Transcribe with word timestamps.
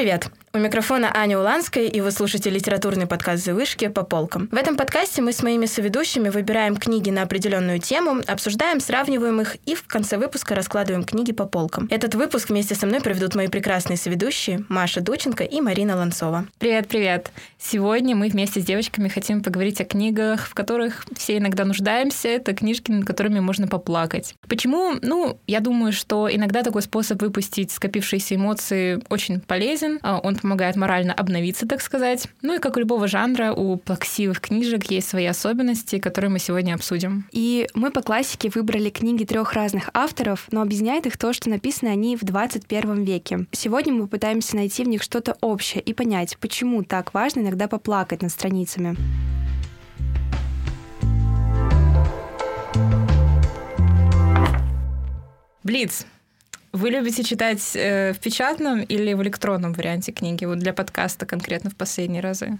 Всем 0.00 0.06
привет! 0.06 0.39
У 0.52 0.58
микрофона 0.58 1.12
Аня 1.14 1.38
Уланская, 1.38 1.84
и 1.84 2.00
вы 2.00 2.10
слушаете 2.10 2.50
литературный 2.50 3.06
подкаст 3.06 3.44
«Завышки» 3.44 3.86
по 3.86 4.02
полкам. 4.02 4.48
В 4.50 4.56
этом 4.56 4.76
подкасте 4.76 5.22
мы 5.22 5.32
с 5.32 5.44
моими 5.44 5.66
соведущими 5.66 6.28
выбираем 6.28 6.76
книги 6.76 7.08
на 7.08 7.22
определенную 7.22 7.78
тему, 7.78 8.20
обсуждаем, 8.26 8.80
сравниваем 8.80 9.40
их 9.40 9.58
и 9.64 9.76
в 9.76 9.86
конце 9.86 10.16
выпуска 10.18 10.56
раскладываем 10.56 11.04
книги 11.04 11.30
по 11.30 11.46
полкам. 11.46 11.86
Этот 11.88 12.16
выпуск 12.16 12.48
вместе 12.48 12.74
со 12.74 12.88
мной 12.88 13.00
проведут 13.00 13.36
мои 13.36 13.46
прекрасные 13.46 13.96
соведущие 13.96 14.64
Маша 14.68 15.00
Дученко 15.00 15.44
и 15.44 15.60
Марина 15.60 15.94
Ланцова. 15.94 16.46
Привет-привет! 16.58 17.30
Сегодня 17.56 18.16
мы 18.16 18.28
вместе 18.28 18.60
с 18.60 18.64
девочками 18.64 19.06
хотим 19.06 19.44
поговорить 19.44 19.80
о 19.80 19.84
книгах, 19.84 20.48
в 20.48 20.54
которых 20.54 21.04
все 21.16 21.38
иногда 21.38 21.64
нуждаемся. 21.64 22.26
Это 22.26 22.54
книжки, 22.54 22.90
над 22.90 23.06
которыми 23.06 23.38
можно 23.38 23.68
поплакать. 23.68 24.34
Почему? 24.48 24.96
Ну, 25.00 25.38
я 25.46 25.60
думаю, 25.60 25.92
что 25.92 26.28
иногда 26.28 26.64
такой 26.64 26.82
способ 26.82 27.22
выпустить 27.22 27.70
скопившиеся 27.70 28.34
эмоции 28.34 29.00
очень 29.10 29.38
полезен. 29.38 30.00
А, 30.02 30.18
он 30.18 30.39
помогает 30.40 30.76
морально 30.76 31.12
обновиться, 31.12 31.66
так 31.66 31.80
сказать. 31.80 32.28
Ну 32.42 32.54
и 32.54 32.58
как 32.58 32.76
у 32.76 32.80
любого 32.80 33.08
жанра, 33.08 33.52
у 33.52 33.76
плаксивых 33.76 34.40
книжек 34.40 34.90
есть 34.90 35.08
свои 35.08 35.26
особенности, 35.26 35.98
которые 35.98 36.30
мы 36.30 36.38
сегодня 36.38 36.74
обсудим. 36.74 37.26
И 37.32 37.68
мы 37.74 37.90
по 37.90 38.02
классике 38.02 38.50
выбрали 38.54 38.90
книги 38.90 39.24
трех 39.24 39.52
разных 39.52 39.90
авторов, 39.94 40.46
но 40.50 40.62
объединяет 40.62 41.06
их 41.06 41.16
то, 41.16 41.32
что 41.32 41.50
написаны 41.50 41.88
они 41.88 42.16
в 42.16 42.24
21 42.24 43.04
веке. 43.04 43.46
Сегодня 43.52 43.92
мы 43.92 44.06
пытаемся 44.06 44.56
найти 44.56 44.84
в 44.84 44.88
них 44.88 45.02
что-то 45.02 45.36
общее 45.40 45.82
и 45.82 45.94
понять, 45.94 46.36
почему 46.38 46.82
так 46.82 47.14
важно 47.14 47.40
иногда 47.40 47.68
поплакать 47.68 48.22
над 48.22 48.32
страницами. 48.32 48.96
Блиц. 55.62 56.06
Вы 56.72 56.90
любите 56.90 57.24
читать 57.24 57.72
э, 57.74 58.12
в 58.12 58.20
печатном 58.20 58.82
или 58.82 59.12
в 59.14 59.22
электронном 59.22 59.72
варианте 59.72 60.12
книги? 60.12 60.44
Вот 60.44 60.58
для 60.58 60.72
подкаста 60.72 61.26
конкретно 61.26 61.70
в 61.70 61.76
последние 61.76 62.22
разы. 62.22 62.58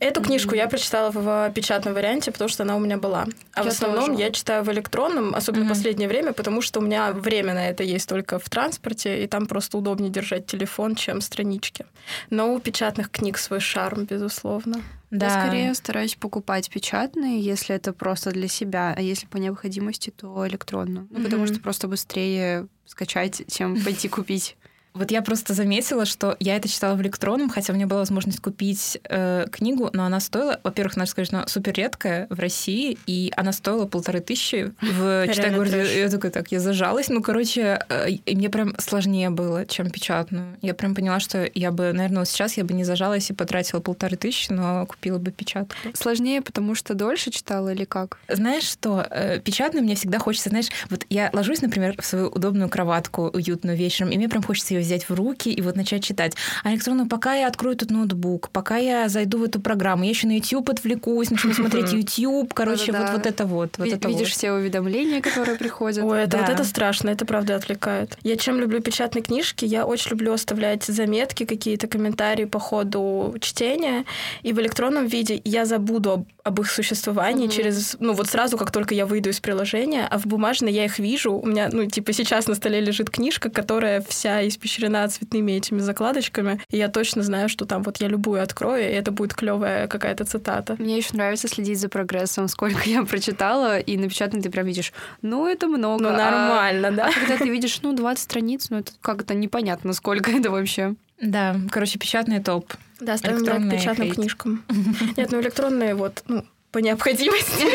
Эту 0.00 0.20
книжку 0.22 0.54
я 0.54 0.66
прочитала 0.68 1.10
в 1.10 1.52
печатном 1.52 1.94
варианте, 1.94 2.32
потому 2.32 2.48
что 2.48 2.64
она 2.64 2.76
у 2.76 2.80
меня 2.80 2.96
была. 2.96 3.26
А 3.52 3.60
я 3.60 3.64
в 3.64 3.68
основном 3.68 4.06
тоже. 4.06 4.20
я 4.20 4.30
читаю 4.30 4.64
в 4.64 4.70
электронном, 4.72 5.34
особенно 5.34 5.62
mm-hmm. 5.62 5.66
в 5.66 5.68
последнее 5.68 6.08
время, 6.08 6.32
потому 6.32 6.60
что 6.60 6.80
у 6.80 6.82
меня 6.82 7.12
время 7.12 7.54
на 7.54 7.68
это 7.68 7.84
есть 7.84 8.08
только 8.08 8.38
в 8.38 8.48
транспорте, 8.48 9.22
и 9.22 9.26
там 9.26 9.46
просто 9.46 9.78
удобнее 9.78 10.10
держать 10.10 10.46
телефон, 10.46 10.96
чем 10.96 11.20
странички. 11.20 11.86
Но 12.30 12.52
у 12.52 12.58
печатных 12.58 13.10
книг 13.10 13.38
свой 13.38 13.60
шарм, 13.60 14.04
безусловно. 14.04 14.82
Да. 15.10 15.26
Я 15.26 15.42
скорее 15.42 15.74
стараюсь 15.74 16.14
покупать 16.14 16.70
печатные, 16.70 17.40
если 17.40 17.74
это 17.74 17.92
просто 17.92 18.30
для 18.30 18.48
себя, 18.48 18.94
а 18.96 19.00
если 19.00 19.26
по 19.26 19.38
необходимости, 19.38 20.10
то 20.10 20.46
электронную. 20.46 21.08
Ну, 21.10 21.18
mm-hmm. 21.18 21.24
потому 21.24 21.46
что 21.46 21.60
просто 21.60 21.88
быстрее 21.88 22.68
скачать, 22.86 23.42
чем 23.52 23.82
пойти 23.82 24.08
купить. 24.08 24.56
Вот 24.94 25.10
я 25.10 25.22
просто 25.22 25.54
заметила, 25.54 26.04
что 26.04 26.36
я 26.40 26.56
это 26.56 26.68
читала 26.68 26.96
в 26.96 27.02
электронном, 27.02 27.48
хотя 27.48 27.72
у 27.72 27.76
меня 27.76 27.86
была 27.86 28.00
возможность 28.00 28.40
купить 28.40 28.98
э, 29.04 29.46
книгу, 29.50 29.90
но 29.92 30.04
она 30.04 30.20
стоила, 30.20 30.60
во-первых, 30.64 30.96
надо 30.96 31.10
сказать, 31.10 31.32
она 31.32 31.46
супер 31.46 31.74
редкая 31.74 32.26
в 32.28 32.38
России, 32.40 32.98
и 33.06 33.32
она 33.36 33.52
стоила 33.52 33.86
полторы 33.86 34.20
тысячи 34.20 34.72
в 34.80 35.26
читай 35.32 35.54
городе. 35.54 36.00
Я 36.00 36.08
такая, 36.08 36.32
так, 36.32 36.50
я 36.50 36.60
зажалась. 36.60 37.08
Ну, 37.08 37.22
короче, 37.22 37.80
э, 37.88 38.08
мне 38.26 38.50
прям 38.50 38.74
сложнее 38.78 39.30
было, 39.30 39.64
чем 39.64 39.90
печатную. 39.90 40.56
Я 40.60 40.74
прям 40.74 40.94
поняла, 40.94 41.20
что 41.20 41.48
я 41.54 41.70
бы, 41.70 41.92
наверное, 41.92 42.20
вот 42.20 42.28
сейчас 42.28 42.56
я 42.56 42.64
бы 42.64 42.74
не 42.74 42.84
зажалась 42.84 43.30
и 43.30 43.32
потратила 43.32 43.80
полторы 43.80 44.16
тысячи, 44.16 44.52
но 44.52 44.86
купила 44.86 45.18
бы 45.18 45.30
печатку. 45.30 45.76
Сложнее, 45.94 46.42
потому 46.42 46.74
что 46.74 46.94
дольше 46.94 47.30
читала 47.30 47.72
или 47.72 47.84
как? 47.84 48.18
Знаешь 48.28 48.64
что, 48.64 49.06
э, 49.08 49.38
печатную 49.40 49.84
мне 49.84 49.94
всегда 49.94 50.18
хочется, 50.18 50.48
знаешь, 50.48 50.68
вот 50.88 51.06
я 51.10 51.30
ложусь, 51.32 51.62
например, 51.62 51.94
в 52.00 52.04
свою 52.04 52.26
удобную 52.28 52.68
кроватку 52.68 53.28
уютную 53.28 53.76
вечером, 53.76 54.10
и 54.10 54.16
мне 54.16 54.28
прям 54.28 54.42
хочется 54.42 54.74
ее 54.74 54.79
ее 54.80 54.86
взять 54.86 55.08
в 55.08 55.14
руки 55.14 55.52
и 55.52 55.62
вот 55.62 55.76
начать 55.76 56.02
читать. 56.02 56.34
А 56.64 56.72
электронно, 56.72 57.06
пока 57.06 57.34
я 57.34 57.46
открою 57.46 57.76
этот 57.76 57.90
ноутбук, 57.90 58.50
пока 58.50 58.76
я 58.76 59.08
зайду 59.08 59.38
в 59.38 59.44
эту 59.44 59.60
программу, 59.60 60.04
я 60.04 60.10
еще 60.10 60.26
на 60.26 60.36
YouTube 60.36 60.70
отвлекусь, 60.70 61.30
начну 61.30 61.52
смотреть 61.52 61.92
YouTube, 62.18 62.52
короче, 62.54 62.92
вот, 62.92 63.10
вот 63.12 63.26
это 63.26 63.46
вот. 63.46 63.78
вот 63.78 63.88
это 63.88 64.08
Видишь 64.08 64.30
все 64.30 64.52
уведомления, 64.52 65.20
которые 65.20 65.56
приходят. 65.56 66.04
Ой, 66.04 66.22
это, 66.22 66.38
вот 66.38 66.48
это 66.48 66.64
страшно, 66.64 67.10
это 67.10 67.24
правда 67.24 67.56
отвлекает. 67.56 68.16
Я 68.22 68.36
чем 68.36 68.60
люблю 68.60 68.80
печатные 68.80 69.22
книжки, 69.22 69.64
я 69.64 69.86
очень 69.86 70.10
люблю 70.10 70.32
оставлять 70.32 70.84
заметки, 70.84 71.44
какие-то 71.44 71.86
комментарии 71.86 72.44
по 72.44 72.58
ходу 72.58 73.34
чтения, 73.40 74.04
и 74.42 74.52
в 74.52 74.60
электронном 74.60 75.06
виде 75.06 75.40
я 75.44 75.64
забуду 75.64 76.26
об, 76.50 76.60
их 76.60 76.70
существовании 76.70 77.48
mm-hmm. 77.48 77.56
через, 77.56 77.96
ну 78.00 78.12
вот 78.12 78.28
сразу, 78.28 78.56
как 78.56 78.70
только 78.70 78.94
я 78.94 79.06
выйду 79.06 79.30
из 79.30 79.40
приложения, 79.40 80.06
а 80.10 80.18
в 80.18 80.26
бумажной 80.26 80.72
я 80.72 80.84
их 80.84 80.98
вижу, 80.98 81.32
у 81.32 81.46
меня, 81.46 81.68
ну 81.72 81.86
типа 81.86 82.12
сейчас 82.12 82.46
на 82.46 82.54
столе 82.54 82.80
лежит 82.80 83.10
книжка, 83.10 83.50
которая 83.50 84.04
вся 84.08 84.46
испещрена 84.46 84.80
испещрена 84.80 85.08
цветными 85.08 85.52
этими 85.52 85.80
закладочками. 85.80 86.60
И 86.70 86.76
я 86.76 86.88
точно 86.88 87.22
знаю, 87.22 87.48
что 87.48 87.64
там 87.64 87.82
вот 87.82 88.00
я 88.00 88.08
любую 88.08 88.42
открою, 88.42 88.82
и 88.82 88.92
это 88.92 89.10
будет 89.10 89.34
клевая 89.34 89.88
какая-то 89.88 90.24
цитата. 90.24 90.76
Мне 90.78 90.96
еще 90.96 91.10
нравится 91.14 91.48
следить 91.48 91.78
за 91.78 91.88
прогрессом, 91.88 92.48
сколько 92.48 92.82
я 92.88 93.04
прочитала, 93.04 93.78
и 93.78 93.96
напечатано 93.96 94.42
ты 94.42 94.50
прям 94.50 94.66
видишь, 94.66 94.92
ну, 95.22 95.46
это 95.46 95.66
много. 95.66 96.02
Ну, 96.02 96.10
нормально, 96.10 96.88
а, 96.88 96.92
да. 96.92 97.08
А 97.08 97.12
когда 97.12 97.36
ты 97.36 97.48
видишь, 97.48 97.80
ну, 97.82 97.92
20 97.92 98.22
страниц, 98.22 98.66
ну, 98.70 98.78
это 98.78 98.92
как-то 99.00 99.34
непонятно, 99.34 99.92
сколько 99.92 100.30
это 100.30 100.50
вообще. 100.50 100.94
Да, 101.20 101.56
короче, 101.70 101.98
печатный 101.98 102.42
топ. 102.42 102.72
Да, 102.98 103.16
ставим 103.16 103.44
лайк 103.44 103.70
печатным 103.70 104.06
хейт. 104.08 104.16
книжкам. 104.16 104.64
Нет, 105.16 105.30
ну 105.30 105.40
электронные 105.40 105.94
вот, 105.94 106.22
ну, 106.28 106.44
по 106.72 106.78
необходимости. 106.78 107.66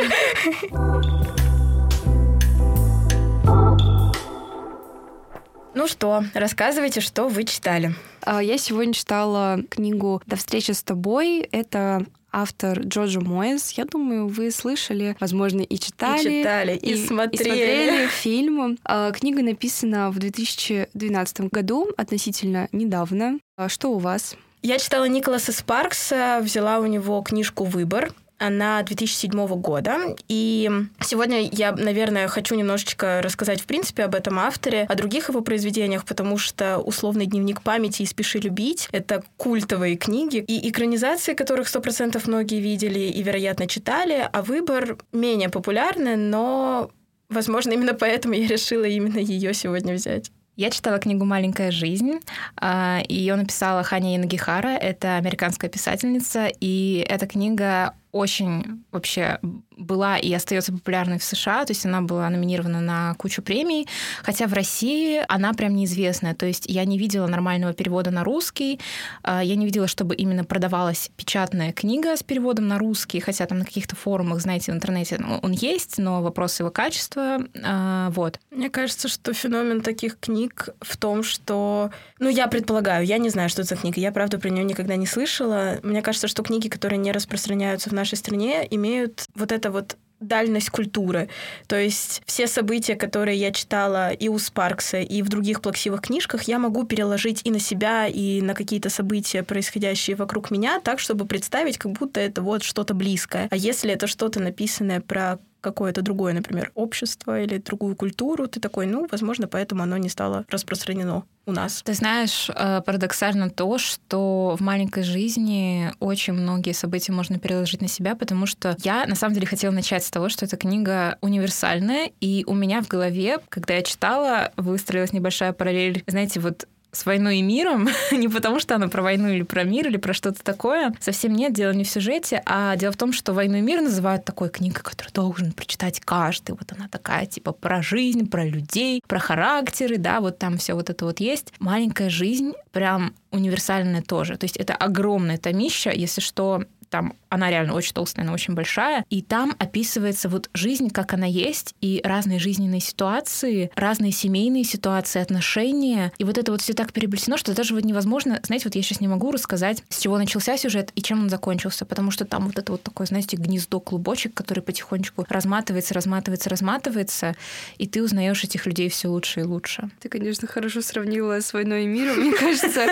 Ну 5.75 5.87
что, 5.87 6.23
рассказывайте, 6.33 7.01
что 7.01 7.27
вы 7.27 7.43
читали. 7.43 7.93
А, 8.21 8.41
я 8.41 8.57
сегодня 8.57 8.93
читала 8.93 9.59
книгу 9.69 10.21
«До 10.25 10.37
встречи 10.37 10.71
с 10.71 10.81
тобой». 10.81 11.39
Это 11.51 12.05
автор 12.35 12.81
Джорджа 12.81 13.21
Моэс. 13.21 13.71
Я 13.71 13.85
думаю, 13.85 14.27
вы 14.27 14.51
слышали, 14.51 15.15
возможно, 15.19 15.61
и 15.61 15.79
читали. 15.79 16.19
И 16.19 16.41
читали, 16.41 16.75
и, 16.75 16.91
и 16.91 17.05
смотрели. 17.05 17.41
И 17.41 17.43
смотрели 17.43 18.07
фильм. 18.07 18.77
А, 18.83 19.11
книга 19.11 19.41
написана 19.41 20.11
в 20.11 20.19
2012 20.19 21.39
году, 21.51 21.89
относительно 21.97 22.67
недавно. 22.73 23.39
А 23.55 23.69
что 23.69 23.91
у 23.91 23.99
вас? 23.99 24.35
Я 24.61 24.79
читала 24.79 25.05
Николаса 25.05 25.51
Спаркса, 25.51 26.39
взяла 26.43 26.79
у 26.79 26.85
него 26.85 27.21
книжку 27.21 27.63
«Выбор». 27.63 28.13
Она 28.37 28.83
2007 28.83 29.47
года. 29.61 30.15
И 30.27 30.69
сегодня 31.01 31.47
я, 31.51 31.71
наверное, 31.71 32.27
хочу 32.27 32.55
немножечко 32.55 33.21
рассказать, 33.23 33.61
в 33.61 33.65
принципе, 33.65 34.03
об 34.03 34.15
этом 34.15 34.39
авторе, 34.39 34.83
о 34.83 34.95
других 34.95 35.29
его 35.29 35.41
произведениях, 35.41 36.05
потому 36.05 36.37
что 36.37 36.79
«Условный 36.79 37.25
дневник 37.25 37.61
памяти» 37.61 38.01
и 38.01 38.05
«Спеши 38.05 38.39
любить»— 38.39 38.89
это 38.91 39.23
культовые 39.37 39.95
книги, 39.95 40.37
и 40.37 40.69
экранизации, 40.69 41.33
которых 41.33 41.67
100% 41.67 42.21
многие 42.27 42.59
видели 42.59 42.99
и, 42.99 43.23
вероятно, 43.23 43.67
читали, 43.67 44.27
а 44.31 44.41
«Выбор» 44.41 44.97
менее 45.11 45.49
популярный, 45.49 46.15
но 46.15 46.89
Возможно, 47.29 47.71
именно 47.71 47.93
поэтому 47.93 48.35
я 48.35 48.47
решила 48.47 48.85
именно 48.85 49.17
ее 49.17 49.53
сегодня 49.53 49.95
взять. 49.95 50.31
Я 50.55 50.69
читала 50.69 50.99
книгу 50.99 51.25
«Маленькая 51.25 51.69
жизнь». 51.69 52.19
А, 52.55 53.01
ее 53.09 53.35
написала 53.35 53.83
Ханя 53.83 54.15
Инагихара. 54.15 54.69
Это 54.69 55.17
американская 55.17 55.69
писательница. 55.69 56.47
И 56.61 57.05
эта 57.09 57.27
книга 57.27 57.93
очень 58.15 58.85
вообще 58.93 59.39
была 59.77 60.17
и 60.17 60.33
остается 60.33 60.71
популярной 60.71 61.19
в 61.19 61.23
США, 61.23 61.65
то 61.65 61.71
есть 61.71 61.85
она 61.85 62.01
была 62.01 62.29
номинирована 62.29 62.79
на 62.79 63.13
кучу 63.15 63.41
премий, 63.41 63.89
хотя 64.23 64.47
в 64.47 64.53
России 64.53 65.21
она 65.27 65.53
прям 65.53 65.75
неизвестная, 65.75 66.33
то 66.33 66.45
есть 66.45 66.65
я 66.67 66.85
не 66.85 66.97
видела 66.97 67.27
нормального 67.27 67.73
перевода 67.73 68.11
на 68.11 68.23
русский, 68.23 68.79
а, 69.21 69.43
я 69.43 69.57
не 69.57 69.65
видела, 69.65 69.87
чтобы 69.87 70.15
именно 70.15 70.45
продавалась 70.45 71.11
печатная 71.17 71.73
книга 71.73 72.15
с 72.15 72.23
переводом 72.23 72.69
на 72.69 72.79
русский, 72.79 73.19
хотя 73.19 73.45
там 73.47 73.59
на 73.59 73.65
каких-то 73.65 73.97
форумах, 73.97 74.39
знаете, 74.39 74.71
в 74.71 74.75
интернете 74.75 75.21
он 75.41 75.51
есть, 75.51 75.97
но 75.97 76.21
вопрос 76.21 76.57
его 76.61 76.71
качества, 76.71 77.39
а, 77.65 78.11
вот. 78.11 78.39
Мне 78.49 78.69
кажется, 78.69 79.09
что 79.09 79.33
феномен 79.33 79.81
таких 79.81 80.17
книг 80.21 80.69
в 80.79 80.95
том, 80.95 81.21
что, 81.21 81.91
ну, 82.19 82.29
я 82.29 82.47
предполагаю, 82.47 83.05
я 83.05 83.17
не 83.17 83.29
знаю, 83.29 83.49
что 83.49 83.63
это 83.63 83.75
за 83.75 83.81
книга, 83.81 83.99
я, 83.99 84.13
правда, 84.13 84.39
про 84.39 84.49
нее 84.49 84.63
никогда 84.63 84.95
не 84.95 85.05
слышала. 85.05 85.79
Мне 85.83 86.01
кажется, 86.01 86.29
что 86.29 86.43
книги, 86.43 86.69
которые 86.69 86.97
не 86.97 87.11
распространяются 87.11 87.89
в 87.89 87.93
нашей 87.93 88.04
нашей 88.05 88.17
стране 88.17 88.67
имеют 88.69 89.25
вот 89.35 89.51
это 89.51 89.71
вот 89.71 89.97
дальность 90.19 90.69
культуры. 90.69 91.27
То 91.67 91.75
есть 91.75 92.21
все 92.25 92.47
события, 92.47 92.95
которые 92.95 93.37
я 93.37 93.51
читала 93.51 94.11
и 94.11 94.29
у 94.29 94.39
Спаркса, 94.39 94.99
и 94.99 95.21
в 95.21 95.29
других 95.29 95.61
плаксивых 95.61 96.01
книжках, 96.01 96.43
я 96.43 96.57
могу 96.57 96.85
переложить 96.85 97.41
и 97.43 97.51
на 97.51 97.59
себя, 97.59 98.07
и 98.07 98.41
на 98.41 98.53
какие-то 98.53 98.89
события, 98.89 99.43
происходящие 99.43 100.15
вокруг 100.15 100.51
меня, 100.51 100.79
так, 100.79 100.99
чтобы 100.99 101.25
представить, 101.25 101.77
как 101.77 101.91
будто 101.91 102.19
это 102.19 102.41
вот 102.41 102.63
что-то 102.63 102.93
близкое. 102.93 103.47
А 103.51 103.55
если 103.55 103.91
это 103.91 104.07
что-то 104.07 104.39
написанное 104.39 105.01
про 105.01 105.37
какое-то 105.65 106.03
другое, 106.03 106.33
например, 106.33 106.71
общество 106.75 107.41
или 107.41 107.57
другую 107.57 107.95
культуру, 107.95 108.47
ты 108.47 108.59
такой, 108.59 108.85
ну, 108.85 109.07
возможно, 109.11 109.47
поэтому 109.47 109.81
оно 109.81 109.97
не 109.97 110.09
стало 110.09 110.45
распространено 110.47 111.23
у 111.47 111.51
нас. 111.51 111.81
Ты 111.83 111.93
знаешь, 111.93 112.49
э, 112.53 112.81
парадоксально 112.85 113.49
то, 113.49 113.77
что 113.79 114.55
в 114.59 114.61
маленькой 114.61 115.03
жизни 115.03 115.91
очень 115.99 116.33
многие 116.33 116.73
события 116.73 117.11
можно 117.11 117.39
переложить 117.39 117.81
на 117.81 117.87
себя, 117.87 118.15
потому 118.15 118.45
что 118.45 118.75
я 118.83 119.05
на 119.07 119.15
самом 119.15 119.33
деле 119.33 119.47
хотела 119.47 119.71
начать 119.71 120.03
с 120.03 120.11
того, 120.11 120.29
что 120.29 120.45
эта 120.45 120.55
книга 120.55 121.17
универсальная, 121.21 122.11
и 122.21 122.43
у 122.47 122.53
меня 122.53 122.81
в 122.81 122.87
голове, 122.87 123.39
когда 123.49 123.73
я 123.73 123.81
читала, 123.81 124.51
выстроилась 124.57 125.13
небольшая 125.13 125.51
параллель, 125.53 126.03
знаете, 126.07 126.39
вот 126.39 126.67
с 126.95 127.05
войной 127.05 127.37
и 127.37 127.41
миром, 127.41 127.89
не 128.11 128.27
потому 128.27 128.59
что 128.59 128.75
она 128.75 128.87
про 128.87 129.01
войну 129.01 129.29
или 129.29 129.43
про 129.43 129.63
мир 129.63 129.87
или 129.87 129.97
про 129.97 130.13
что-то 130.13 130.43
такое. 130.43 130.93
Совсем 130.99 131.33
нет, 131.33 131.53
дело 131.53 131.71
не 131.71 131.83
в 131.83 131.89
сюжете, 131.89 132.41
а 132.45 132.75
дело 132.75 132.91
в 132.93 132.97
том, 132.97 133.13
что 133.13 133.33
«Войну 133.33 133.57
и 133.57 133.61
мир» 133.61 133.81
называют 133.81 134.25
такой 134.25 134.49
книгой, 134.49 134.81
которую 134.81 135.13
должен 135.13 135.51
прочитать 135.51 135.99
каждый. 135.99 136.51
Вот 136.51 136.71
она 136.71 136.87
такая, 136.87 137.25
типа, 137.25 137.51
про 137.51 137.81
жизнь, 137.81 138.29
про 138.29 138.45
людей, 138.45 139.01
про 139.07 139.19
характеры, 139.19 139.97
да, 139.97 140.21
вот 140.21 140.39
там 140.39 140.57
все 140.57 140.73
вот 140.73 140.89
это 140.89 141.05
вот 141.05 141.19
есть. 141.19 141.53
Маленькая 141.59 142.09
жизнь 142.09 142.53
прям 142.71 143.13
универсальная 143.31 144.01
тоже. 144.01 144.37
То 144.37 144.45
есть 144.45 144.57
это 144.57 144.73
огромное 144.73 145.37
томище, 145.37 145.91
если 145.93 146.21
что, 146.21 146.63
там 146.95 147.13
она 147.27 147.49
реально 147.49 147.73
очень 147.73 147.93
толстая, 147.93 148.23
она 148.23 148.33
очень 148.33 148.53
большая, 148.53 149.03
и 149.09 149.21
там 149.21 149.53
описывается 149.59 150.29
вот 150.29 150.49
жизнь, 150.53 150.89
как 150.89 151.13
она 151.13 151.25
есть, 151.25 151.75
и 151.81 151.99
разные 152.05 152.39
жизненные 152.39 152.79
ситуации, 152.79 153.69
разные 153.75 154.13
семейные 154.13 154.63
ситуации, 154.63 155.21
отношения, 155.21 156.13
и 156.17 156.23
вот 156.23 156.37
это 156.37 156.53
вот 156.53 156.61
все 156.61 156.73
так 156.73 156.93
переплетено, 156.93 157.35
что 157.35 157.53
даже 157.53 157.73
вот 157.73 157.83
невозможно, 157.83 158.39
знаете, 158.43 158.69
вот 158.69 158.75
я 158.75 158.81
сейчас 158.81 159.01
не 159.01 159.09
могу 159.09 159.31
рассказать, 159.31 159.83
с 159.89 159.99
чего 159.99 160.17
начался 160.17 160.55
сюжет 160.55 160.91
и 160.95 161.01
чем 161.01 161.23
он 161.23 161.29
закончился, 161.29 161.85
потому 161.85 162.11
что 162.11 162.23
там 162.23 162.45
вот 162.45 162.57
это 162.57 162.71
вот 162.71 162.83
такое, 162.83 163.07
знаете, 163.07 163.35
гнездо, 163.35 163.81
клубочек, 163.81 164.33
который 164.33 164.63
потихонечку 164.63 165.25
разматывается, 165.27 165.93
разматывается, 165.93 166.49
разматывается, 166.49 167.35
и 167.77 167.87
ты 167.87 168.01
узнаешь 168.01 168.41
этих 168.45 168.65
людей 168.65 168.87
все 168.87 169.09
лучше 169.09 169.41
и 169.41 169.43
лучше. 169.43 169.89
Ты, 169.99 170.07
конечно, 170.07 170.47
хорошо 170.47 170.81
сравнила 170.81 171.41
с 171.41 171.51
«Войной 171.51 171.83
и 171.83 171.87
миром», 171.87 172.17
мне 172.21 172.31
кажется, 172.31 172.87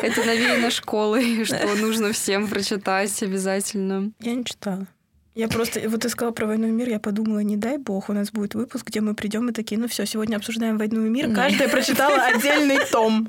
это 0.00 0.24
навеяно 0.24 0.70
школой, 0.70 1.44
что 1.44 1.74
нужно 1.74 2.14
всем 2.14 2.48
прочитать 2.48 3.22
обязательно. 3.34 4.12
Я 4.20 4.34
не 4.34 4.44
читала. 4.44 4.86
Я 5.34 5.48
просто, 5.48 5.80
вот 5.88 6.02
ты 6.02 6.08
сказала 6.08 6.32
про 6.32 6.46
войну 6.46 6.68
и 6.68 6.70
мир, 6.70 6.88
я 6.88 7.00
подумала, 7.00 7.40
не 7.40 7.56
дай 7.56 7.76
бог, 7.76 8.08
у 8.08 8.12
нас 8.12 8.30
будет 8.30 8.54
выпуск, 8.54 8.86
где 8.86 9.00
мы 9.00 9.14
придем 9.14 9.48
и 9.48 9.52
такие, 9.52 9.80
ну 9.80 9.88
все, 9.88 10.06
сегодня 10.06 10.36
обсуждаем 10.36 10.78
войну 10.78 11.04
и 11.04 11.08
мир. 11.08 11.34
Каждая 11.34 11.68
прочитала 11.68 12.22
отдельный 12.34 12.78
том. 12.92 13.28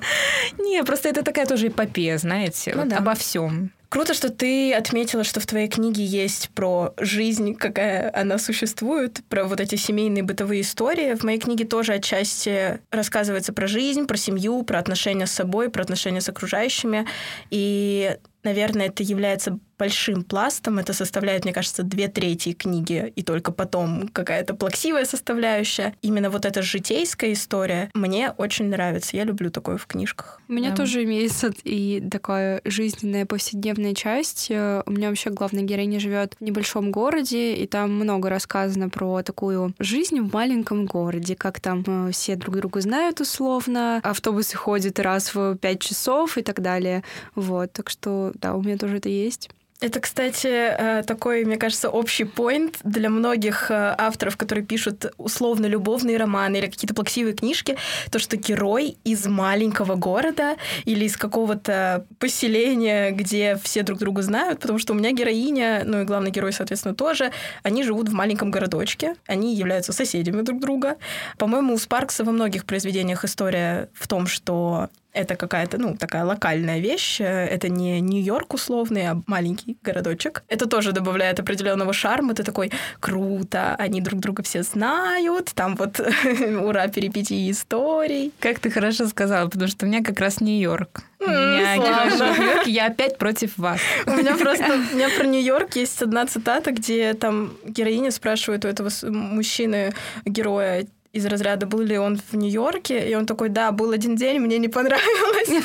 Не, 0.60 0.84
просто 0.84 1.10
это 1.10 1.24
такая 1.24 1.48
тоже 1.48 1.70
эпопея, 1.70 2.20
знаете, 2.20 2.74
ну, 2.76 2.82
вот 2.82 2.90
да. 2.90 2.98
обо 2.98 3.16
всем. 3.16 3.72
Круто, 3.90 4.14
что 4.14 4.30
ты 4.30 4.74
отметила, 4.74 5.24
что 5.24 5.40
в 5.40 5.48
твоей 5.48 5.68
книге 5.68 6.04
есть 6.04 6.50
про 6.50 6.94
жизнь, 7.00 7.56
какая 7.56 8.12
она 8.14 8.38
существует, 8.38 9.22
про 9.30 9.46
вот 9.46 9.60
эти 9.60 9.76
семейные 9.76 10.22
бытовые 10.22 10.62
истории. 10.62 11.16
В 11.16 11.24
моей 11.24 11.40
книге 11.40 11.66
тоже 11.66 11.94
отчасти 11.94 12.82
рассказывается 12.92 13.54
про 13.54 13.68
жизнь, 13.68 14.06
про 14.06 14.18
семью, 14.18 14.64
про 14.64 14.80
отношения 14.80 15.26
с 15.26 15.32
собой, 15.32 15.70
про 15.70 15.82
отношения 15.82 16.22
с 16.22 16.30
окружающими. 16.30 17.08
И 17.52 18.18
наверное, 18.44 18.88
это 18.88 19.02
является 19.02 19.60
большим 19.78 20.24
пластом. 20.24 20.80
Это 20.80 20.94
составляет, 20.94 21.46
мне 21.46 21.54
кажется, 21.54 21.84
две 21.84 22.08
трети 22.08 22.54
книги, 22.54 23.12
и 23.16 23.24
только 23.24 23.52
потом 23.52 24.08
какая-то 24.08 24.54
плаксивая 24.54 25.06
составляющая. 25.06 25.96
Именно 26.02 26.30
вот 26.30 26.46
эта 26.46 26.62
житейская 26.62 27.34
история 27.34 27.90
мне 27.94 28.32
очень 28.32 28.66
нравится. 28.66 29.18
Я 29.18 29.24
люблю 29.24 29.50
такое 29.50 29.78
в 29.78 29.86
книжках. 29.88 30.42
У 30.48 30.54
меня 30.54 30.72
да. 30.72 30.78
тоже 30.78 31.04
имеется 31.04 31.52
и 31.64 32.04
такая 32.10 32.62
жизненная 32.66 33.26
повседневная 33.26 33.94
часть. 33.94 34.50
У 34.50 34.92
меня 34.92 35.10
вообще 35.10 35.30
главная 35.30 35.64
героиня 35.64 36.00
живет 36.00 36.36
в 36.40 36.44
небольшом 36.44 36.92
городе, 36.92 37.56
и 37.56 37.68
там 37.68 37.94
много 37.94 38.30
рассказано 38.30 38.90
про 38.90 39.24
такую 39.24 39.74
жизнь 39.80 40.20
в 40.20 40.34
маленьком 40.34 40.86
городе, 40.86 41.36
как 41.36 41.60
там 41.60 41.84
э, 41.88 42.12
все 42.12 42.36
друг 42.36 42.56
друга 42.58 42.82
знают 42.82 43.22
условно, 43.22 44.00
автобусы 44.04 44.56
ходят 44.56 45.00
раз 45.00 45.34
в 45.34 45.56
пять 45.58 45.82
часов 45.82 46.38
и 46.38 46.42
так 46.42 46.62
далее. 46.62 47.04
Вот, 47.36 47.74
так 47.74 47.90
что 47.90 48.32
да, 48.36 48.56
у 48.56 48.62
меня 48.62 48.78
тоже 48.78 48.98
это 48.98 49.10
есть. 49.10 49.50
Это, 49.82 50.00
кстати, 50.00 50.48
э, 50.48 51.04
такой, 51.04 51.44
мне 51.44 51.58
кажется, 51.58 51.90
общий 51.90 52.24
поинт 52.24 52.78
для 52.86 53.10
многих 53.10 53.70
э, 53.70 53.96
авторов, 53.98 54.38
которые 54.38 54.66
пишут 54.66 55.08
условно-любовные 55.18 56.16
романы 56.16 56.56
или 56.58 56.68
какие-то 56.68 56.94
плаксивые 56.94 57.36
книжки, 57.36 57.78
то, 58.10 58.18
что 58.18 58.38
герой 58.38 58.98
из 59.04 59.26
маленького 59.28 59.96
города 59.96 60.56
или 60.86 61.04
из 61.04 61.18
какого-то 61.18 62.06
поселения, 62.20 63.12
где 63.12 63.60
все 63.62 63.84
друг 63.84 64.00
друга 64.00 64.22
знают, 64.22 64.62
потому 64.62 64.80
что 64.80 64.94
у 64.94 64.96
меня 64.96 65.12
героиня, 65.12 65.84
ну 65.86 66.02
и 66.02 66.06
главный 66.06 66.32
герой, 66.32 66.54
соответственно, 66.54 66.96
тоже, 66.96 67.34
они 67.62 67.84
живут 67.84 68.08
в 68.08 68.14
маленьком 68.14 68.52
городочке, 68.52 69.16
они 69.28 69.56
являются 69.56 69.92
соседями 69.92 70.42
друг 70.42 70.62
друга. 70.62 70.96
По-моему, 71.38 71.74
у 71.74 71.78
Спаркса 71.78 72.24
во 72.24 72.32
многих 72.32 72.64
произведениях 72.64 73.26
история 73.26 73.90
в 73.94 74.08
том, 74.08 74.26
что 74.26 74.90
это 75.16 75.36
какая-то, 75.36 75.78
ну, 75.78 75.96
такая 75.96 76.26
локальная 76.26 76.80
вещь. 76.80 77.22
Это 77.22 77.70
не 77.70 78.02
Нью-Йорк 78.02 78.54
условный, 78.54 79.08
а 79.10 79.22
маленький 79.28 79.78
городочек. 79.82 80.44
Это 80.50 80.68
тоже 80.68 80.92
добавляет 80.92 81.40
определенного 81.40 81.94
шарма. 81.94 82.34
Ты 82.34 82.44
такой, 82.44 82.72
круто, 83.00 83.76
они 83.80 84.02
друг 84.02 84.20
друга 84.20 84.44
все 84.44 84.64
знают, 84.64 85.52
там 85.56 85.76
вот 85.76 86.00
ура, 86.62 86.88
перипетии 86.88 87.50
историй. 87.50 88.34
Как 88.40 88.60
ты 88.60 88.70
хорошо 88.70 89.08
сказала, 89.08 89.50
потому 89.50 89.70
что 89.70 89.86
у 89.86 89.90
меня 89.90 90.04
как 90.04 90.20
раз 90.20 90.42
Нью-Йорк. 90.42 91.04
У 91.20 91.30
меня 91.30 91.78
Нью-Йорк, 91.78 92.68
я 92.68 92.88
опять 92.88 93.18
против 93.18 93.58
вас. 93.58 93.80
У 94.06 94.12
меня 94.12 94.36
просто, 94.38 94.66
у 94.92 94.96
меня 94.96 95.10
про 95.18 95.26
Нью-Йорк 95.26 95.76
есть 95.76 96.02
одна 96.02 96.26
цитата, 96.26 96.72
где 96.72 97.14
там 97.14 97.54
героиня 97.66 98.12
спрашивает 98.12 98.66
у 98.66 98.68
этого 98.68 98.90
мужчины, 99.10 99.94
героя, 100.26 100.86
из 101.16 101.26
разряда, 101.26 101.66
был 101.66 101.80
ли 101.80 101.98
он 101.98 102.18
в 102.18 102.36
Нью-Йорке, 102.36 103.10
и 103.10 103.16
он 103.16 103.26
такой, 103.26 103.48
да, 103.48 103.72
был 103.72 103.92
один 103.92 104.18
день, 104.18 104.40
мне 104.40 104.58
не 104.58 104.68
понравилось. 104.68 105.64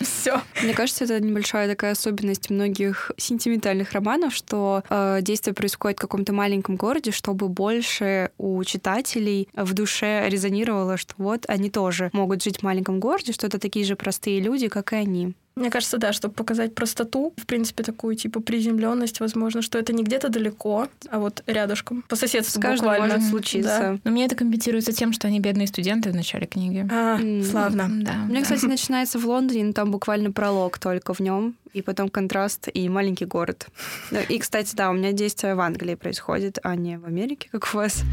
Все. 0.00 0.42
Мне 0.62 0.74
кажется, 0.74 1.04
это 1.04 1.18
небольшая 1.20 1.68
такая 1.68 1.92
особенность 1.92 2.50
многих 2.50 3.10
сентиментальных 3.16 3.92
романов, 3.92 4.34
что 4.34 4.82
э, 4.90 5.20
действие 5.22 5.54
происходит 5.54 5.98
в 5.98 6.02
каком-то 6.02 6.34
маленьком 6.34 6.76
городе, 6.76 7.12
чтобы 7.12 7.48
больше 7.48 8.30
у 8.36 8.62
читателей 8.64 9.48
в 9.54 9.72
душе 9.72 10.28
резонировало, 10.28 10.98
что 10.98 11.14
вот 11.16 11.44
они 11.48 11.70
тоже 11.70 12.10
могут 12.12 12.42
жить 12.42 12.58
в 12.58 12.62
маленьком 12.62 13.00
городе, 13.00 13.32
что 13.32 13.46
это 13.46 13.58
такие 13.58 13.86
же 13.86 13.96
простые 13.96 14.38
люди, 14.40 14.68
как 14.68 14.92
и 14.92 14.96
они. 14.96 15.34
Мне 15.58 15.70
кажется, 15.70 15.98
да, 15.98 16.12
чтобы 16.12 16.34
показать 16.34 16.74
простоту, 16.74 17.32
в 17.36 17.46
принципе, 17.46 17.82
такую 17.82 18.14
типа 18.14 18.40
приземленность, 18.40 19.20
возможно, 19.20 19.62
что 19.62 19.78
это 19.78 19.92
не 19.92 20.04
где-то 20.04 20.28
далеко, 20.28 20.88
а 21.10 21.18
вот 21.18 21.42
рядышком, 21.46 22.02
по 22.08 22.16
соседству 22.16 22.60
С 22.60 22.76
буквально. 22.76 23.16
может 23.16 23.28
случиться. 23.28 23.78
Да. 23.78 23.98
Но 24.04 24.10
мне 24.10 24.26
это 24.26 24.36
компенсируется 24.36 24.92
тем, 24.92 25.12
что 25.12 25.26
они 25.26 25.40
бедные 25.40 25.66
студенты 25.66 26.10
в 26.10 26.14
начале 26.14 26.46
книги. 26.46 26.86
А, 26.90 27.18
mm. 27.18 27.44
славно. 27.44 27.88
Да. 27.88 28.12
У 28.26 28.30
меня, 28.30 28.42
кстати, 28.42 28.64
начинается 28.66 29.18
в 29.18 29.26
Лондоне, 29.26 29.64
но 29.64 29.72
там 29.72 29.90
буквально 29.90 30.30
пролог 30.30 30.78
только 30.78 31.14
в 31.14 31.20
нем, 31.20 31.54
и 31.72 31.82
потом 31.82 32.08
контраст 32.08 32.68
и 32.72 32.88
маленький 32.88 33.24
город. 33.24 33.66
И, 34.28 34.38
кстати, 34.38 34.74
да, 34.74 34.90
у 34.90 34.92
меня 34.92 35.12
действие 35.12 35.54
в 35.54 35.60
Англии 35.60 35.94
происходит, 35.94 36.58
а 36.62 36.76
не 36.76 36.98
в 36.98 37.04
Америке, 37.04 37.48
как 37.50 37.68
у 37.72 37.76
вас. 37.76 38.04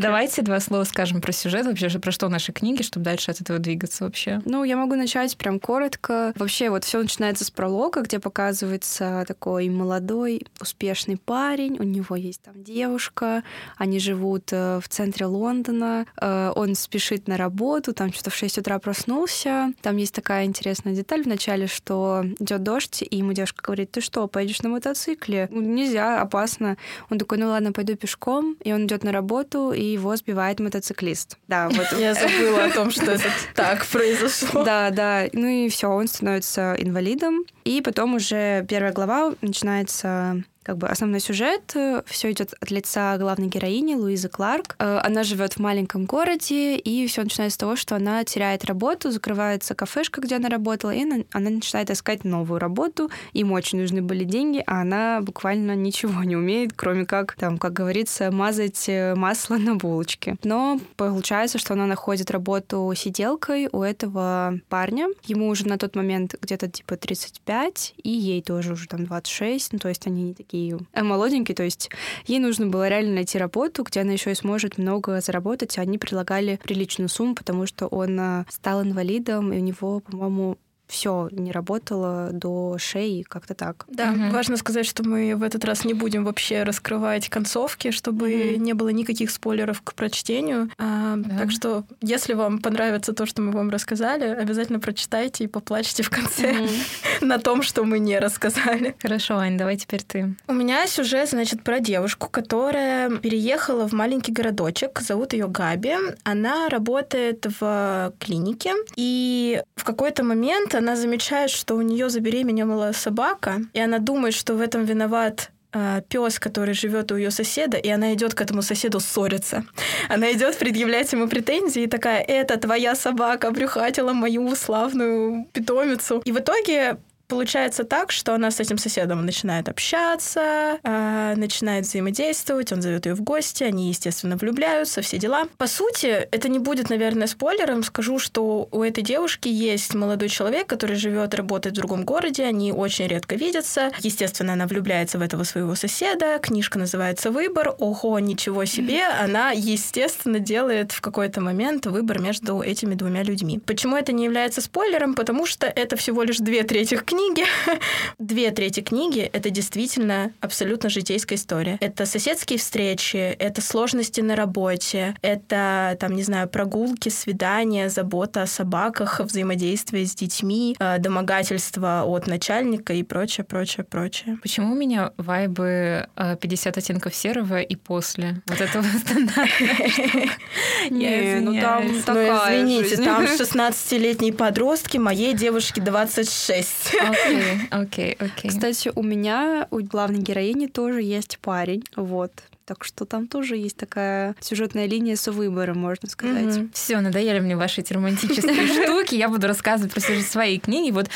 Давайте 0.00 0.40
два 0.40 0.60
слова 0.60 0.84
скажем 0.84 1.20
про 1.20 1.30
сюжет, 1.30 1.66
вообще 1.66 1.90
про 1.98 2.10
что 2.10 2.30
наши 2.30 2.52
книги, 2.52 2.80
чтобы 2.80 3.04
дальше 3.04 3.32
от 3.32 3.42
этого 3.42 3.58
двигаться 3.58 4.04
вообще. 4.04 4.40
Ну, 4.46 4.64
я 4.64 4.78
могу 4.78 4.94
начать 4.94 5.36
прям 5.36 5.60
коротко. 5.60 6.32
Вообще, 6.36 6.70
вот 6.70 6.84
все 6.84 7.02
начинается 7.02 7.44
с 7.44 7.50
пролога, 7.50 8.00
где 8.00 8.18
показывается 8.18 9.26
такой 9.28 9.68
молодой, 9.68 10.46
успешный 10.58 11.18
парень, 11.18 11.76
у 11.78 11.82
него 11.82 12.16
есть 12.16 12.40
там 12.40 12.64
девушка, 12.64 13.42
они 13.76 13.98
живут 13.98 14.44
э, 14.52 14.80
в 14.82 14.88
центре 14.88 15.26
Лондона, 15.26 16.06
э, 16.18 16.52
он 16.56 16.76
спешит 16.76 17.28
на 17.28 17.36
работу, 17.36 17.92
там 17.92 18.10
что-то 18.10 18.30
в 18.30 18.34
6 18.34 18.56
утра 18.56 18.78
проснулся. 18.78 19.74
Там 19.82 19.98
есть 19.98 20.14
такая 20.14 20.46
интересная 20.46 20.94
деталь 20.94 21.24
в 21.24 21.26
начале, 21.26 21.66
что 21.66 22.24
идет 22.38 22.62
дождь, 22.62 23.02
и 23.02 23.16
ему 23.18 23.34
девушка 23.34 23.62
говорит, 23.62 23.90
ты 23.90 24.00
что, 24.00 24.26
поедешь 24.28 24.62
на 24.62 24.70
мотоцикле? 24.70 25.48
«Ну, 25.50 25.60
нельзя, 25.60 26.22
опасно. 26.22 26.78
Он 27.10 27.18
такой, 27.18 27.36
ну 27.36 27.48
ладно, 27.48 27.72
пойду 27.72 27.96
пешком, 27.96 28.56
и 28.64 28.72
он 28.72 28.86
идет 28.86 29.04
на 29.04 29.12
работу, 29.12 29.72
и 29.72 29.89
его 29.92 30.16
сбивает 30.16 30.60
мотоциклист. 30.60 31.38
Да, 31.48 31.68
вот. 31.72 31.86
Я 31.98 32.14
забыла 32.14 32.64
о 32.64 32.70
том, 32.70 32.90
что 32.90 33.12
это 33.12 33.28
так 33.54 33.86
произошло. 33.86 34.64
Да, 34.64 34.90
да. 34.90 35.26
Ну 35.32 35.46
и 35.46 35.68
все, 35.68 35.88
он 35.88 36.08
становится 36.08 36.74
инвалидом. 36.78 37.44
И 37.64 37.80
потом 37.82 38.14
уже 38.14 38.64
первая 38.68 38.92
глава 38.92 39.34
начинается 39.40 40.42
как 40.70 40.78
бы 40.78 40.86
основной 40.86 41.18
сюжет. 41.18 41.72
Э, 41.74 42.02
Все 42.06 42.30
идет 42.30 42.54
от 42.60 42.70
лица 42.70 43.18
главной 43.18 43.48
героини 43.48 43.96
Луизы 43.96 44.28
Кларк. 44.28 44.76
Э, 44.78 45.00
она 45.02 45.24
живет 45.24 45.54
в 45.54 45.58
маленьком 45.58 46.04
городе, 46.04 46.76
и 46.76 47.08
все 47.08 47.24
начинается 47.24 47.56
с 47.56 47.58
того, 47.58 47.74
что 47.74 47.96
она 47.96 48.22
теряет 48.22 48.64
работу, 48.64 49.10
закрывается 49.10 49.74
кафешка, 49.74 50.20
где 50.20 50.36
она 50.36 50.48
работала, 50.48 50.92
и 50.92 51.02
она 51.32 51.50
начинает 51.50 51.90
искать 51.90 52.22
новую 52.22 52.60
работу. 52.60 53.10
Им 53.32 53.50
очень 53.50 53.80
нужны 53.80 54.00
были 54.00 54.22
деньги, 54.22 54.62
а 54.64 54.82
она 54.82 55.20
буквально 55.22 55.74
ничего 55.74 56.22
не 56.22 56.36
умеет, 56.36 56.72
кроме 56.76 57.04
как, 57.04 57.32
там, 57.32 57.58
как 57.58 57.72
говорится, 57.72 58.30
мазать 58.30 58.88
э, 58.88 59.16
масло 59.16 59.56
на 59.56 59.74
булочке. 59.74 60.36
Но 60.44 60.78
получается, 60.94 61.58
что 61.58 61.72
она 61.72 61.86
находит 61.86 62.30
работу 62.30 62.92
сиделкой 62.94 63.68
у 63.72 63.82
этого 63.82 64.60
парня. 64.68 65.08
Ему 65.24 65.48
уже 65.48 65.66
на 65.66 65.78
тот 65.78 65.96
момент 65.96 66.36
где-то 66.40 66.68
типа 66.68 66.96
35, 66.96 67.94
и 68.04 68.10
ей 68.10 68.40
тоже 68.40 68.74
уже 68.74 68.86
там 68.86 69.04
26, 69.04 69.72
ну 69.72 69.78
то 69.80 69.88
есть 69.88 70.06
они 70.06 70.22
не 70.22 70.34
такие 70.34 70.59
такие 70.60 70.78
э, 70.92 71.02
молоденькие, 71.02 71.54
то 71.54 71.62
есть 71.62 71.90
ей 72.26 72.38
нужно 72.38 72.66
было 72.66 72.88
реально 72.88 73.14
найти 73.14 73.38
работу, 73.38 73.82
где 73.82 74.00
она 74.00 74.12
еще 74.12 74.32
и 74.32 74.34
сможет 74.34 74.78
много 74.78 75.20
заработать. 75.20 75.78
Они 75.78 75.98
предлагали 75.98 76.58
приличную 76.62 77.08
сумму, 77.08 77.34
потому 77.34 77.66
что 77.66 77.86
он 77.86 78.18
э, 78.18 78.44
стал 78.48 78.82
инвалидом, 78.82 79.52
и 79.52 79.58
у 79.58 79.62
него, 79.62 80.00
по-моему, 80.00 80.58
все 80.90 81.28
не 81.30 81.52
работало 81.52 82.30
до 82.32 82.76
шеи, 82.78 83.22
как-то 83.22 83.54
так. 83.54 83.86
Да, 83.88 84.10
угу. 84.10 84.30
важно 84.30 84.56
сказать, 84.56 84.86
что 84.86 85.02
мы 85.02 85.34
в 85.36 85.42
этот 85.42 85.64
раз 85.64 85.84
не 85.84 85.94
будем 85.94 86.24
вообще 86.24 86.64
раскрывать 86.64 87.28
концовки, 87.28 87.90
чтобы 87.90 88.54
угу. 88.54 88.60
не 88.60 88.74
было 88.74 88.88
никаких 88.88 89.30
спойлеров 89.30 89.80
к 89.82 89.94
прочтению. 89.94 90.70
А, 90.78 91.14
да. 91.16 91.38
Так 91.38 91.50
что, 91.50 91.84
если 92.02 92.34
вам 92.34 92.58
понравится 92.58 93.12
то, 93.12 93.26
что 93.26 93.40
мы 93.42 93.52
вам 93.52 93.70
рассказали, 93.70 94.24
обязательно 94.24 94.80
прочитайте 94.80 95.44
и 95.44 95.46
поплачьте 95.46 96.02
в 96.02 96.10
конце 96.10 96.52
угу. 96.52 96.68
на 97.26 97.38
том, 97.38 97.62
что 97.62 97.84
мы 97.84 97.98
не 97.98 98.18
рассказали. 98.18 98.96
Хорошо, 99.00 99.38
Ань, 99.38 99.56
давай 99.56 99.76
теперь 99.76 100.02
ты. 100.02 100.34
У 100.48 100.52
меня 100.52 100.86
сюжет, 100.86 101.30
значит, 101.30 101.62
про 101.62 101.80
девушку, 101.80 102.28
которая 102.28 103.10
переехала 103.18 103.88
в 103.88 103.92
маленький 103.92 104.32
городочек, 104.32 105.00
зовут 105.00 105.32
ее 105.32 105.46
Габи. 105.46 105.94
Она 106.24 106.68
работает 106.68 107.46
в 107.60 108.12
клинике, 108.18 108.74
и 108.96 109.62
в 109.76 109.84
какой-то 109.84 110.24
момент 110.24 110.74
она 110.80 110.96
замечает, 110.96 111.50
что 111.50 111.76
у 111.76 111.82
нее 111.82 112.08
забеременела 112.08 112.92
собака, 112.92 113.60
и 113.74 113.80
она 113.80 113.98
думает, 113.98 114.34
что 114.34 114.54
в 114.54 114.60
этом 114.60 114.84
виноват 114.84 115.50
э, 115.72 116.02
пес, 116.08 116.38
который 116.38 116.74
живет 116.74 117.12
у 117.12 117.16
ее 117.16 117.30
соседа, 117.30 117.76
и 117.76 117.88
она 117.88 118.14
идет 118.14 118.34
к 118.34 118.40
этому 118.40 118.62
соседу 118.62 118.98
ссориться. 119.00 119.64
Она 120.08 120.32
идет 120.32 120.58
предъявлять 120.58 121.12
ему 121.12 121.28
претензии 121.28 121.82
и 121.82 121.86
такая: 121.86 122.22
"Это 122.22 122.58
твоя 122.58 122.94
собака 122.94 123.50
брюхатила 123.50 124.12
мою 124.12 124.56
славную 124.56 125.46
питомицу". 125.52 126.22
И 126.24 126.32
в 126.32 126.38
итоге 126.38 126.96
получается 127.30 127.84
так, 127.84 128.12
что 128.12 128.34
она 128.34 128.50
с 128.50 128.60
этим 128.60 128.76
соседом 128.76 129.24
начинает 129.24 129.68
общаться, 129.68 130.78
э, 130.82 131.34
начинает 131.36 131.86
взаимодействовать, 131.86 132.72
он 132.72 132.82
зовет 132.82 133.06
ее 133.06 133.14
в 133.14 133.22
гости, 133.22 133.64
они, 133.64 133.88
естественно, 133.88 134.36
влюбляются, 134.36 135.00
все 135.00 135.18
дела. 135.18 135.44
По 135.56 135.66
сути, 135.66 136.06
это 136.06 136.48
не 136.48 136.58
будет, 136.58 136.90
наверное, 136.90 137.28
спойлером. 137.28 137.82
Скажу, 137.84 138.18
что 138.18 138.68
у 138.72 138.82
этой 138.82 139.02
девушки 139.02 139.48
есть 139.48 139.94
молодой 139.94 140.28
человек, 140.28 140.66
который 140.66 140.96
живет, 140.96 141.34
работает 141.34 141.76
в 141.76 141.78
другом 141.78 142.04
городе, 142.04 142.44
они 142.44 142.72
очень 142.72 143.06
редко 143.06 143.36
видятся. 143.36 143.92
Естественно, 144.00 144.54
она 144.54 144.66
влюбляется 144.66 145.18
в 145.18 145.22
этого 145.22 145.44
своего 145.44 145.74
соседа. 145.74 146.38
Книжка 146.42 146.78
называется 146.78 147.30
«Выбор». 147.30 147.74
Ого, 147.78 148.18
ничего 148.18 148.64
себе! 148.64 149.04
Она, 149.06 149.52
естественно, 149.52 150.40
делает 150.40 150.90
в 150.90 151.00
какой-то 151.00 151.40
момент 151.40 151.86
выбор 151.86 152.20
между 152.20 152.60
этими 152.60 152.94
двумя 152.94 153.22
людьми. 153.22 153.60
Почему 153.64 153.96
это 153.96 154.12
не 154.12 154.24
является 154.24 154.60
спойлером? 154.60 155.14
Потому 155.14 155.46
что 155.46 155.66
это 155.66 155.96
всего 155.96 156.24
лишь 156.24 156.38
две 156.38 156.64
трети 156.64 156.96
книги, 156.96 157.19
книги. 157.20 157.44
Две 158.18 158.50
трети 158.50 158.80
книги— 158.80 159.20
это 159.32 159.50
действительно 159.50 160.32
абсолютно 160.40 160.88
житейская 160.88 161.36
история. 161.36 161.76
Это 161.80 162.06
соседские 162.06 162.58
встречи, 162.58 163.16
это 163.16 163.60
сложности 163.60 164.20
на 164.20 164.36
работе, 164.36 165.14
это, 165.22 165.96
там, 166.00 166.14
не 166.14 166.22
знаю, 166.22 166.48
прогулки, 166.48 167.08
свидания, 167.08 167.88
забота 167.88 168.42
о 168.42 168.46
собаках, 168.46 169.20
взаимодействие 169.20 170.06
с 170.06 170.14
детьми, 170.14 170.76
э, 170.78 170.98
домогательство 170.98 172.04
от 172.06 172.26
начальника 172.26 172.92
и 172.92 173.02
прочее, 173.02 173.44
прочее, 173.44 173.84
прочее. 173.84 174.38
Почему 174.42 174.72
у 174.72 174.76
меня 174.76 175.12
вайбы 175.16 176.08
50 176.16 176.76
э, 176.76 176.80
оттенков 176.80 177.14
серого 177.14 177.60
и 177.60 177.76
после 177.76 178.42
вот 178.46 178.60
этого 178.60 178.84
стандарта? 179.00 179.50
Не, 180.90 181.40
ну 181.40 181.60
там 181.60 181.86
ну, 181.86 182.02
такая 182.02 182.62
извините, 182.62 182.96
там 182.96 183.24
16-летние 183.24 184.32
подростки, 184.32 184.98
моей 184.98 185.34
девушке 185.34 185.80
26. 185.80 186.94
Окей, 187.10 187.68
окей, 187.70 188.16
окей. 188.18 188.50
Кстати, 188.50 188.90
у 188.94 189.02
меня, 189.02 189.66
у 189.70 189.80
главной 189.80 190.20
героини 190.20 190.66
тоже 190.66 191.02
есть 191.02 191.38
парень. 191.40 191.84
Вот. 191.96 192.32
Так 192.70 192.84
что 192.84 193.04
там 193.04 193.26
тоже 193.26 193.56
есть 193.56 193.76
такая 193.76 194.36
сюжетная 194.40 194.86
линия 194.86 195.16
с 195.16 195.28
выбором, 195.28 195.78
можно 195.78 196.08
сказать. 196.08 196.56
Угу. 196.56 196.68
Все, 196.72 197.00
надоели 197.00 197.40
мне 197.40 197.56
ваши 197.56 197.80
эти 197.80 197.92
романтические 197.92 198.66
штуки. 198.84 199.16
Я 199.16 199.28
буду 199.28 199.48
рассказывать 199.48 199.92
про 199.92 200.00
свои 200.00 200.60
книги. 200.60 200.92
Вот 200.92 201.10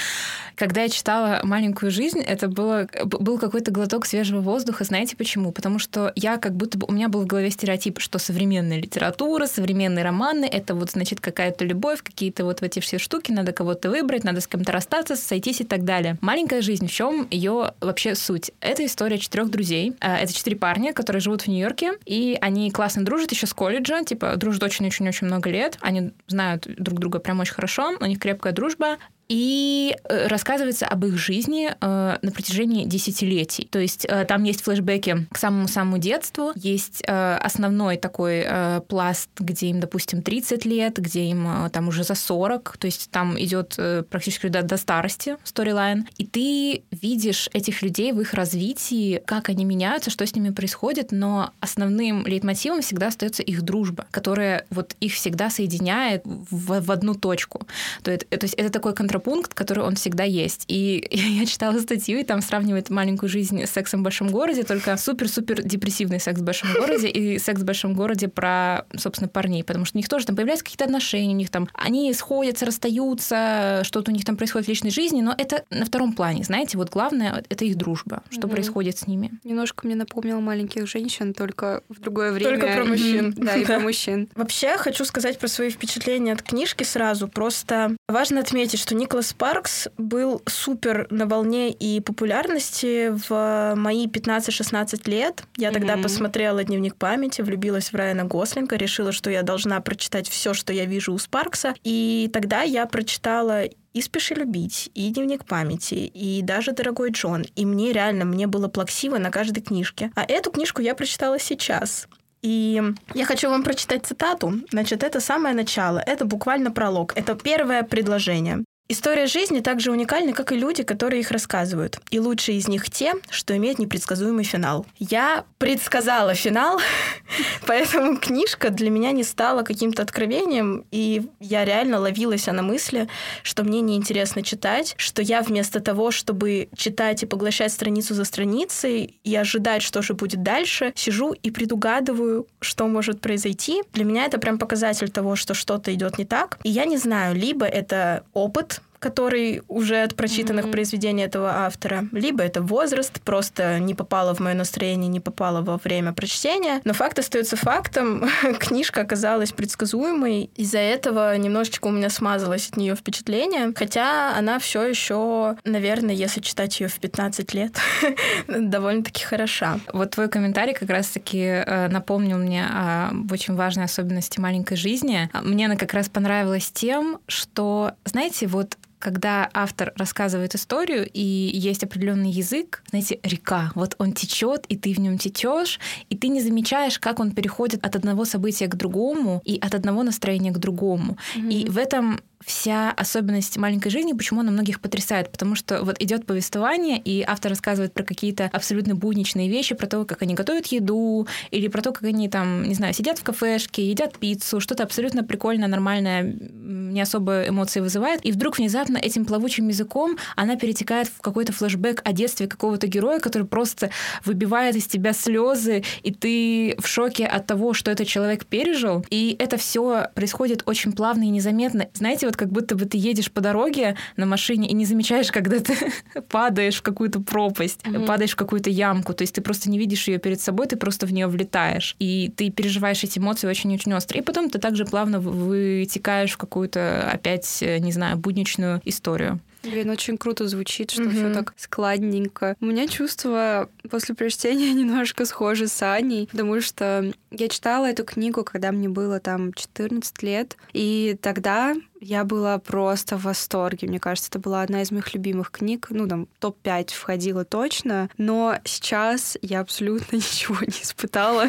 когда 0.57 0.83
я 0.83 0.89
читала 0.89 1.41
«Маленькую 1.43 1.91
жизнь», 1.91 2.21
это 2.21 2.49
было, 2.49 2.89
был 3.05 3.39
какой-то 3.39 3.71
глоток 3.71 4.07
свежего 4.07 4.41
воздуха. 4.41 4.85
Знаете 4.85 5.17
почему? 5.17 5.53
Потому 5.53 5.79
что 5.79 6.13
я 6.17 6.37
как 6.37 6.55
будто 6.55 6.79
бы... 6.79 6.87
У 6.89 6.93
меня 6.93 7.09
был 7.09 7.23
в 7.23 7.27
голове 7.27 7.51
стереотип, 7.51 8.01
что 8.01 8.19
современная 8.19 8.79
литература, 8.79 9.47
современные 9.47 10.05
романы— 10.05 10.45
это 10.53 10.75
вот, 10.75 10.91
значит, 10.91 11.21
какая-то 11.21 11.65
любовь, 11.65 12.03
какие-то 12.03 12.45
вот 12.45 12.63
эти 12.63 12.81
все 12.81 12.99
штуки, 12.99 13.33
надо 13.33 13.53
кого-то 13.53 13.91
выбрать, 13.91 14.25
надо 14.25 14.41
с 14.41 14.47
кем-то 14.47 14.73
расстаться, 14.73 15.17
сойтись 15.17 15.61
и 15.61 15.65
так 15.65 15.85
далее. 15.85 16.19
«Маленькая 16.21 16.63
жизнь», 16.63 16.87
в 16.87 16.93
чем 16.93 17.27
ее 17.31 17.73
вообще 17.81 18.15
суть? 18.15 18.53
Это 18.61 18.85
история 18.85 19.19
четырех 19.19 19.51
друзей. 19.51 19.95
А, 20.01 20.19
это 20.19 20.33
четыре 20.33 20.57
парня, 20.57 20.93
которые 20.93 21.21
живут 21.21 21.43
в 21.43 21.49
Нью-Йорке, 21.49 21.93
и 22.05 22.39
они 22.41 22.71
классно 22.71 23.05
дружат 23.05 23.33
еще 23.33 23.47
с 23.47 23.55
колледжа, 23.55 24.05
типа, 24.05 24.37
дружат 24.37 24.63
очень-очень-очень 24.63 25.27
много 25.27 25.51
лет, 25.51 25.79
они 25.81 26.13
знают 26.27 26.67
друг 26.79 26.99
друга 26.99 27.19
прям 27.19 27.41
очень 27.41 27.55
хорошо, 27.55 27.97
у 28.01 28.05
них 28.07 28.19
крепкая 28.19 28.53
дружба, 28.53 28.99
и 29.35 29.97
э, 30.05 30.29
рассказывается 30.29 30.87
об 30.87 31.05
их 31.07 31.19
жизни 31.19 31.69
э, 31.69 32.19
на 32.23 32.31
протяжении 32.31 32.85
десятилетий. 32.85 33.67
То 33.69 33.81
есть 33.81 34.07
э, 34.09 34.25
там 34.27 34.45
есть 34.45 34.63
флешбеки 34.63 35.27
к 35.33 35.39
самому-самому 35.39 35.99
детству, 35.99 36.53
есть 36.55 37.03
э, 37.05 37.37
основной 37.39 37.97
такой 37.97 38.45
э, 38.47 38.81
пласт, 38.87 39.29
где 39.41 39.67
им, 39.67 39.81
допустим, 39.81 40.23
30 40.23 40.65
лет, 40.67 40.99
где 40.99 41.25
им 41.25 41.67
э, 41.67 41.71
там 41.71 41.89
уже 41.89 42.05
за 42.05 42.15
40, 42.15 42.77
то 42.79 42.87
есть 42.87 43.11
там 43.11 43.37
идет 43.41 43.75
э, 43.77 44.05
практически 44.09 44.47
до, 44.47 44.63
до 44.63 44.77
старости 44.77 45.37
сторилайн, 45.43 46.07
и 46.17 46.27
ты 46.27 46.85
видишь 46.93 47.49
этих 47.53 47.83
людей 47.83 48.13
в 48.13 48.21
их 48.21 48.35
развитии, 48.35 49.21
как 49.27 49.49
они 49.49 49.65
меняются, 49.65 50.11
что 50.11 50.25
с 50.25 50.35
ними 50.37 50.51
происходит, 50.51 51.11
но 51.11 51.51
основным 51.59 52.25
лейтмотивом 52.25 52.83
всегда 52.83 53.09
остается 53.09 53.43
их 53.43 53.63
дружба, 53.63 54.07
которая 54.13 54.65
вот 54.71 54.95
их 55.01 55.15
всегда 55.15 55.51
соединяет 55.51 56.23
в, 56.25 56.81
в 56.81 56.93
одну 56.93 57.15
точку. 57.15 57.67
То 58.05 58.13
есть, 58.13 58.29
то 58.29 58.39
есть 58.43 58.55
это 58.55 58.71
такой 58.71 58.95
контраст 58.95 59.15
контрапункт, 59.25 59.55
который 59.55 59.85
он 59.85 59.95
всегда 59.97 60.25
есть. 60.25 60.65
И 60.69 61.07
я 61.11 61.47
читала 61.47 61.79
статью, 61.79 62.19
и 62.19 62.25
там 62.25 62.43
сравнивает 62.43 62.91
маленькую 62.91 63.29
жизнь 63.29 63.65
с 63.65 63.71
сексом 63.71 64.01
в 64.01 64.03
большом 64.05 64.29
городе, 64.29 64.63
только 64.63 64.97
супер-супер 64.97 65.63
депрессивный 65.63 66.21
секс 66.21 66.41
в 66.41 66.45
большом 66.45 66.73
городе 66.75 67.09
и 67.09 67.39
секс 67.45 67.61
в 67.61 67.65
большом 67.65 67.95
городе 67.95 68.29
про, 68.29 68.85
собственно, 68.97 69.29
парней, 69.29 69.65
потому 69.65 69.85
что 69.85 69.97
у 69.97 69.99
них 69.99 70.09
тоже 70.09 70.27
там 70.27 70.37
появляются 70.37 70.65
какие-то 70.65 70.85
отношения, 70.85 71.35
у 71.35 71.37
них 71.37 71.51
там 71.51 71.69
они 71.75 72.13
сходятся, 72.13 72.67
расстаются, 72.67 73.83
что-то 73.85 74.11
у 74.11 74.15
них 74.15 74.25
там 74.25 74.37
происходит 74.37 74.67
в 74.67 74.69
личной 74.69 74.91
жизни, 74.91 75.23
но 75.23 75.35
это 75.37 75.65
на 75.71 75.85
втором 75.85 76.13
плане, 76.13 76.45
знаете, 76.45 76.77
вот 76.77 76.91
главное 76.91 77.43
это 77.49 77.65
их 77.65 77.77
дружба, 77.77 78.23
что 78.31 78.43
mm-hmm. 78.43 78.51
происходит 78.51 78.99
с 78.99 79.07
ними. 79.07 79.31
Немножко 79.45 79.87
мне 79.87 79.97
напомнил 79.97 80.41
маленьких 80.41 80.87
женщин, 80.87 81.35
только 81.35 81.83
в 81.89 82.01
другое 82.01 82.33
время. 82.33 82.51
Только 82.51 82.75
про 82.75 82.85
мужчин. 82.85 83.35
Да, 83.37 83.57
и 83.57 83.65
про 83.65 83.79
мужчин. 83.79 84.29
Вообще, 84.35 84.77
хочу 84.77 85.05
сказать 85.05 85.39
про 85.39 85.49
свои 85.49 85.71
впечатления 85.71 86.33
от 86.33 86.43
книжки 86.43 86.85
сразу. 86.85 87.29
Просто 87.29 87.97
важно 88.09 88.41
отметить, 88.41 88.81
что 88.81 88.95
Николас 89.05 89.27
Спаркс 89.29 89.89
был 89.99 90.41
супер 90.47 91.07
на 91.11 91.27
волне 91.27 91.71
и 91.71 92.01
популярности 92.01 93.11
в 93.29 93.75
мои 93.77 94.07
15-16 94.07 95.11
лет. 95.11 95.43
Я 95.59 95.73
тогда 95.73 95.95
mm-hmm. 95.95 96.03
посмотрела 96.03 96.65
«Дневник 96.65 96.97
памяти», 96.97 97.43
влюбилась 97.43 97.93
в 97.93 97.95
Райана 97.95 98.25
Гослинга, 98.25 98.77
решила, 98.77 99.13
что 99.13 99.29
я 99.29 99.43
должна 99.43 99.79
прочитать 99.83 100.27
все, 100.27 100.55
что 100.55 100.73
я 100.73 100.87
вижу 100.87 101.13
у 101.13 101.19
Спаркса. 101.19 101.75
И 101.85 102.31
тогда 102.33 102.63
я 102.63 102.87
прочитала 102.87 103.65
и 103.65 104.01
«Спеши 104.01 104.33
любить», 104.33 104.91
и 104.95 105.11
«Дневник 105.11 105.45
памяти», 105.45 106.11
и 106.15 106.41
даже 106.41 106.73
«Дорогой 106.73 107.11
Джон». 107.11 107.45
И 107.57 107.67
мне 107.67 107.93
реально, 107.93 108.25
мне 108.25 108.47
было 108.47 108.69
плаксиво 108.69 109.19
на 109.19 109.31
каждой 109.31 109.61
книжке. 109.61 110.13
А 110.15 110.25
эту 110.25 110.51
книжку 110.51 110.81
я 110.81 110.95
прочитала 110.95 111.39
сейчас. 111.39 112.09
И 112.41 112.83
я 113.15 113.25
хочу 113.27 113.51
вам 113.51 113.63
прочитать 113.63 114.07
цитату. 114.07 114.55
Значит, 114.71 115.03
это 115.03 115.21
самое 115.21 115.55
начало. 115.55 115.99
Это 115.99 116.25
буквально 116.25 116.71
пролог. 116.71 117.13
Это 117.17 117.35
первое 117.35 117.83
предложение. 117.83 118.65
История 118.87 119.27
жизни 119.27 119.61
так 119.61 119.81
же 119.81 119.91
уникальна, 119.91 120.35
как 120.35 120.53
и 120.53 120.57
люди, 120.57 120.83
которые 120.83 121.21
их 121.21 121.31
рассказывают. 121.31 121.99
И 122.11 122.21
лучшие 122.21 122.59
из 122.59 122.69
них 122.69 122.91
те, 122.91 123.15
что 123.31 123.57
имеют 123.57 123.79
непредсказуемый 123.79 124.45
финал. 124.45 124.85
Я 124.99 125.47
предсказала 125.57 126.35
финал, 126.35 126.79
поэтому 127.67 128.19
книжка 128.19 128.69
для 128.69 128.91
меня 128.91 129.13
не 129.13 129.25
стала 129.25 129.63
каким-то 129.63 130.03
откровением, 130.03 130.85
и 130.91 131.23
я 131.41 131.65
реально 131.65 131.99
ловилась 131.99 132.45
на 132.47 132.61
мысли, 132.61 133.09
что 133.43 133.65
мне 133.65 133.81
неинтересно 133.81 134.43
читать, 134.43 134.95
что 134.99 135.23
я 135.23 135.41
вместо 135.41 135.81
того, 135.81 136.11
чтобы 136.11 136.69
читать 136.77 137.23
и 137.23 137.27
поглощать 137.27 137.73
страницу 137.73 138.13
за 138.13 138.25
страницей 138.25 139.19
и 139.25 139.35
ожидать, 139.35 139.81
что 139.81 140.03
же 140.03 140.13
будет 140.13 140.43
дальше, 140.43 140.93
сижу 140.95 141.33
и 141.33 141.51
предугадываю, 141.51 142.47
что 142.61 142.87
может 142.87 143.23
произойти. 143.23 143.83
Для 143.95 144.05
меня 144.05 144.27
это 144.27 144.37
прям 144.37 144.59
показатель 144.59 145.09
того, 145.09 145.37
что 145.37 145.55
что-то 145.55 145.95
идет 145.95 146.19
не 146.19 146.27
так. 146.27 146.59
И 146.65 146.69
я 146.69 146.85
не 146.85 146.99
знаю, 146.99 147.35
либо 147.35 147.65
это 147.65 148.25
опыт, 148.35 148.74
который 149.05 149.61
уже 149.69 150.03
от 150.03 150.15
прочитанных 150.15 150.65
mm-hmm. 150.65 150.71
произведений 150.71 151.25
этого 151.25 151.51
автора, 151.67 152.09
либо 152.13 152.43
это 152.43 152.63
возраст, 152.63 153.21
просто 153.21 153.79
не 153.79 153.95
попало 153.95 154.35
в 154.35 154.41
мое 154.41 154.55
настроение, 154.55 155.09
не 155.09 155.21
попало 155.21 155.61
во 155.61 155.77
время 155.77 156.15
прочтения. 156.15 156.81
Но 156.85 156.95
факт 156.95 157.19
остается 157.19 157.57
фактом. 157.57 158.27
Книжка 158.59 159.03
оказалась 159.03 159.53
предсказуемой. 159.53 160.51
Из-за 160.57 160.79
этого 160.79 161.37
немножечко 161.37 161.89
у 161.89 161.91
меня 161.91 162.09
смазалось 162.09 162.71
от 162.71 162.79
нее 162.79 162.97
впечатление. 162.97 163.75
Хотя 163.77 164.35
она 164.39 164.59
все 164.59 164.87
еще, 164.87 165.57
наверное, 165.65 166.15
если 166.15 166.41
читать 166.41 166.81
ее 166.81 166.89
в 166.89 166.99
15 166.99 167.53
лет, 167.53 167.77
довольно-таки 168.49 169.23
хороша. 169.23 169.81
Вот 169.93 170.13
твой 170.13 170.31
комментарий 170.31 170.73
как 170.73 170.89
раз-таки 170.89 171.41
э, 171.41 171.89
напомнил 171.89 172.39
мне 172.39 172.65
о 172.65 173.11
очень 173.31 173.55
важной 173.55 173.85
особенности 173.85 174.41
маленькой 174.41 174.79
жизни. 174.79 175.29
Мне 175.43 175.67
она 175.67 175.77
как 175.77 175.93
раз 175.93 176.09
понравилась 176.09 176.71
тем, 176.73 177.19
что, 177.29 177.93
знаете, 178.07 178.47
вот 178.47 178.79
когда 179.05 179.51
автор 179.53 179.93
рассказывает 179.97 180.55
историю, 180.55 181.07
и 181.13 181.21
есть 181.21 181.85
определенный 181.85 182.31
язык, 182.31 182.83
знаете, 182.89 183.21
река, 183.23 183.71
вот 183.75 183.95
он 183.99 184.13
течет, 184.13 184.65
и 184.71 184.77
ты 184.77 184.95
в 184.95 184.99
нем 184.99 185.19
течешь, 185.19 185.79
и 186.09 186.17
ты 186.17 186.29
не 186.29 186.41
замечаешь, 186.41 186.99
как 186.99 187.21
он 187.21 187.31
переходит 187.33 187.85
от 187.85 187.97
одного 187.97 188.25
события 188.25 188.67
к 188.67 188.77
другому 188.77 189.43
и 189.45 189.59
от 189.61 189.75
одного 189.75 190.03
настроения 190.03 190.53
к 190.53 190.59
другому. 190.59 191.19
Mm-hmm. 191.37 191.53
И 191.53 191.69
в 191.69 191.77
этом 191.77 192.21
вся 192.45 192.91
особенность 192.93 193.57
маленькой 193.57 193.91
жизни, 193.91 194.13
почему 194.13 194.41
она 194.41 194.51
многих 194.51 194.81
потрясает, 194.81 195.31
потому 195.31 195.55
что 195.55 195.83
вот 195.83 196.01
идет 196.01 196.27
повествование, 196.27 196.99
и 196.99 197.23
автор 197.27 197.51
рассказывает 197.51 197.93
про 197.93 198.05
какие-то 198.05 198.51
абсолютно 198.53 198.95
будничные 198.95 199.49
вещи, 199.49 199.75
про 199.75 199.87
то, 199.87 200.05
как 200.05 200.23
они 200.23 200.35
готовят 200.35 200.67
еду, 200.67 201.27
или 201.51 201.69
про 201.69 201.83
то, 201.83 201.93
как 201.93 202.05
они 202.05 202.29
там, 202.29 202.65
не 202.65 202.75
знаю, 202.75 202.95
сидят 202.95 203.19
в 203.19 203.25
кафешке, 203.25 203.89
едят 203.89 204.19
пиццу, 204.19 204.61
что-то 204.61 204.83
абсолютно 204.83 205.25
прикольное, 205.25 205.69
нормальное, 205.69 206.23
не 206.23 207.01
особо 207.01 207.49
эмоции 207.49 207.81
вызывает, 207.81 208.25
и 208.25 208.33
вдруг 208.33 208.59
внезапно 208.59 208.99
этим 208.99 209.25
плавучим 209.25 209.69
языком 209.69 210.19
она 210.37 210.57
перетекает 210.57 211.09
в 211.09 211.21
какой-то 211.21 211.53
флешбэк 211.53 212.03
о 212.05 212.13
детстве 212.13 212.47
какого-то 212.47 212.87
героя, 212.87 213.21
который 213.21 213.47
просто 213.47 213.91
выбивает 214.25 214.77
из 214.77 214.87
тебя 214.87 215.13
слезы, 215.13 215.83
и 216.03 216.13
ты 216.13 216.77
в 216.79 216.87
шоке 216.87 217.27
от 217.27 217.47
того, 217.47 217.75
что 217.75 217.91
этот 217.91 218.07
человек 218.07 218.47
пережил, 218.47 219.05
и 219.11 219.37
это 219.39 219.57
все 219.57 220.09
происходит 220.15 220.63
очень 220.67 220.93
плавно 220.93 221.25
и 221.25 221.29
незаметно. 221.29 221.89
Знаете, 221.95 222.27
вот 222.27 222.34
вот 222.35 222.37
как 222.37 222.51
будто 222.51 222.75
бы 222.75 222.85
ты 222.85 222.99
едешь 222.99 223.31
по 223.31 223.41
дороге 223.41 223.97
на 224.17 224.27
машине 224.27 224.69
и 224.69 224.75
не 224.75 224.85
замечаешь, 224.85 225.31
когда 225.31 225.61
ты 225.61 225.75
падаешь 226.29 226.77
в 226.77 226.83
какую-то 226.83 227.21
пропасть, 227.21 227.81
mm-hmm. 227.83 228.07
падаешь 228.07 228.33
в 228.33 228.37
какую-то 228.37 228.71
ямку. 228.71 229.15
То 229.15 229.23
есть 229.23 229.35
ты 229.35 229.41
просто 229.41 229.71
не 229.71 229.79
видишь 229.79 230.09
ее 230.09 230.19
перед 230.19 230.41
собой, 230.41 230.67
ты 230.67 230.77
просто 230.77 231.07
в 231.07 231.13
нее 231.13 231.27
влетаешь. 231.27 231.97
И 231.99 232.33
ты 232.37 232.51
переживаешь 232.51 233.05
эти 233.05 233.19
эмоции 233.19 233.47
очень-очень 233.49 233.95
остро. 233.95 234.19
И 234.19 234.23
потом 234.23 234.51
ты 234.51 234.59
также 234.59 234.85
плавно 234.85 235.21
вытекаешь 235.21 236.33
в 236.33 236.37
какую-то 236.37 237.11
опять, 237.11 237.65
не 237.81 237.93
знаю, 237.93 238.17
будничную 238.17 238.81
историю. 238.85 239.41
Блин, 239.65 239.91
очень 239.91 240.19
круто 240.19 240.47
звучит, 240.47 240.91
что 240.91 241.03
mm-hmm. 241.03 241.13
все 241.13 241.35
так 241.35 241.55
складненько. 241.57 242.57
У 242.61 242.67
меня 242.67 242.87
чувства 242.87 243.71
после 243.91 244.15
прочтения 244.15 244.73
немножко 244.75 245.25
схожи 245.25 245.69
с 245.69 245.83
Аней, 245.83 246.29
потому 246.31 246.61
что 246.61 247.13
я 247.31 247.49
читала 247.49 247.87
эту 247.87 248.05
книгу, 248.05 248.45
когда 248.45 248.73
мне 248.73 248.89
было 248.89 249.21
там 249.21 249.53
14 249.53 250.23
лет, 250.23 250.57
и 250.73 251.17
тогда 251.21 251.75
я 252.01 252.25
была 252.25 252.59
просто 252.59 253.17
в 253.17 253.23
восторге. 253.23 253.89
Мне 253.89 253.99
кажется, 253.99 254.29
это 254.31 254.39
была 254.39 254.61
одна 254.61 254.83
из 254.83 254.91
моих 254.91 255.15
любимых 255.15 255.51
книг. 255.51 255.87
Ну, 255.89 256.07
там, 256.07 256.29
топ-5 256.39 256.93
входила 256.93 257.47
точно. 257.47 258.11
Но 258.19 258.59
сейчас 258.65 259.39
я 259.41 259.61
абсолютно 259.61 260.17
ничего 260.17 260.57
не 260.61 260.83
испытала. 260.83 261.47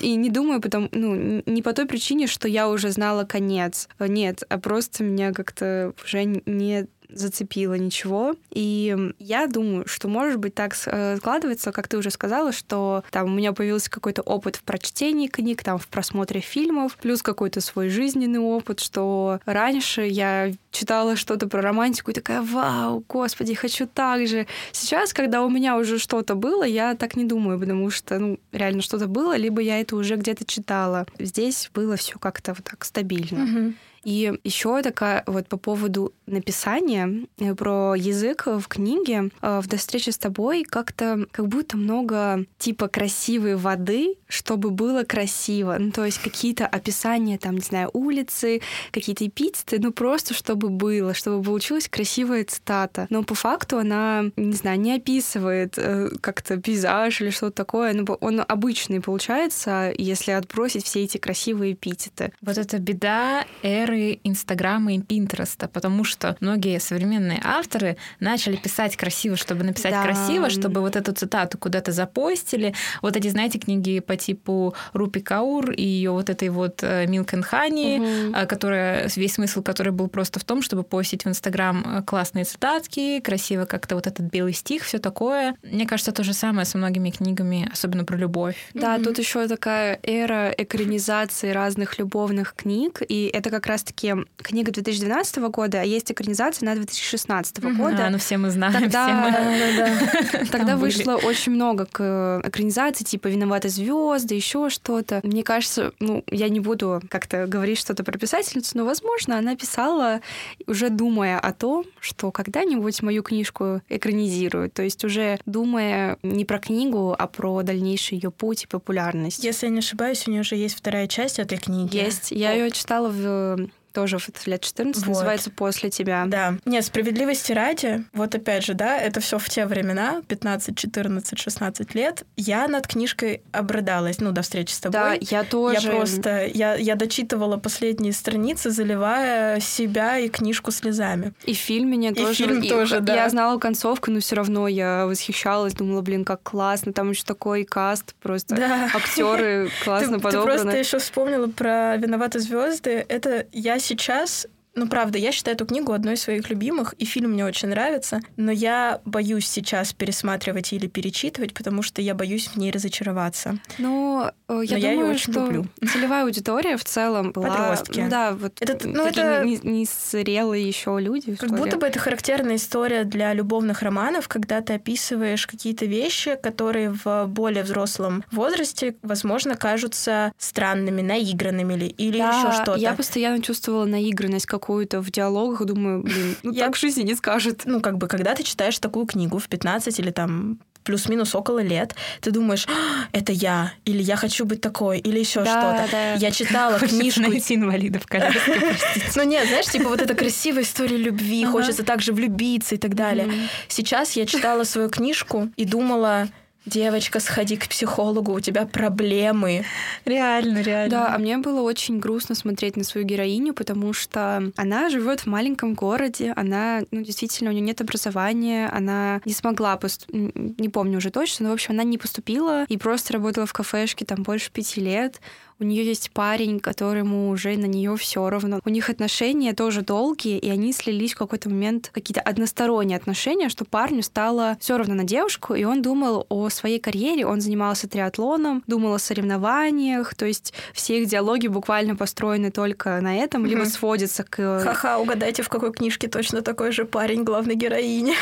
И 0.00 0.16
не 0.16 0.30
думаю, 0.30 0.60
потому, 0.60 0.88
ну, 0.90 1.42
не 1.46 1.62
по 1.62 1.72
той 1.72 1.86
причине, 1.86 2.26
что 2.26 2.48
я 2.48 2.68
уже 2.68 2.90
знала 2.90 3.24
конец. 3.24 3.88
Нет, 4.00 4.42
а 4.48 4.58
просто 4.58 5.04
меня 5.04 5.32
как-то 5.32 5.94
уже 6.02 6.24
не 6.24 6.88
зацепило 7.14 7.74
ничего. 7.74 8.36
И 8.50 9.12
я 9.18 9.46
думаю, 9.46 9.86
что, 9.86 10.08
может 10.08 10.38
быть, 10.38 10.54
так 10.54 10.74
э, 10.86 11.16
складывается, 11.18 11.72
как 11.72 11.88
ты 11.88 11.96
уже 11.96 12.10
сказала, 12.10 12.52
что 12.52 13.04
там 13.10 13.26
у 13.26 13.34
меня 13.34 13.52
появился 13.52 13.90
какой-то 13.90 14.22
опыт 14.22 14.56
в 14.56 14.62
прочтении 14.62 15.28
книг, 15.28 15.62
там 15.62 15.78
в 15.78 15.88
просмотре 15.88 16.40
фильмов, 16.40 16.96
плюс 17.00 17.22
какой-то 17.22 17.60
свой 17.60 17.88
жизненный 17.88 18.40
опыт, 18.40 18.80
что 18.80 19.40
раньше 19.46 20.02
я 20.02 20.52
читала 20.70 21.16
что-то 21.16 21.48
про 21.48 21.62
романтику 21.62 22.10
и 22.10 22.14
такая, 22.14 22.42
вау, 22.42 23.04
господи, 23.08 23.54
хочу 23.54 23.86
так 23.86 24.26
же. 24.26 24.46
Сейчас, 24.72 25.12
когда 25.12 25.42
у 25.42 25.48
меня 25.48 25.76
уже 25.76 25.98
что-то 25.98 26.34
было, 26.34 26.64
я 26.64 26.94
так 26.94 27.16
не 27.16 27.24
думаю, 27.24 27.58
потому 27.58 27.90
что, 27.90 28.18
ну, 28.18 28.38
реально 28.52 28.82
что-то 28.82 29.06
было, 29.06 29.36
либо 29.36 29.60
я 29.60 29.80
это 29.80 29.96
уже 29.96 30.16
где-то 30.16 30.44
читала. 30.44 31.06
Здесь 31.18 31.70
было 31.72 31.96
все 31.96 32.18
как-то 32.18 32.54
вот 32.54 32.64
так 32.64 32.84
стабильно. 32.84 33.38
Mm-hmm. 33.38 33.74
И 34.04 34.32
еще 34.44 34.82
такая 34.82 35.22
вот 35.26 35.48
по 35.48 35.56
поводу 35.56 36.12
написания 36.26 37.26
э, 37.38 37.54
про 37.54 37.94
язык 37.94 38.46
в 38.46 38.66
книге 38.68 39.30
э, 39.40 39.60
в 39.62 39.66
«До 39.66 39.76
встречи 39.76 40.10
с 40.10 40.18
тобой» 40.18 40.64
как-то 40.64 41.26
как 41.32 41.48
будто 41.48 41.76
много 41.76 42.44
типа 42.58 42.88
красивой 42.88 43.56
воды, 43.56 44.16
чтобы 44.28 44.70
было 44.70 45.04
красиво. 45.04 45.76
Ну, 45.78 45.90
то 45.90 46.04
есть 46.04 46.18
какие-то 46.18 46.66
описания, 46.66 47.38
там, 47.38 47.56
не 47.56 47.60
знаю, 47.60 47.90
улицы, 47.92 48.60
какие-то 48.90 49.26
эпитеты, 49.26 49.78
ну, 49.78 49.92
просто 49.92 50.34
чтобы 50.34 50.68
было, 50.68 51.14
чтобы 51.14 51.42
получилась 51.42 51.88
красивая 51.88 52.44
цитата. 52.44 53.06
Но 53.10 53.22
по 53.22 53.34
факту 53.34 53.78
она, 53.78 54.24
не 54.36 54.54
знаю, 54.54 54.80
не 54.80 54.94
описывает 54.94 55.74
э, 55.76 56.10
как-то 56.20 56.56
пейзаж 56.58 57.20
или 57.20 57.30
что-то 57.30 57.52
такое. 57.52 57.92
Ну, 57.94 58.04
он 58.20 58.44
обычный 58.46 59.00
получается, 59.00 59.92
если 59.96 60.32
отбросить 60.32 60.84
все 60.84 61.04
эти 61.04 61.18
красивые 61.18 61.72
эпитеты. 61.72 62.32
Вот 62.40 62.58
это 62.58 62.78
беда 62.78 63.46
эры 63.62 63.93
эры 63.94 64.20
Инстаграма 64.24 64.94
и 64.94 65.00
Пинтереста, 65.00 65.68
потому 65.68 66.04
что 66.04 66.36
многие 66.40 66.78
современные 66.80 67.40
авторы 67.42 67.96
начали 68.20 68.56
писать 68.56 68.96
красиво, 68.96 69.36
чтобы 69.36 69.64
написать 69.64 69.92
да. 69.92 70.02
красиво, 70.02 70.50
чтобы 70.50 70.80
вот 70.80 70.96
эту 70.96 71.12
цитату 71.12 71.58
куда-то 71.58 71.92
запостили. 71.92 72.74
Вот 73.02 73.16
эти, 73.16 73.28
знаете, 73.28 73.58
книги 73.58 74.00
по 74.00 74.16
типу 74.16 74.74
Рупи 74.92 75.20
Каур 75.20 75.70
и 75.70 75.82
ее 75.82 76.10
вот 76.10 76.30
этой 76.30 76.48
вот 76.48 76.82
Milk 76.82 77.30
and 77.32 77.44
Honey, 77.50 78.28
угу. 78.28 78.48
которая, 78.48 79.08
весь 79.14 79.34
смысл 79.34 79.62
которой 79.62 79.90
был 79.90 80.08
просто 80.08 80.40
в 80.40 80.44
том, 80.44 80.62
чтобы 80.62 80.82
постить 80.82 81.24
в 81.24 81.28
Инстаграм 81.28 81.98
э, 81.98 82.02
классные 82.02 82.44
цитатки, 82.44 83.20
красиво 83.20 83.64
как-то 83.64 83.94
вот 83.94 84.06
этот 84.06 84.26
белый 84.26 84.52
стих, 84.52 84.84
все 84.84 84.98
такое. 84.98 85.56
Мне 85.62 85.86
кажется, 85.86 86.12
то 86.12 86.24
же 86.24 86.32
самое 86.32 86.64
со 86.64 86.78
многими 86.78 87.10
книгами, 87.10 87.68
особенно 87.72 88.04
про 88.04 88.16
любовь. 88.16 88.56
Да, 88.74 88.96
угу. 88.96 89.04
тут 89.04 89.18
еще 89.18 89.46
такая 89.48 89.98
эра 90.02 90.50
экранизации 90.56 91.50
разных 91.50 91.98
любовных 91.98 92.54
книг, 92.54 93.02
и 93.06 93.26
это 93.26 93.50
как 93.50 93.66
раз 93.66 93.83
раз-таки 93.84 94.14
книга 94.38 94.72
2012 94.72 95.36
года, 95.50 95.80
а 95.80 95.84
есть 95.84 96.10
экранизация 96.10 96.66
на 96.66 96.74
2016 96.74 97.58
угу. 97.58 97.74
года. 97.74 98.06
А, 98.06 98.10
ну 98.10 98.18
все 98.18 98.36
мы 98.36 98.50
знаем. 98.50 98.72
Тогда, 98.74 99.04
все 99.04 99.14
мы... 99.14 99.30
да, 99.76 100.38
да. 100.38 100.44
Тогда 100.52 100.76
вышло 100.76 101.14
очень 101.16 101.52
много 101.52 101.86
к 101.86 102.42
экранизации, 102.44 103.04
типа 103.04 103.28
«Виноваты 103.28 103.68
звезды, 103.68 104.34
еще 104.34 104.70
что-то. 104.70 105.20
Мне 105.22 105.42
кажется, 105.42 105.92
ну, 106.00 106.24
я 106.30 106.48
не 106.48 106.60
буду 106.60 107.02
как-то 107.08 107.46
говорить 107.46 107.78
что-то 107.78 108.04
про 108.04 108.18
писательницу, 108.18 108.78
но, 108.78 108.84
возможно, 108.84 109.38
она 109.38 109.56
писала, 109.56 110.20
уже 110.66 110.90
думая 110.90 111.38
о 111.38 111.52
том, 111.52 111.84
что 112.00 112.30
когда-нибудь 112.30 113.02
мою 113.02 113.22
книжку 113.22 113.82
экранизируют. 113.88 114.74
То 114.74 114.82
есть 114.82 115.04
уже 115.04 115.38
думая 115.46 116.18
не 116.22 116.44
про 116.44 116.58
книгу, 116.58 117.14
а 117.18 117.26
про 117.26 117.62
дальнейший 117.62 118.18
ее 118.18 118.30
путь 118.30 118.64
и 118.64 118.66
популярность. 118.66 119.44
Если 119.44 119.66
я 119.66 119.72
не 119.72 119.78
ошибаюсь, 119.78 120.26
у 120.26 120.30
нее 120.30 120.40
уже 120.40 120.56
есть 120.56 120.76
вторая 120.76 121.06
часть 121.06 121.38
этой 121.38 121.58
книги. 121.58 121.96
Есть. 121.96 122.30
Я 122.30 122.52
ее 122.52 122.70
читала 122.70 123.08
в 123.08 123.68
тоже 123.94 124.18
в 124.18 124.46
лет 124.46 124.60
14, 124.60 125.02
вот. 125.02 125.08
называется 125.08 125.50
«После 125.50 125.88
тебя». 125.88 126.24
Да. 126.26 126.54
Нет, 126.64 126.84
справедливости 126.84 127.52
ради, 127.52 128.04
вот 128.12 128.34
опять 128.34 128.64
же, 128.64 128.74
да, 128.74 128.98
это 128.98 129.20
все 129.20 129.38
в 129.38 129.48
те 129.48 129.66
времена, 129.66 130.22
15, 130.28 130.76
14, 130.76 131.38
16 131.38 131.94
лет, 131.94 132.24
я 132.36 132.66
над 132.68 132.86
книжкой 132.86 133.42
обрыдалась, 133.52 134.20
ну, 134.20 134.32
до 134.32 134.42
встречи 134.42 134.72
с 134.72 134.80
тобой. 134.80 135.00
Да, 135.00 135.14
я 135.20 135.44
тоже. 135.44 135.86
Я 135.86 135.90
просто, 135.90 136.46
я, 136.46 136.74
я 136.74 136.96
дочитывала 136.96 137.56
последние 137.56 138.12
страницы, 138.12 138.70
заливая 138.70 139.60
себя 139.60 140.18
и 140.18 140.28
книжку 140.28 140.72
слезами. 140.72 141.32
И 141.44 141.54
в 141.54 141.58
фильме 141.58 141.96
мне 141.96 142.10
и 142.10 142.14
тоже. 142.14 142.34
фильм 142.34 142.60
и, 142.60 142.68
тоже, 142.68 143.00
да. 143.00 143.14
Я 143.14 143.28
знала 143.28 143.58
концовку, 143.58 144.10
но 144.10 144.20
все 144.20 144.34
равно 144.34 144.66
я 144.66 145.06
восхищалась, 145.06 145.74
думала, 145.74 146.00
блин, 146.00 146.24
как 146.24 146.42
классно, 146.42 146.92
там 146.92 147.10
еще 147.10 147.22
такой 147.24 147.64
каст, 147.64 148.14
просто 148.20 148.56
да. 148.56 148.90
актеры 148.92 149.70
классно 149.84 150.18
подобраны. 150.20 150.58
Ты 150.58 150.62
просто 150.62 150.78
еще 150.78 150.98
вспомнила 150.98 151.46
про 151.46 151.96
«Виноваты 151.96 152.40
звезды. 152.40 153.04
Это 153.08 153.46
я 153.52 153.78
сейчас 153.84 154.46
ну, 154.74 154.88
правда, 154.88 155.18
я 155.18 155.32
считаю 155.32 155.54
эту 155.54 155.66
книгу 155.66 155.92
одной 155.92 156.14
из 156.14 156.22
своих 156.22 156.50
любимых, 156.50 156.94
и 156.94 157.04
фильм 157.04 157.32
мне 157.32 157.44
очень 157.44 157.68
нравится, 157.68 158.20
но 158.36 158.50
я 158.50 159.00
боюсь 159.04 159.46
сейчас 159.46 159.92
пересматривать 159.92 160.72
или 160.72 160.86
перечитывать, 160.86 161.54
потому 161.54 161.82
что 161.82 162.02
я 162.02 162.14
боюсь 162.14 162.48
в 162.48 162.56
ней 162.56 162.70
разочароваться. 162.72 163.58
Ну, 163.78 164.24
э, 164.26 164.30
я 164.48 164.48
но 164.48 164.64
думаю, 164.64 164.80
я 164.80 164.92
ее 164.92 165.04
очень 165.04 165.32
что 165.32 165.44
люблю. 165.44 165.66
целевая 165.92 166.24
аудитория 166.24 166.76
в 166.76 166.84
целом 166.84 167.30
была... 167.32 167.48
Подростки. 167.48 168.00
Ну, 168.00 168.10
да, 168.10 168.32
вот 168.32 168.60
это, 168.60 168.88
ну, 168.88 169.06
это... 169.06 169.44
Не, 169.44 169.58
не 169.58 169.86
зрелые 169.86 170.66
еще 170.66 170.98
люди. 170.98 171.36
Как 171.36 171.50
будто 171.50 171.76
бы 171.76 171.86
это 171.86 171.98
характерная 171.98 172.56
история 172.56 173.04
для 173.04 173.32
любовных 173.32 173.82
романов, 173.82 174.28
когда 174.28 174.60
ты 174.60 174.74
описываешь 174.74 175.46
какие-то 175.46 175.86
вещи, 175.86 176.36
которые 176.42 176.90
в 176.90 177.26
более 177.26 177.62
взрослом 177.62 178.24
возрасте, 178.32 178.96
возможно, 179.02 179.54
кажутся 179.54 180.32
странными, 180.38 181.00
наигранными 181.00 181.74
или, 181.74 181.86
или 181.86 182.18
да, 182.18 182.30
еще 182.30 182.62
что-то. 182.62 182.78
Я 182.78 182.94
постоянно 182.94 183.40
чувствовала 183.40 183.84
наигранность, 183.84 184.46
как 184.46 184.63
какую-то 184.64 185.02
в 185.02 185.10
диалогах, 185.10 185.66
думаю, 185.66 186.02
блин, 186.02 186.36
ну 186.42 186.52
я... 186.52 186.64
так 186.64 186.76
в 186.76 186.80
жизни 186.80 187.02
не 187.02 187.14
скажет. 187.14 187.62
Ну, 187.66 187.80
как 187.82 187.98
бы, 187.98 188.08
когда 188.08 188.34
ты 188.34 188.42
читаешь 188.42 188.78
такую 188.78 189.04
книгу 189.04 189.38
в 189.38 189.46
15 189.46 190.00
или 190.00 190.10
там 190.10 190.58
плюс-минус 190.84 191.34
около 191.34 191.58
лет, 191.58 191.94
ты 192.22 192.30
думаешь, 192.30 192.66
«А, 192.68 193.08
это 193.12 193.32
я, 193.32 193.72
или 193.84 194.02
я 194.02 194.16
хочу 194.16 194.46
быть 194.46 194.62
такой, 194.62 194.98
или 194.98 195.18
еще 195.18 195.44
да, 195.44 195.50
что-то. 195.50 195.92
Да. 195.92 196.14
Я 196.14 196.30
читала 196.30 196.78
Хочется 196.78 196.98
книжку. 196.98 197.20
найти 197.20 197.54
инвалидов 197.54 198.04
в 198.04 198.06
коляске, 198.06 198.76
Ну 199.16 199.22
нет, 199.24 199.48
знаешь, 199.48 199.66
типа 199.66 199.88
вот 199.88 200.00
эта 200.00 200.14
красивая 200.14 200.62
история 200.62 200.96
любви, 200.96 201.44
хочется 201.44 201.84
также 201.84 202.12
влюбиться 202.12 202.74
и 202.74 202.78
так 202.78 202.94
далее. 202.94 203.28
Сейчас 203.68 204.12
я 204.12 204.24
читала 204.24 204.64
свою 204.64 204.88
книжку 204.88 205.50
и 205.56 205.64
думала, 205.66 206.28
девочка, 206.66 207.20
сходи 207.20 207.56
к 207.56 207.68
психологу, 207.68 208.32
у 208.32 208.40
тебя 208.40 208.66
проблемы. 208.66 209.64
Реально, 210.04 210.62
реально. 210.62 210.90
Да, 210.90 211.14
а 211.14 211.18
мне 211.18 211.38
было 211.38 211.60
очень 211.60 211.98
грустно 211.98 212.34
смотреть 212.34 212.76
на 212.76 212.84
свою 212.84 213.06
героиню, 213.06 213.54
потому 213.54 213.92
что 213.92 214.52
она 214.56 214.90
живет 214.90 215.20
в 215.20 215.26
маленьком 215.26 215.74
городе, 215.74 216.32
она, 216.36 216.82
ну, 216.90 217.02
действительно, 217.02 217.50
у 217.50 217.52
нее 217.52 217.62
нет 217.62 217.80
образования, 217.80 218.68
она 218.72 219.20
не 219.24 219.32
смогла, 219.32 219.76
пост... 219.76 220.06
не 220.12 220.68
помню 220.68 220.98
уже 220.98 221.10
точно, 221.10 221.44
но, 221.44 221.50
в 221.50 221.54
общем, 221.54 221.72
она 221.72 221.84
не 221.84 221.98
поступила 221.98 222.64
и 222.68 222.76
просто 222.76 223.12
работала 223.12 223.46
в 223.46 223.52
кафешке 223.52 224.04
там 224.04 224.22
больше 224.22 224.50
пяти 224.50 224.80
лет 224.80 225.20
у 225.60 225.64
нее 225.64 225.84
есть 225.84 226.10
парень, 226.10 226.60
которому 226.60 227.30
уже 227.30 227.56
на 227.56 227.66
нее 227.66 227.96
все 227.96 228.28
равно. 228.28 228.60
У 228.64 228.70
них 228.70 228.90
отношения 228.90 229.52
тоже 229.52 229.82
долгие, 229.82 230.38
и 230.38 230.50
они 230.50 230.72
слились 230.72 231.14
в 231.14 231.18
какой-то 231.18 231.48
момент 231.48 231.90
какие-то 231.92 232.20
односторонние 232.20 232.96
отношения, 232.96 233.48
что 233.48 233.64
парню 233.64 234.02
стало 234.02 234.56
все 234.60 234.76
равно 234.76 234.94
на 234.94 235.04
девушку, 235.04 235.54
и 235.54 235.64
он 235.64 235.82
думал 235.82 236.26
о 236.28 236.48
своей 236.48 236.78
карьере, 236.80 237.26
он 237.26 237.40
занимался 237.40 237.88
триатлоном, 237.88 238.62
думал 238.66 238.94
о 238.94 238.98
соревнованиях, 238.98 240.14
то 240.14 240.26
есть 240.26 240.52
все 240.72 241.00
их 241.00 241.08
диалоги 241.08 241.46
буквально 241.46 241.96
построены 241.96 242.50
только 242.50 243.00
на 243.00 243.16
этом, 243.16 243.46
либо 243.46 243.64
сводятся 243.64 244.24
к... 244.24 244.60
Ха-ха, 244.64 244.98
угадайте, 244.98 245.42
в 245.42 245.48
какой 245.48 245.72
книжке 245.72 246.08
точно 246.08 246.42
такой 246.42 246.72
же 246.72 246.84
парень 246.84 247.24
главной 247.24 247.54
героини. 247.54 248.14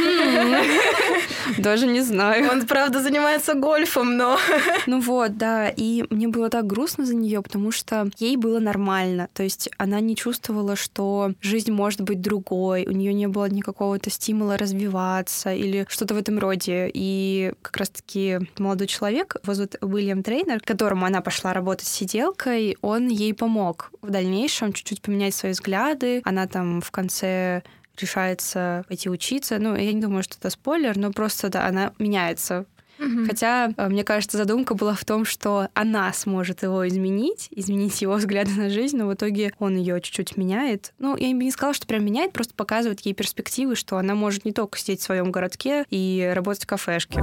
Даже 1.59 1.87
не 1.87 2.01
знаю. 2.01 2.51
Он, 2.51 2.67
правда, 2.67 3.01
занимается 3.01 3.55
гольфом, 3.55 4.17
но... 4.17 4.39
Ну 4.87 5.01
вот, 5.01 5.37
да, 5.37 5.69
и 5.69 6.05
мне 6.11 6.29
было 6.29 6.51
так 6.51 6.67
грустно 6.67 7.05
за 7.05 7.15
нее, 7.15 7.32
потому 7.41 7.71
что 7.71 8.11
ей 8.19 8.37
было 8.37 8.59
нормально. 8.59 9.29
То 9.33 9.43
есть 9.43 9.71
она 9.79 10.01
не 10.01 10.17
чувствовала, 10.17 10.77
что 10.77 11.33
жизнь 11.41 11.73
может 11.73 12.03
быть 12.03 12.21
другой, 12.21 12.85
у 12.87 12.93
нее 12.93 13.15
не 13.15 13.29
было 13.29 13.49
никакого-то 13.49 14.11
стимула 14.11 14.59
развиваться 14.59 15.55
или 15.55 15.87
что-то 15.89 16.15
в 16.15 16.19
этом 16.19 16.39
роде. 16.39 16.91
И 16.93 17.53
как 17.63 17.77
раз-таки 17.79 18.41
молодой 18.59 18.87
человек, 18.87 19.37
зовут 19.45 19.77
Уильям 19.81 20.23
Трейнер, 20.23 20.61
которому 20.61 21.07
она 21.07 21.21
пошла 21.21 21.53
работать 21.53 21.87
сиделкой, 21.87 22.77
он 22.83 23.09
ей 23.09 23.33
помог 23.33 23.91
в 24.03 24.11
дальнейшем 24.11 24.73
чуть-чуть 24.73 25.01
поменять 25.01 25.35
свои 25.35 25.53
взгляды. 25.53 26.21
Она 26.25 26.47
там 26.47 26.81
в 26.81 26.91
конце 26.91 27.63
решается 27.99 28.85
пойти 28.89 29.09
учиться. 29.09 29.59
Ну, 29.59 29.77
я 29.77 29.93
не 29.93 30.01
думаю, 30.01 30.23
что 30.23 30.37
это 30.39 30.51
спойлер, 30.51 30.97
но 30.97 31.13
просто 31.13 31.49
да, 31.49 31.67
она 31.67 31.93
меняется 31.99 32.67
Угу. 33.03 33.27
Хотя, 33.27 33.73
э, 33.77 33.89
мне 33.89 34.05
кажется, 34.05 34.37
задумка 34.37 34.75
была 34.75 34.95
в 34.95 35.05
том, 35.05 35.25
что 35.25 35.69
она 35.75 36.13
сможет 36.13 36.63
его 36.63 36.87
изменить, 36.87 37.49
изменить 37.51 38.01
его 38.01 38.15
взгляды 38.17 38.53
на 38.53 38.71
жизнь, 38.71 38.97
но 38.97 39.07
в 39.07 39.15
итоге 39.15 39.53
он 39.59 39.77
ее 39.77 40.01
чуть-чуть 40.01 40.37
меняет. 40.37 40.93
Ну, 40.99 41.17
я 41.17 41.35
бы 41.35 41.45
не 41.45 41.51
сказала, 41.51 41.75
что 41.75 41.87
прям 41.87 42.05
меняет, 42.05 42.33
просто 42.33 42.55
показывает 42.55 43.01
ей 43.01 43.15
перспективы, 43.15 43.75
что 43.75 43.97
она 43.97 44.15
может 44.15 44.45
не 44.45 44.53
только 44.53 44.79
сидеть 44.79 45.01
в 45.01 45.05
своем 45.05 45.33
городке 45.33 45.85
и 45.91 46.31
работать 46.35 46.65
в 46.65 46.67
кафешке. 46.67 47.23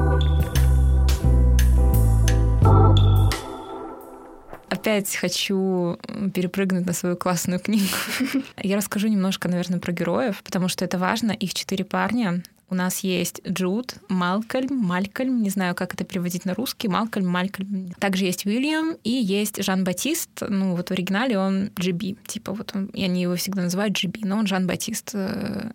Опять 4.70 5.16
хочу 5.16 5.98
перепрыгнуть 6.34 6.86
на 6.86 6.94
свою 6.94 7.18
классную 7.18 7.60
книгу. 7.60 7.88
Я 8.58 8.78
расскажу 8.78 9.08
немножко, 9.08 9.48
наверное, 9.48 9.80
про 9.80 9.92
героев, 9.92 10.42
потому 10.44 10.68
что 10.68 10.86
это 10.86 10.98
важно. 10.98 11.32
Их 11.32 11.54
четыре 11.54 11.86
парня. 11.86 12.44
У 12.70 12.76
нас 12.76 13.00
есть 13.00 13.42
Джуд, 13.48 13.96
Малкольм, 14.10 14.76
Малькольм, 14.76 15.42
не 15.42 15.50
знаю, 15.50 15.74
как 15.76 15.94
это 15.94 16.04
переводить 16.04 16.46
на 16.46 16.54
русский, 16.54 16.88
Малкольм, 16.88 17.28
Малькольм. 17.28 17.92
Также 18.00 18.26
есть 18.26 18.46
Уильям 18.46 18.96
и 19.04 19.10
есть 19.10 19.64
Жан-Батист. 19.64 20.30
Ну, 20.48 20.76
вот 20.76 20.90
в 20.90 20.92
оригинале 20.92 21.38
он 21.38 21.72
Джиби. 21.80 22.18
Типа 22.28 22.54
вот 22.54 22.72
он, 22.76 22.86
и 22.88 23.04
они 23.04 23.24
его 23.24 23.36
всегда 23.36 23.64
называют 23.64 23.96
Джиби, 23.96 24.22
но 24.24 24.38
он 24.38 24.48
Жан-Батист. 24.48 25.16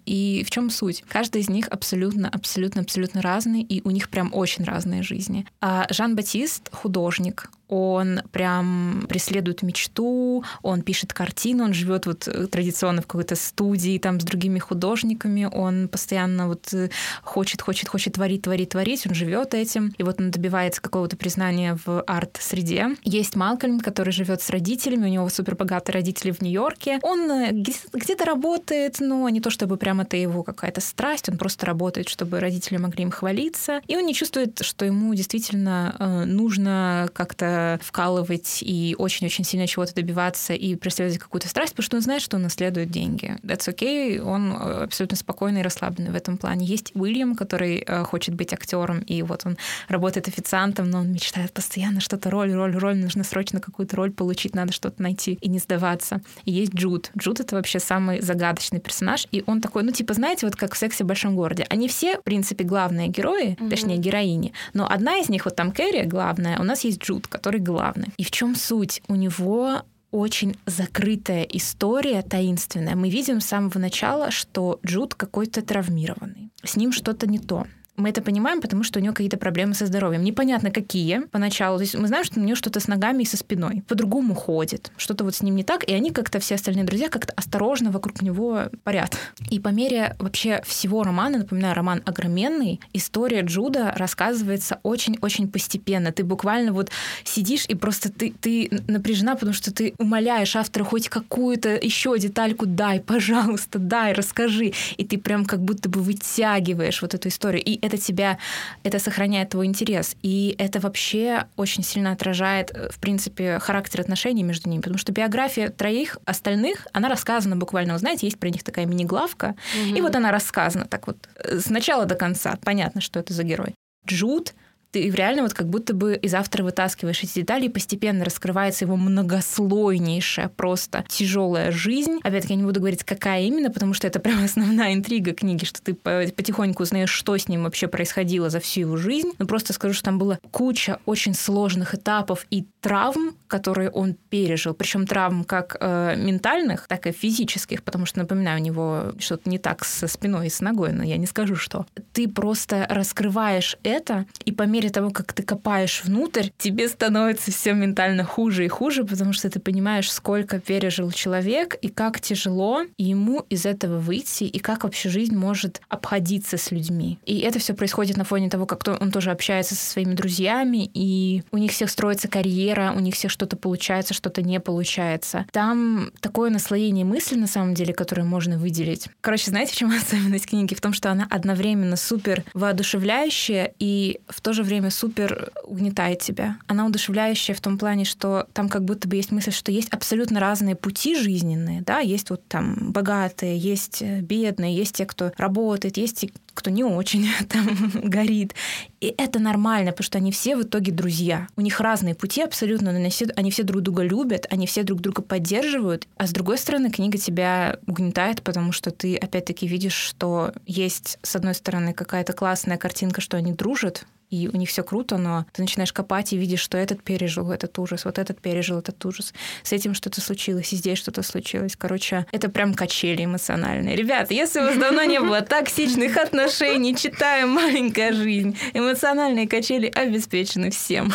И 0.07 0.45
в 0.47 0.51
чем 0.51 0.71
суть? 0.71 1.05
Каждый 1.09 1.43
из 1.43 1.49
них 1.49 1.69
абсолютно, 1.69 2.29
абсолютно, 2.29 2.83
абсолютно 2.83 3.23
разный, 3.23 3.63
и 3.63 3.83
у 3.85 3.91
них 3.91 4.09
прям 4.09 4.33
очень 4.33 4.65
разные 4.65 5.03
жизни. 5.03 5.47
А 5.61 5.87
Жан-Батист— 5.91 6.71
художник, 6.73 7.51
он 7.68 8.20
прям 8.31 9.07
преследует 9.09 9.62
мечту, 9.62 10.44
он 10.62 10.83
пишет 10.83 11.12
картины, 11.12 11.64
он 11.64 11.74
живет 11.74 12.07
вот 12.07 12.29
э, 12.29 12.46
традиционно 12.46 13.03
в 13.03 13.07
какой-то 13.07 13.37
студии 13.37 13.98
там 13.98 14.20
с 14.20 14.24
другими 14.24 14.59
художниками, 14.59 15.48
он 15.50 15.88
постоянно 15.88 16.48
вот 16.48 16.72
э, 16.72 16.90
хочет, 17.22 17.62
хочет, 17.62 17.88
хочет 17.88 18.14
творить, 18.14 18.42
творить, 18.42 18.70
творить, 18.70 19.07
он 19.07 19.14
живет 19.14 19.55
этим, 19.55 19.94
и 19.96 20.03
вот 20.03 20.20
он 20.20 20.31
добивается 20.31 20.83
какого-то 20.83 21.16
признания 21.16 21.79
в 21.85 22.03
арт-среде. 22.03 22.96
Есть 23.03 23.37
Малкольм, 23.37 23.81
который 23.81 24.12
живет 24.12 24.42
с 24.42 24.50
родителями, 24.50 25.07
у 25.07 25.11
него 25.11 25.29
супер 25.29 25.57
богатые 25.57 25.94
родители 25.94 26.33
в 26.33 26.42
Нью-Йорке. 26.42 26.98
Он 27.03 27.31
э, 27.31 27.50
где-то 27.53 28.24
работает, 28.24 29.00
но 29.00 29.29
не 29.29 29.40
то 29.40 29.50
чтобы 29.50 29.77
прям 29.77 30.00
это 30.00 30.16
его 30.16 30.42
какая-то 30.42 30.81
страсть, 30.81 31.29
он 31.29 31.38
просто 31.38 31.66
работает, 31.66 32.09
чтобы 32.09 32.40
родители 32.40 32.77
могли 32.77 33.05
им 33.05 33.11
хвалиться, 33.11 33.81
и 33.87 33.96
он 33.96 34.05
не 34.05 34.14
чувствует, 34.14 34.62
что 34.62 34.85
ему 34.85 35.14
действительно 35.14 36.24
нужно 36.27 37.09
как-то 37.12 37.54
вкалывать 37.83 38.59
и 38.62 38.95
очень-очень 38.99 39.45
сильно 39.45 39.67
чего-то 39.67 39.95
добиваться 39.95 40.55
и 40.55 40.75
преследовать 40.77 41.19
какую-то 41.19 41.49
страсть, 41.49 41.73
потому 41.73 41.85
что 41.85 41.97
он 41.97 42.03
знает, 42.03 42.23
что 42.23 42.37
он 42.37 42.43
наследует 42.43 42.90
деньги. 42.90 43.37
That's 43.43 43.69
okay, 43.73 44.21
он 44.21 44.53
э, 44.53 44.85
абсолютно 44.85 45.17
спокойный 45.17 45.61
и 45.61 45.62
расслабленный 45.62 46.11
в 46.11 46.14
этом 46.14 46.37
плане. 46.37 46.67
Есть 46.67 46.93
Уильям, 46.95 47.35
который 47.35 47.85
э, 47.87 48.05
хочет 48.05 48.35
быть 48.35 48.53
актером, 48.53 49.01
и 49.01 49.23
вот 49.23 49.43
он 49.45 49.57
работает 49.88 50.29
официантом, 50.29 50.90
но 50.90 51.01
он 51.01 51.12
мечтает 51.12 51.53
постоянно 51.53 52.01
что-то 52.01 52.31
роль, 52.31 52.53
роль, 52.53 52.77
роль, 52.77 52.97
нужно 52.97 53.25
срочно 53.25 53.61
какую-то 53.61 53.97
роль 53.97 54.12
получить, 54.12 54.55
надо 54.55 54.73
что-то 54.73 55.03
найти 55.03 55.38
и 55.40 55.49
не 55.49 55.59
сдаваться. 55.59 56.21
И 56.45 56.53
есть 56.53 56.75
Джуд. 56.75 57.11
Джуд— 57.17 57.40
это 57.40 57.57
вообще 57.57 57.79
самый 57.79 58.21
загадочный 58.21 58.81
персонаж, 58.81 59.27
и 59.31 59.43
он 59.47 59.61
такой, 59.61 59.83
ну, 59.83 59.93
типа, 59.93 60.14
знаете, 60.14 60.47
вот 60.47 60.57
как 60.57 60.75
в 60.75 60.79
«Сексе 60.79 61.05
в 61.05 61.07
большом 61.07 61.37
городе». 61.37 61.67
Они 61.71 61.88
все, 61.88 62.19
в 62.19 62.23
принципе, 62.23 62.64
главные 62.64 63.09
герои, 63.09 63.57
mm-hmm. 63.59 63.71
точнее, 63.71 63.97
героини, 63.99 64.53
но 64.73 64.87
одна 64.90 65.19
из 65.19 65.29
них, 65.29 65.45
вот 65.45 65.57
там 65.57 65.73
Кэрри, 65.73 66.05
главная, 66.05 66.59
у 66.59 66.64
нас 66.64 66.85
есть 66.85 67.03
Джуд, 67.03 67.27
который 67.45 67.61
главный. 67.61 68.09
И 68.17 68.25
в 68.25 68.31
чем 68.31 68.55
суть? 68.55 69.03
У 69.07 69.15
него 69.15 69.83
очень 70.11 70.57
закрытая 70.65 71.43
история, 71.43 72.23
таинственная. 72.23 72.97
Мы 72.97 73.11
видим 73.11 73.41
с 73.41 73.47
самого 73.47 73.79
начала, 73.79 74.31
что 74.31 74.81
Джуд 74.87 75.15
какой-то 75.15 75.61
травмированный. 75.61 76.51
С 76.63 76.77
ним 76.77 76.91
что-то 76.91 77.27
не 77.27 77.39
то. 77.39 77.67
Мы 77.97 78.09
это 78.09 78.23
понимаем, 78.23 78.61
потому 78.61 78.83
что 78.83 78.99
у 78.99 79.03
него 79.03 79.15
какие-то 79.15 79.37
проблемы 79.37 79.75
со 79.75 79.87
здоровьем. 79.87 80.25
Непонятно 80.25 80.71
какие 80.71 81.21
поначалу. 81.31 81.79
То 81.79 81.85
есть 81.85 81.95
мы 81.95 82.09
знаем, 82.09 82.25
что 82.25 82.41
у 82.41 82.43
него 82.43 82.57
что-то 82.57 82.81
с 82.81 82.89
ногами 82.89 83.23
и 83.23 83.27
со 83.27 83.37
спиной. 83.37 83.85
По-другому 83.87 84.35
ходит. 84.35 84.91
Что-то 84.97 85.23
вот 85.23 85.37
с 85.37 85.43
ним 85.43 85.55
не 85.55 85.63
так. 85.63 85.89
И 85.89 85.93
они 85.93 86.11
как-то, 86.11 86.41
все 86.41 86.57
остальные 86.57 86.85
друзья, 86.85 87.09
как-то 87.09 87.33
осторожно 87.37 87.93
вокруг 87.93 88.21
него 88.21 88.65
парят. 88.83 89.17
И 89.49 89.61
по 89.61 89.69
мере 89.69 90.17
вообще 90.19 90.61
всего 90.67 91.05
романа, 91.05 91.39
напоминаю, 91.39 91.75
роман 91.75 92.03
огроменный, 92.05 92.81
история 92.93 93.43
Джуда 93.43 93.95
рассказывается 93.97 94.81
очень-очень 94.83 95.49
постепенно. 95.49 96.11
Ты 96.11 96.25
буквально 96.25 96.73
вот 96.73 96.91
сидишь 97.23 97.65
и 97.69 97.77
просто 97.77 98.11
ты, 98.11 98.35
ты 98.41 98.71
напряжена, 98.89 99.35
потому 99.35 99.53
что 99.53 99.73
ты 99.73 99.95
умоляешь 99.99 100.57
автора 100.57 100.83
хоть 100.83 101.09
какую-то 101.09 101.71
еще 101.71 102.19
детальку 102.19 102.67
дай, 102.67 102.99
пожалуйста, 103.01 103.79
дай, 103.79 104.15
расскажи. 104.15 104.73
И 104.97 105.05
ты 105.05 105.17
прям 105.17 105.45
как 105.45 105.61
будто 105.61 105.89
бы 105.89 106.01
вытягиваешь 106.01 107.01
вот 107.01 107.15
эту 107.15 107.29
историю. 107.29 107.63
И 107.63 107.84
это 107.85 107.99
тебя, 107.99 108.38
это 108.83 108.99
сохраняет 108.99 109.51
твой 109.51 109.66
интерес. 109.66 110.16
И 110.23 110.55
это 110.59 110.81
вообще 110.81 111.44
очень 111.57 111.83
сильно 111.83 112.12
отражает, 112.12 112.70
э, 112.75 112.88
в 112.90 112.99
принципе, 112.99 113.59
характер 113.59 114.01
отношений 114.01 114.42
между 114.42 114.70
ними. 114.70 114.81
Потому 114.81 114.99
что 114.99 115.12
биография 115.12 115.68
троих 115.68 116.18
остальных, 116.25 116.87
она 116.92 117.09
рассказана 117.09 117.57
буквально, 117.57 117.92
вы 117.92 117.99
знаете, 117.99 118.27
есть 118.27 118.38
про 118.38 118.49
них 118.49 118.62
такая 118.62 118.87
мини-главка. 118.87 119.55
Угу. 119.75 119.97
И 119.97 120.01
вот 120.01 120.16
она 120.16 120.31
рассказана 120.31 120.87
так 120.87 121.07
вот 121.07 121.16
э, 121.37 121.59
с 121.59 121.70
начала 121.70 122.07
до 122.07 122.14
конца. 122.14 122.59
Понятно, 122.64 123.01
что 123.01 123.20
это 123.20 123.33
за 123.33 123.42
герой. 123.42 123.75
Джуд 124.07 124.55
ты 124.95 125.11
реально 125.11 125.43
вот 125.43 125.55
как 125.55 125.69
будто 125.69 125.93
бы 125.93 126.15
из 126.15 126.35
автора 126.35 126.63
вытаскиваешь 126.63 127.25
эти 127.25 127.41
детали, 127.41 127.67
и 127.67 127.69
постепенно 127.69 128.25
раскрывается 128.25 128.85
его 128.85 128.95
многослойнейшая, 128.95 130.49
просто 130.49 131.05
тяжелая 131.09 131.73
жизнь. 131.73 132.21
Опять-таки, 132.23 132.55
я 132.55 132.61
не 132.61 132.65
буду 132.65 132.79
говорить, 132.79 133.03
какая 133.03 133.43
именно, 133.43 133.73
потому 133.73 133.93
что 133.93 134.07
это 134.07 134.21
прям 134.21 134.45
основная 134.45 134.95
интрига 134.95 135.33
книги, 135.33 135.65
что 135.65 135.83
ты 135.83 135.95
потихоньку 135.95 136.85
узнаешь, 136.85 137.11
что 137.11 137.37
с 137.37 137.49
ним 137.49 137.65
вообще 137.65 137.89
происходило 137.89 138.51
за 138.51 138.61
всю 138.61 138.83
его 138.83 138.97
жизнь. 138.97 139.33
Но 139.39 139.47
просто 139.47 139.73
скажу, 139.73 139.95
что 139.95 140.05
там 140.05 140.19
было 140.19 140.39
куча 140.53 141.01
очень 141.07 141.35
сложных 141.35 141.97
этапов 141.97 142.47
и 142.51 142.65
травм, 142.81 143.35
которые 143.49 143.91
он 143.91 144.15
пережил. 144.29 144.75
Причем 144.75 145.09
травм 145.09 145.43
как 145.43 145.77
э, 145.81 146.15
ментальных, 146.17 146.87
так 146.87 147.09
и 147.09 147.13
физических, 147.13 147.83
потому 147.83 148.07
что, 148.07 148.21
напоминаю, 148.21 148.61
у 148.61 148.63
него 148.63 149.13
что-то 149.19 149.51
не 149.51 149.59
так 149.59 149.85
со 149.85 150.07
спиной 150.07 150.47
и 150.47 150.51
с 150.51 150.61
ногой, 150.61 150.93
но 150.93 151.03
я 151.03 151.17
не 151.17 151.27
скажу, 151.27 151.57
что. 151.57 151.87
Ты 152.13 152.29
просто 152.29 152.87
раскрываешь 152.89 153.77
это, 153.83 154.27
и 154.45 154.53
по 154.53 154.63
мере 154.63 154.84
мере 154.85 154.92
того, 154.92 155.11
как 155.11 155.33
ты 155.33 155.42
копаешь 155.42 156.03
внутрь, 156.05 156.49
тебе 156.59 156.88
становится 156.88 157.51
все 157.51 157.73
ментально 157.73 158.25
хуже 158.25 158.64
и 158.64 158.68
хуже, 158.68 159.05
потому 159.05 159.33
что 159.33 159.49
ты 159.51 159.61
понимаешь, 159.61 160.12
сколько 160.12 160.61
пережил 160.61 161.11
человек 161.11 161.77
и 161.81 161.88
как 161.88 162.20
тяжело 162.20 162.83
ему 162.99 163.44
из 163.49 163.66
этого 163.66 163.99
выйти, 163.99 164.44
и 164.44 164.59
как 164.59 164.85
вообще 164.85 165.09
жизнь 165.09 165.37
может 165.37 165.81
обходиться 165.88 166.57
с 166.59 166.70
людьми. 166.70 167.18
И 167.25 167.38
это 167.38 167.59
все 167.59 167.75
происходит 167.75 168.16
на 168.16 168.25
фоне 168.25 168.51
того, 168.51 168.66
как 168.66 168.83
он 169.01 169.11
тоже 169.11 169.31
общается 169.31 169.75
со 169.75 169.90
своими 169.90 170.14
друзьями, 170.14 170.90
и 170.92 171.42
у 171.51 171.59
них 171.59 171.73
всех 171.73 171.90
строится 171.90 172.29
карьера, 172.29 172.92
у 172.94 173.01
них 173.01 173.14
всех 173.14 173.31
что-то 173.31 173.57
получается, 173.57 174.14
что-то 174.14 174.42
не 174.42 174.61
получается. 174.61 175.47
Там 175.53 176.11
такое 176.20 176.51
наслоение 176.51 177.05
мысли, 177.05 177.37
на 177.37 177.47
самом 177.47 177.75
деле, 177.75 177.94
которое 177.94 178.25
можно 178.25 178.59
выделить. 178.59 179.09
Короче, 179.20 179.51
знаете, 179.51 179.73
в 179.73 179.77
чем 179.77 179.90
особенность 179.97 180.47
книги? 180.47 180.75
В 180.75 180.81
том, 180.81 180.92
что 180.92 181.11
она 181.11 181.27
одновременно 181.31 181.97
супер 181.97 182.44
воодушевляющая 182.53 183.73
и 183.79 184.20
в 184.29 184.40
то 184.40 184.53
же 184.53 184.62
время 184.62 184.74
супер 184.91 185.51
угнетает 185.65 186.21
тебя. 186.21 186.59
Она 186.67 186.87
удушевляющая 186.87 187.55
в 187.55 187.61
том 187.61 187.79
плане, 187.79 188.05
что 188.05 188.47
там 188.53 188.69
как 188.69 188.85
будто 188.85 189.09
бы 189.09 189.17
есть 189.17 189.33
мысль, 189.33 189.53
что 189.53 189.73
есть 189.73 189.89
абсолютно 189.91 190.41
разные 190.41 190.77
пути 190.77 191.17
жизненные, 191.17 191.83
да, 191.83 192.01
есть 192.01 192.31
вот 192.31 192.47
там 192.49 192.93
богатые, 192.93 193.59
есть 193.59 194.03
бедные, 194.03 194.77
есть 194.77 194.97
те, 194.97 195.07
кто 195.07 195.33
работает, 195.37 195.97
есть 195.97 196.21
те, 196.21 196.31
кто 196.55 196.71
не 196.71 196.85
очень 196.85 197.29
там 197.49 197.69
горит. 197.95 198.55
И 199.01 199.15
это 199.19 199.39
нормально, 199.39 199.91
потому 199.91 200.05
что 200.05 200.19
они 200.19 200.33
все 200.33 200.57
в 200.57 200.63
итоге 200.63 200.93
друзья. 200.93 201.49
У 201.57 201.61
них 201.61 201.81
разные 201.81 202.15
пути 202.15 202.43
абсолютно, 202.43 202.93
но 202.93 202.99
они 202.99 203.11
все, 203.11 203.27
они 203.37 203.51
все 203.51 203.65
друг 203.65 203.83
друга 203.83 204.03
любят, 204.03 204.47
они 204.51 204.67
все 204.67 204.83
друг 204.83 205.01
друга 205.01 205.21
поддерживают. 205.21 206.09
А 206.17 206.27
с 206.27 206.33
другой 206.33 206.57
стороны, 206.59 206.91
книга 206.91 207.19
тебя 207.19 207.79
угнетает, 207.87 208.43
потому 208.43 208.73
что 208.73 208.91
ты 208.91 209.17
опять-таки 209.17 209.67
видишь, 209.67 209.95
что 209.95 210.53
есть, 210.67 211.19
с 211.23 211.37
одной 211.37 211.55
стороны, 211.55 211.93
какая-то 211.93 212.33
классная 212.33 212.79
картинка, 212.79 213.21
что 213.21 213.37
они 213.37 213.53
дружат, 213.53 214.07
и 214.35 214.49
у 214.49 214.57
них 214.57 214.68
все 214.68 214.83
круто, 214.83 215.16
но 215.16 215.47
ты 215.53 215.62
начинаешь 215.62 215.92
копать 215.92 216.33
и 216.33 216.37
видишь, 216.37 216.61
что 216.61 216.77
этот 216.77 217.03
пережил 217.03 217.51
этот 217.53 217.79
ужас, 217.79 218.05
вот 218.05 218.18
этот 218.18 218.40
пережил 218.40 218.79
этот 218.79 219.05
ужас, 219.05 219.33
с 219.62 219.73
этим 219.73 219.94
что-то 219.94 220.20
случилось, 220.20 220.73
и 220.73 220.77
здесь 220.77 220.99
что-то 220.99 221.23
случилось. 221.23 221.77
Короче, 221.77 222.27
это 222.33 222.49
прям 222.49 222.75
качели 222.75 223.25
эмоциональные. 223.25 223.97
Ребята, 223.97 224.35
если 224.35 224.61
у 224.61 224.64
вас 224.64 224.77
давно 224.77 225.05
не 225.05 225.20
было 225.20 225.40
токсичных 225.40 226.16
отношений, 226.16 226.97
читаем 226.97 227.51
«Маленькая 227.51 228.12
жизнь», 228.12 228.59
эмоциональные 228.73 229.49
качели 229.49 229.87
обеспечены 229.87 230.70
всем. 230.70 231.12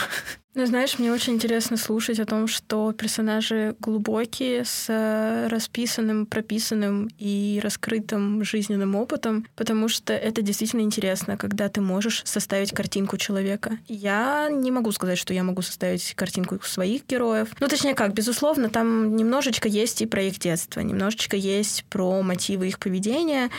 Ну, 0.55 0.65
знаешь, 0.65 0.97
мне 0.97 1.13
очень 1.13 1.33
интересно 1.33 1.77
слушать 1.77 2.19
о 2.19 2.25
том, 2.25 2.47
что 2.47 2.91
персонажи 2.91 3.75
глубокие, 3.79 4.65
с 4.65 4.85
э, 4.89 5.47
расписанным, 5.47 6.25
прописанным 6.25 7.07
и 7.19 7.59
раскрытым 7.61 8.43
жизненным 8.43 8.95
опытом, 8.95 9.45
потому 9.55 9.87
что 9.89 10.11
это 10.13 10.41
действительно 10.41 10.81
интересно, 10.81 11.37
когда 11.37 11.69
ты 11.69 11.81
можешь 11.81 12.23
составить 12.25 12.71
картинку 12.71 13.17
человека. 13.17 13.77
Я 13.87 14.49
не 14.49 14.71
могу 14.71 14.91
сказать, 14.91 15.19
что 15.19 15.35
я 15.35 15.43
могу 15.43 15.61
составить 15.61 16.15
картинку 16.15 16.59
своих 16.63 17.05
героев. 17.05 17.49
Ну, 17.59 17.67
точнее 17.67 17.93
как, 17.93 18.13
безусловно, 18.13 18.69
там 18.69 19.15
немножечко 19.15 19.67
есть 19.67 20.01
и 20.01 20.07
про 20.07 20.23
их 20.23 20.39
детство, 20.39 20.79
немножечко 20.79 21.37
есть 21.37 21.85
про 21.89 22.23
мотивы 22.23 22.69
их 22.69 22.79
поведения, 22.79 23.51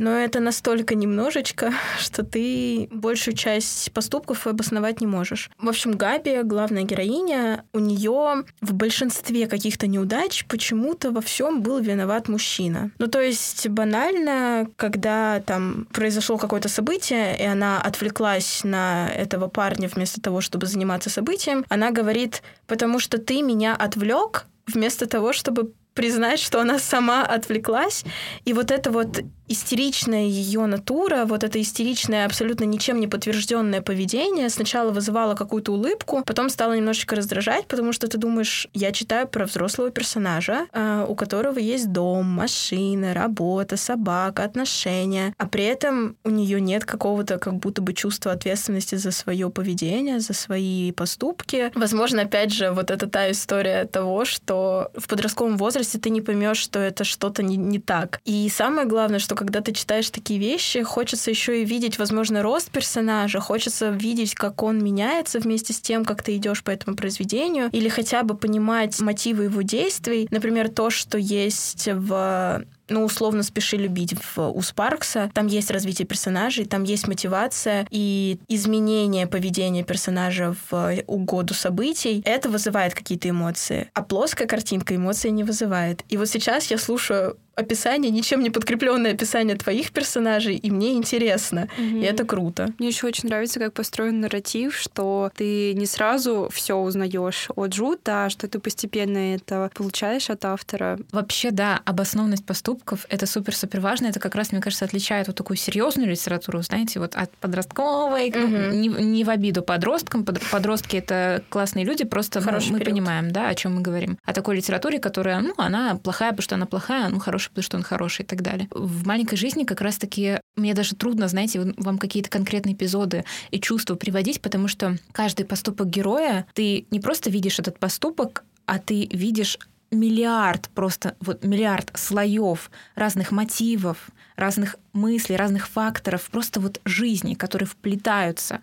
но 0.00 0.18
это 0.18 0.40
настолько 0.40 0.94
немножечко, 0.94 1.74
что 1.98 2.24
ты 2.24 2.88
большую 2.90 3.36
часть 3.36 3.92
поступков 3.92 4.46
обосновать 4.46 5.02
не 5.02 5.06
можешь. 5.06 5.50
В 5.58 5.68
общем, 5.68 5.92
Габи, 5.92 6.42
главная 6.42 6.84
героиня, 6.84 7.64
у 7.74 7.78
нее 7.78 8.44
в 8.62 8.72
большинстве 8.72 9.46
каких-то 9.46 9.86
неудач 9.86 10.46
почему-то 10.46 11.10
во 11.10 11.20
всем 11.20 11.60
был 11.60 11.80
виноват 11.80 12.28
мужчина. 12.28 12.90
Ну, 12.98 13.08
то 13.08 13.20
есть 13.20 13.68
банально, 13.68 14.68
когда 14.76 15.40
там 15.40 15.86
произошло 15.92 16.38
какое-то 16.38 16.70
событие, 16.70 17.38
и 17.38 17.44
она 17.44 17.78
отвлеклась 17.82 18.64
на 18.64 19.06
этого 19.08 19.48
парня 19.48 19.86
вместо 19.88 20.18
того, 20.22 20.40
чтобы 20.40 20.66
заниматься 20.66 21.10
событием, 21.10 21.66
она 21.68 21.90
говорит, 21.90 22.42
потому 22.66 23.00
что 23.00 23.18
ты 23.18 23.42
меня 23.42 23.76
отвлек, 23.76 24.46
вместо 24.66 25.06
того, 25.06 25.34
чтобы 25.34 25.74
признать, 25.94 26.40
что 26.40 26.60
она 26.60 26.78
сама 26.78 27.24
отвлеклась. 27.24 28.04
И 28.44 28.52
вот 28.52 28.70
это 28.70 28.90
вот 28.90 29.20
истеричная 29.50 30.26
ее 30.26 30.66
натура, 30.66 31.24
вот 31.24 31.42
это 31.42 31.60
истеричное, 31.60 32.24
абсолютно 32.24 32.64
ничем 32.64 33.00
не 33.00 33.08
подтвержденное 33.08 33.82
поведение 33.82 34.48
сначала 34.48 34.92
вызывало 34.92 35.34
какую-то 35.34 35.72
улыбку, 35.72 36.22
потом 36.24 36.48
стало 36.50 36.74
немножечко 36.74 37.16
раздражать, 37.16 37.66
потому 37.66 37.92
что 37.92 38.06
ты 38.06 38.16
думаешь, 38.16 38.68
я 38.74 38.92
читаю 38.92 39.26
про 39.26 39.46
взрослого 39.46 39.90
персонажа, 39.90 40.66
э, 40.72 41.04
у 41.08 41.16
которого 41.16 41.58
есть 41.58 41.90
дом, 41.90 42.26
машина, 42.26 43.12
работа, 43.12 43.76
собака, 43.76 44.44
отношения, 44.44 45.34
а 45.36 45.46
при 45.48 45.64
этом 45.64 46.16
у 46.22 46.30
нее 46.30 46.60
нет 46.60 46.84
какого-то 46.84 47.38
как 47.38 47.54
будто 47.54 47.82
бы 47.82 47.92
чувства 47.92 48.30
ответственности 48.30 48.94
за 48.94 49.10
свое 49.10 49.50
поведение, 49.50 50.20
за 50.20 50.32
свои 50.32 50.92
поступки. 50.92 51.72
Возможно, 51.74 52.22
опять 52.22 52.52
же, 52.52 52.70
вот 52.70 52.92
это 52.92 53.08
та 53.08 53.28
история 53.32 53.84
того, 53.86 54.24
что 54.24 54.92
в 54.96 55.08
подростковом 55.08 55.56
возрасте 55.56 55.98
ты 55.98 56.10
не 56.10 56.20
поймешь, 56.20 56.58
что 56.58 56.78
это 56.78 57.02
что-то 57.02 57.42
не, 57.42 57.56
не 57.56 57.80
так. 57.80 58.20
И 58.24 58.48
самое 58.48 58.86
главное, 58.86 59.18
что 59.18 59.39
когда 59.40 59.62
ты 59.62 59.72
читаешь 59.72 60.10
такие 60.10 60.38
вещи, 60.38 60.82
хочется 60.82 61.30
еще 61.30 61.62
и 61.62 61.64
видеть, 61.64 61.98
возможно, 61.98 62.42
рост 62.42 62.70
персонажа, 62.70 63.40
хочется 63.40 63.88
видеть, 63.88 64.34
как 64.34 64.62
он 64.62 64.84
меняется 64.84 65.40
вместе 65.40 65.72
с 65.72 65.80
тем, 65.80 66.04
как 66.04 66.22
ты 66.22 66.36
идешь 66.36 66.62
по 66.62 66.70
этому 66.70 66.94
произведению, 66.94 67.70
или 67.72 67.88
хотя 67.88 68.22
бы 68.22 68.36
понимать 68.36 69.00
мотивы 69.00 69.44
его 69.44 69.62
действий. 69.62 70.28
Например, 70.30 70.68
то, 70.68 70.90
что 70.90 71.16
есть 71.16 71.88
в 71.90 72.66
ну, 72.90 73.04
условно 73.04 73.42
«Спеши 73.42 73.76
любить» 73.76 74.14
в, 74.14 74.38
у 74.50 74.62
Спаркса. 74.62 75.30
Там 75.32 75.46
есть 75.46 75.70
развитие 75.70 76.06
персонажей, 76.06 76.64
там 76.64 76.82
есть 76.82 77.08
мотивация 77.08 77.86
и 77.90 78.38
изменение 78.48 79.26
поведения 79.26 79.82
персонажа 79.82 80.54
в 80.70 81.02
угоду 81.06 81.54
событий. 81.54 82.22
Это 82.24 82.48
вызывает 82.48 82.94
какие-то 82.94 83.28
эмоции. 83.28 83.90
А 83.94 84.02
плоская 84.02 84.46
картинка 84.46 84.96
эмоции 84.96 85.28
не 85.28 85.44
вызывает. 85.44 86.04
И 86.08 86.16
вот 86.16 86.28
сейчас 86.28 86.70
я 86.70 86.78
слушаю 86.78 87.36
описание, 87.60 88.10
ничем 88.10 88.42
не 88.42 88.50
подкрепленное 88.50 89.12
описание 89.12 89.56
твоих 89.56 89.92
персонажей, 89.92 90.56
и 90.56 90.70
мне 90.70 90.94
интересно. 90.94 91.68
Mm-hmm. 91.78 92.00
И 92.00 92.04
это 92.04 92.24
круто. 92.24 92.72
Мне 92.78 92.88
еще 92.88 93.06
очень 93.06 93.28
нравится, 93.28 93.60
как 93.60 93.74
построен 93.74 94.20
нарратив, 94.20 94.76
что 94.76 95.30
ты 95.36 95.74
не 95.74 95.86
сразу 95.86 96.48
все 96.52 96.76
узнаешь 96.76 97.48
от 97.54 97.70
Джута, 97.70 98.26
а 98.26 98.30
что 98.30 98.48
ты 98.48 98.58
постепенно 98.58 99.34
это 99.34 99.70
получаешь 99.74 100.30
от 100.30 100.44
автора. 100.44 100.98
Вообще, 101.12 101.50
да, 101.50 101.80
обоснованность 101.84 102.44
поступков 102.80 103.06
это 103.08 103.26
супер-супер 103.26 103.80
важно. 103.80 104.06
Это 104.06 104.20
как 104.20 104.34
раз, 104.34 104.52
мне 104.52 104.60
кажется, 104.60 104.84
отличает 104.84 105.26
вот 105.26 105.36
такую 105.36 105.56
серьезную 105.56 106.10
литературу, 106.10 106.62
знаете, 106.62 107.00
вот 107.00 107.14
от 107.14 107.30
подростковой, 107.36 108.30
mm-hmm. 108.30 108.74
не, 108.74 108.88
не 108.88 109.24
в 109.24 109.30
обиду 109.30 109.62
подросткам. 109.62 110.24
Подростки 110.24 110.96
это 110.96 111.42
классные 111.48 111.84
люди, 111.84 112.04
просто 112.04 112.40
ну, 112.40 112.52
мы 112.52 112.60
период. 112.60 112.84
понимаем, 112.84 113.30
да, 113.30 113.48
о 113.48 113.54
чем 113.54 113.76
мы 113.76 113.82
говорим. 113.82 114.18
О 114.24 114.32
такой 114.32 114.56
литературе, 114.56 114.98
которая, 114.98 115.40
ну, 115.40 115.54
она 115.56 115.96
плохая, 115.96 116.30
потому 116.30 116.42
что 116.42 116.54
она 116.56 116.66
плохая, 116.66 117.08
ну, 117.08 117.18
хорошая, 117.18 117.50
потому 117.50 117.64
что 117.64 117.76
он 117.76 117.82
хороший 117.82 118.22
и 118.22 118.26
так 118.26 118.42
далее. 118.42 118.68
В 118.70 119.06
маленькой 119.06 119.36
жизни 119.36 119.64
как 119.64 119.80
раз-таки 119.80 120.40
мне 120.56 120.74
даже 120.74 120.94
трудно, 120.94 121.28
знаете, 121.28 121.60
вам 121.76 121.98
какие-то 121.98 122.30
конкретные 122.30 122.74
эпизоды 122.74 123.24
и 123.50 123.60
чувства 123.60 123.94
приводить, 123.94 124.40
потому 124.40 124.68
что 124.68 124.96
каждый 125.12 125.44
поступок 125.44 125.88
героя, 125.88 126.46
ты 126.54 126.86
не 126.90 127.00
просто 127.00 127.30
видишь 127.30 127.58
этот 127.58 127.78
поступок, 127.78 128.44
а 128.66 128.78
ты 128.78 129.08
видишь 129.12 129.58
миллиард, 129.90 130.68
просто 130.74 131.16
вот 131.20 131.44
миллиард 131.44 131.90
слоев 131.94 132.70
разных 132.94 133.32
мотивов, 133.32 134.10
разных 134.36 134.76
мыслей, 134.92 135.36
разных 135.36 135.68
факторов, 135.68 136.30
просто 136.30 136.60
вот 136.60 136.80
жизни, 136.84 137.34
которые 137.34 137.66
вплетаются 137.66 138.60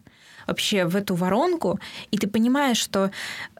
вообще 0.47 0.85
в 0.85 0.95
эту 0.95 1.15
воронку, 1.15 1.79
и 2.09 2.17
ты 2.17 2.27
понимаешь, 2.27 2.77
что 2.77 3.11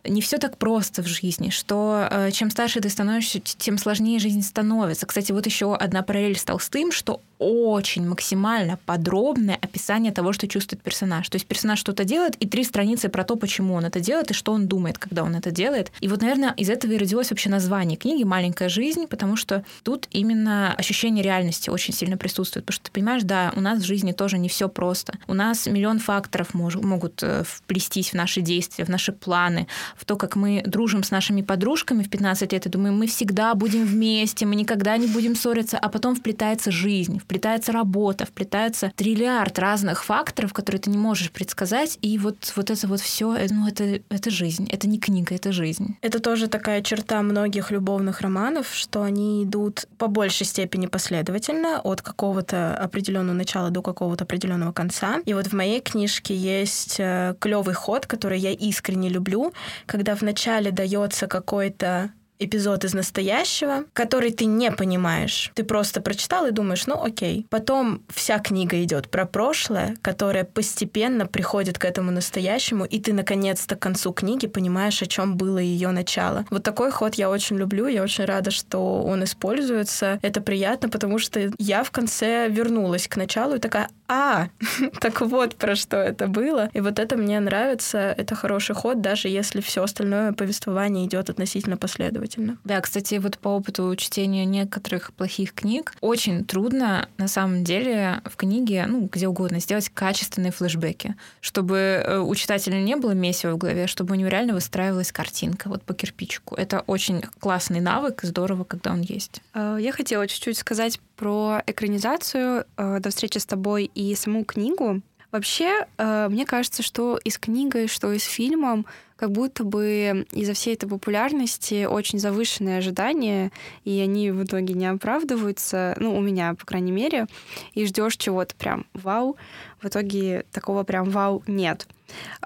не 0.08 0.22
все 0.22 0.38
так 0.38 0.58
просто 0.58 1.04
в 1.04 1.08
жизни, 1.08 1.50
что 1.50 2.08
э, 2.10 2.32
чем 2.32 2.50
старше 2.52 2.80
ты 2.80 2.90
становишься, 2.90 3.40
тем 3.40 3.78
сложнее 3.78 4.20
жизнь 4.20 4.42
становится. 4.42 5.06
Кстати, 5.06 5.32
вот 5.32 5.46
еще 5.46 5.76
одна 5.76 6.04
параллель 6.04 6.38
с 6.38 6.44
Толстым, 6.44 6.92
что 6.92 7.22
очень 7.40 8.08
максимально 8.08 8.80
подробное 8.86 9.56
описание 9.62 10.12
того, 10.12 10.34
что 10.34 10.48
чувствует 10.48 10.82
персонаж. 10.82 11.30
То 11.30 11.36
есть 11.36 11.46
персонаж 11.46 11.80
что-то 11.80 12.04
делает, 12.04 12.36
и 12.38 12.48
три 12.48 12.64
страницы 12.64 13.10
про 13.10 13.24
то, 13.24 13.36
почему 13.36 13.76
он 13.76 13.86
это 13.86 14.00
делает, 14.00 14.32
и 14.32 14.34
что 14.34 14.54
он 14.54 14.68
думает, 14.68 14.98
когда 14.98 15.24
он 15.24 15.36
это 15.36 15.52
делает. 15.52 15.92
И 16.00 16.08
вот, 16.08 16.22
наверное, 16.22 16.54
из 16.54 16.70
этого 16.70 16.94
и 16.94 16.98
родилось 16.98 17.30
вообще 17.30 17.50
название 17.50 17.98
книги 17.98 18.24
«Маленькая 18.24 18.70
жизнь», 18.70 19.08
потому 19.08 19.36
что 19.36 19.64
тут 19.84 20.08
именно 20.12 20.74
ощущение 20.74 21.24
реальности 21.24 21.70
очень 21.70 21.94
сильно 21.94 22.18
присутствует. 22.18 22.66
Потому 22.66 22.76
что 22.76 22.86
ты 22.86 22.92
понимаешь, 22.92 23.24
да, 23.24 23.54
у 23.56 23.62
нас 23.62 23.80
в 23.80 23.86
жизни 23.86 24.12
тоже 24.12 24.38
не 24.38 24.50
все 24.50 24.68
просто. 24.68 25.14
У 25.28 25.34
нас 25.34 25.68
миллион 25.68 26.00
факторов 26.00 26.54
мож- 26.54 26.82
могут 26.82 27.22
э, 27.22 27.44
вплестись 27.46 28.12
в 28.12 28.14
наши 28.14 28.42
действия, 28.42 28.86
в 28.86 28.90
наши 28.90 29.12
планы, 29.12 29.68
в 29.98 30.06
то, 30.06 30.16
как 30.16 30.36
мы 30.36 30.64
дружим 30.66 31.04
с 31.04 31.12
нашими 31.12 31.42
подружками 31.42 32.04
в 32.04 32.10
15 32.10 32.54
лет 32.54 32.66
и 32.66 32.70
думаем, 32.70 32.98
мы 32.98 33.08
всегда 33.08 33.54
будем 33.56 33.86
вместе, 33.86 34.46
мы 34.46 34.56
никогда 34.56 34.96
не 34.98 35.08
будем 35.08 35.36
ссориться, 35.36 35.78
а 35.78 35.90
потом 35.90 36.16
вплетается 36.16 36.72
жизнь, 36.72 37.20
вплетается 37.20 37.72
работа, 37.72 38.26
вплетается 38.26 38.92
триллиард 38.96 39.58
разных 39.60 40.04
факторов, 40.04 40.54
которые 40.54 40.80
ты 40.80 40.90
не 40.90 40.98
можешь 40.98 41.32
предсказать, 41.32 41.98
и 42.02 42.18
вот, 42.18 42.54
вот 42.56 42.70
это 42.70 42.88
вот 42.88 43.00
все, 43.00 43.36
э, 43.36 43.48
ну, 43.50 43.68
это, 43.68 44.02
это 44.10 44.30
жизнь, 44.30 44.68
это 44.72 44.88
не 44.88 45.00
книга, 45.00 45.36
это 45.36 45.52
жизнь. 45.52 45.98
Это 46.02 46.20
тоже 46.20 46.48
такая 46.48 46.82
черта 46.82 47.22
многих 47.22 47.72
любовных 47.72 48.22
романов, 48.22 48.68
что 48.74 49.04
они 49.04 49.44
идут 49.44 49.88
по 49.98 50.08
большей 50.08 50.46
степени 50.46 50.86
последовательно 50.86 51.82
от 51.84 52.02
какого-то 52.02 52.78
определенного 52.78 53.36
начала 53.36 53.70
до 53.70 53.82
какого-то 53.82 54.24
определенного 54.26 54.72
конца. 54.72 55.22
И 55.26 55.34
вот 55.34 55.48
в 55.48 55.54
моей 55.54 55.82
книжке 55.82 56.36
есть 56.36 56.98
э, 57.00 57.36
клевый 57.40 57.74
ход, 57.74 58.06
который 58.06 58.40
я 58.40 58.52
искренне 58.52 59.10
люблю, 59.10 59.54
когда 59.88 60.14
вначале 60.16 60.70
дается 60.72 61.28
какой-то 61.28 62.12
эпизод 62.40 62.86
из 62.86 62.94
настоящего, 62.94 63.86
который 63.94 64.32
ты 64.32 64.46
не 64.46 64.72
понимаешь. 64.72 65.52
Ты 65.56 65.64
просто 65.64 66.02
прочитал 66.02 66.46
и 66.46 66.52
думаешь, 66.52 66.88
ну 66.88 67.04
окей. 67.04 67.46
Потом 67.50 68.04
вся 68.10 68.40
книга 68.40 68.82
идет 68.84 69.10
про 69.10 69.26
прошлое, 69.26 69.96
которое 70.02 70.44
постепенно 70.44 71.26
приходит 71.26 71.78
к 71.78 71.86
этому 71.86 72.12
настоящему, 72.12 72.86
и 72.86 73.00
ты 73.00 73.14
наконец-то 73.14 73.76
к 73.76 73.80
концу 73.80 74.14
книги 74.14 74.48
понимаешь, 74.48 75.02
о 75.02 75.06
чем 75.06 75.38
было 75.38 75.58
ее 75.58 75.90
начало. 75.90 76.46
Вот 76.50 76.64
такой 76.64 76.92
ход 76.92 77.16
я 77.16 77.30
очень 77.30 77.58
люблю, 77.58 77.88
я 77.88 78.04
очень 78.04 78.26
рада, 78.26 78.52
что 78.52 79.02
он 79.02 79.24
используется. 79.24 80.20
Это 80.22 80.42
приятно, 80.42 80.90
потому 80.90 81.20
что 81.20 81.52
я 81.58 81.84
в 81.84 81.92
конце 81.92 82.48
вернулась 82.50 83.08
к 83.08 83.16
началу 83.18 83.56
и 83.56 83.60
такая, 83.60 83.90
а, 84.08 84.50
так 85.00 85.22
вот 85.22 85.56
про 85.56 85.76
что 85.76 85.98
это 85.98 86.28
было. 86.28 86.70
И 86.74 86.82
вот 86.82 87.00
это 87.00 87.18
мне 87.18 87.40
нравится, 87.40 87.98
это 87.98 88.36
хороший 88.36 88.76
ход, 88.76 89.02
даже 89.02 89.28
если 89.28 89.62
все 89.62 89.84
остальное 89.84 90.34
повествование 90.34 91.06
идет 91.06 91.30
относительно 91.30 91.78
последовательно. 91.78 92.27
Да, 92.64 92.82
кстати, 92.82 93.16
вот 93.16 93.38
по 93.38 93.50
опыту 93.50 93.96
чтения 93.96 94.46
некоторых 94.46 95.14
плохих 95.14 95.54
книг 95.54 95.94
очень 96.02 96.46
трудно 96.46 97.10
на 97.18 97.28
самом 97.28 97.64
деле 97.64 98.22
в 98.26 98.36
книге, 98.36 98.86
ну, 98.88 99.10
где 99.12 99.28
угодно, 99.28 99.60
сделать 99.60 99.90
качественные 99.90 100.52
флешбеки, 100.52 101.16
чтобы 101.42 101.78
э, 101.78 102.20
у 102.20 102.36
читателя 102.36 102.80
не 102.80 102.96
было 102.96 103.12
месива 103.12 103.52
в 103.54 103.58
голове, 103.58 103.88
чтобы 103.88 104.14
у 104.14 104.18
него 104.18 104.30
реально 104.30 104.54
выстраивалась 104.54 105.12
картинка 105.12 105.70
вот 105.70 105.84
по 105.84 105.94
кирпичику. 105.94 106.56
Это 106.56 106.82
очень 106.88 107.22
классный 107.40 107.80
навык, 107.80 108.22
здорово, 108.24 108.64
когда 108.64 108.92
он 108.92 109.02
есть. 109.02 109.42
Э, 109.54 109.78
я 109.80 109.92
хотела 109.92 110.28
чуть-чуть 110.28 110.58
сказать 110.58 111.00
про 111.16 111.62
экранизацию 111.66 112.66
э, 112.78 113.00
«До 113.00 113.10
встречи 113.10 113.38
с 113.38 113.46
тобой» 113.46 113.90
и 113.94 114.16
саму 114.16 114.44
книгу. 114.44 115.02
Вообще, 115.32 115.86
э, 115.98 116.28
мне 116.30 116.46
кажется, 116.46 116.84
что 116.84 117.20
и 117.24 117.30
с 117.30 117.38
книгой, 117.38 117.88
что 117.88 118.12
и 118.14 118.20
с 118.20 118.24
фильмом, 118.24 118.86
как 119.18 119.32
будто 119.32 119.64
бы 119.64 120.26
из-за 120.32 120.54
всей 120.54 120.76
этой 120.76 120.88
популярности 120.88 121.86
очень 121.86 122.20
завышенные 122.20 122.78
ожидания, 122.78 123.52
и 123.84 124.00
они 124.00 124.32
в 124.32 124.44
итоге 124.44 124.74
не 124.74 124.86
оправдываются, 124.86 125.96
ну, 126.00 126.16
у 126.16 126.22
меня, 126.22 126.54
по 126.54 126.66
крайней 126.66 126.92
мере, 126.92 127.28
и 127.74 127.86
ждешь 127.86 128.16
чего-то 128.16 128.56
прям 128.56 128.86
вау. 128.94 129.36
В 129.82 129.88
итоге 129.88 130.46
такого 130.52 130.84
прям 130.84 131.10
вау 131.10 131.44
нет. 131.48 131.88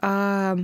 А, 0.01 0.57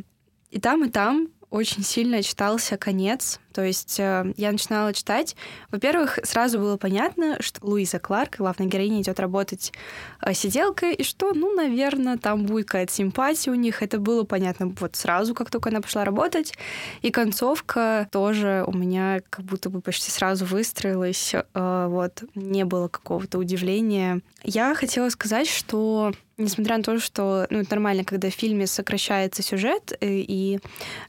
и 0.49 0.59
там, 0.59 0.85
и 0.85 0.89
там 0.89 1.27
очень 1.49 1.83
сильно 1.83 2.23
читался 2.23 2.77
конец. 2.77 3.39
То 3.57 3.63
есть 3.63 3.99
э, 3.99 4.33
я 4.37 4.51
начинала 4.51 4.93
читать. 4.93 5.35
Во-первых, 5.71 6.19
сразу 6.21 6.59
было 6.59 6.77
понятно, 6.77 7.41
что 7.41 7.65
Луиза 7.65 7.97
Кларк, 7.97 8.35
главная 8.37 8.67
героиня, 8.67 9.01
идет 9.01 9.19
работать 9.19 9.73
э, 10.21 10.35
сиделкой, 10.35 10.93
и 10.93 11.01
что, 11.01 11.33
ну, 11.33 11.55
наверное, 11.55 12.19
там 12.19 12.45
будет 12.45 12.67
какая-то 12.67 12.93
симпатия 12.93 13.49
у 13.49 13.55
них. 13.55 13.81
Это 13.81 13.97
было 13.97 14.25
понятно 14.25 14.71
вот 14.79 14.95
сразу, 14.95 15.33
как 15.33 15.49
только 15.49 15.69
она 15.69 15.81
пошла 15.81 16.05
работать. 16.05 16.53
И 17.01 17.09
концовка 17.09 18.07
тоже 18.11 18.63
у 18.67 18.77
меня 18.77 19.21
как 19.31 19.43
будто 19.43 19.71
бы 19.71 19.81
почти 19.81 20.11
сразу 20.11 20.45
выстроилась. 20.45 21.33
Э, 21.33 21.87
вот, 21.89 22.25
не 22.35 22.63
было 22.63 22.89
какого-то 22.89 23.39
удивления. 23.39 24.21
Я 24.43 24.75
хотела 24.75 25.09
сказать, 25.09 25.49
что 25.49 26.11
несмотря 26.37 26.77
на 26.77 26.83
то, 26.83 26.99
что 26.99 27.47
ну, 27.49 27.59
это 27.59 27.71
нормально, 27.71 28.03
когда 28.03 28.29
в 28.29 28.33
фильме 28.33 28.67
сокращается 28.67 29.41
сюжет 29.41 29.93
э, 29.99 30.07
и 30.07 30.59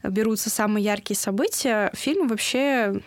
берутся 0.03 0.51
самые 0.51 0.85
яркие 0.85 1.17
события, 1.17 1.91
фильм 1.95 2.29
вообще 2.39 3.01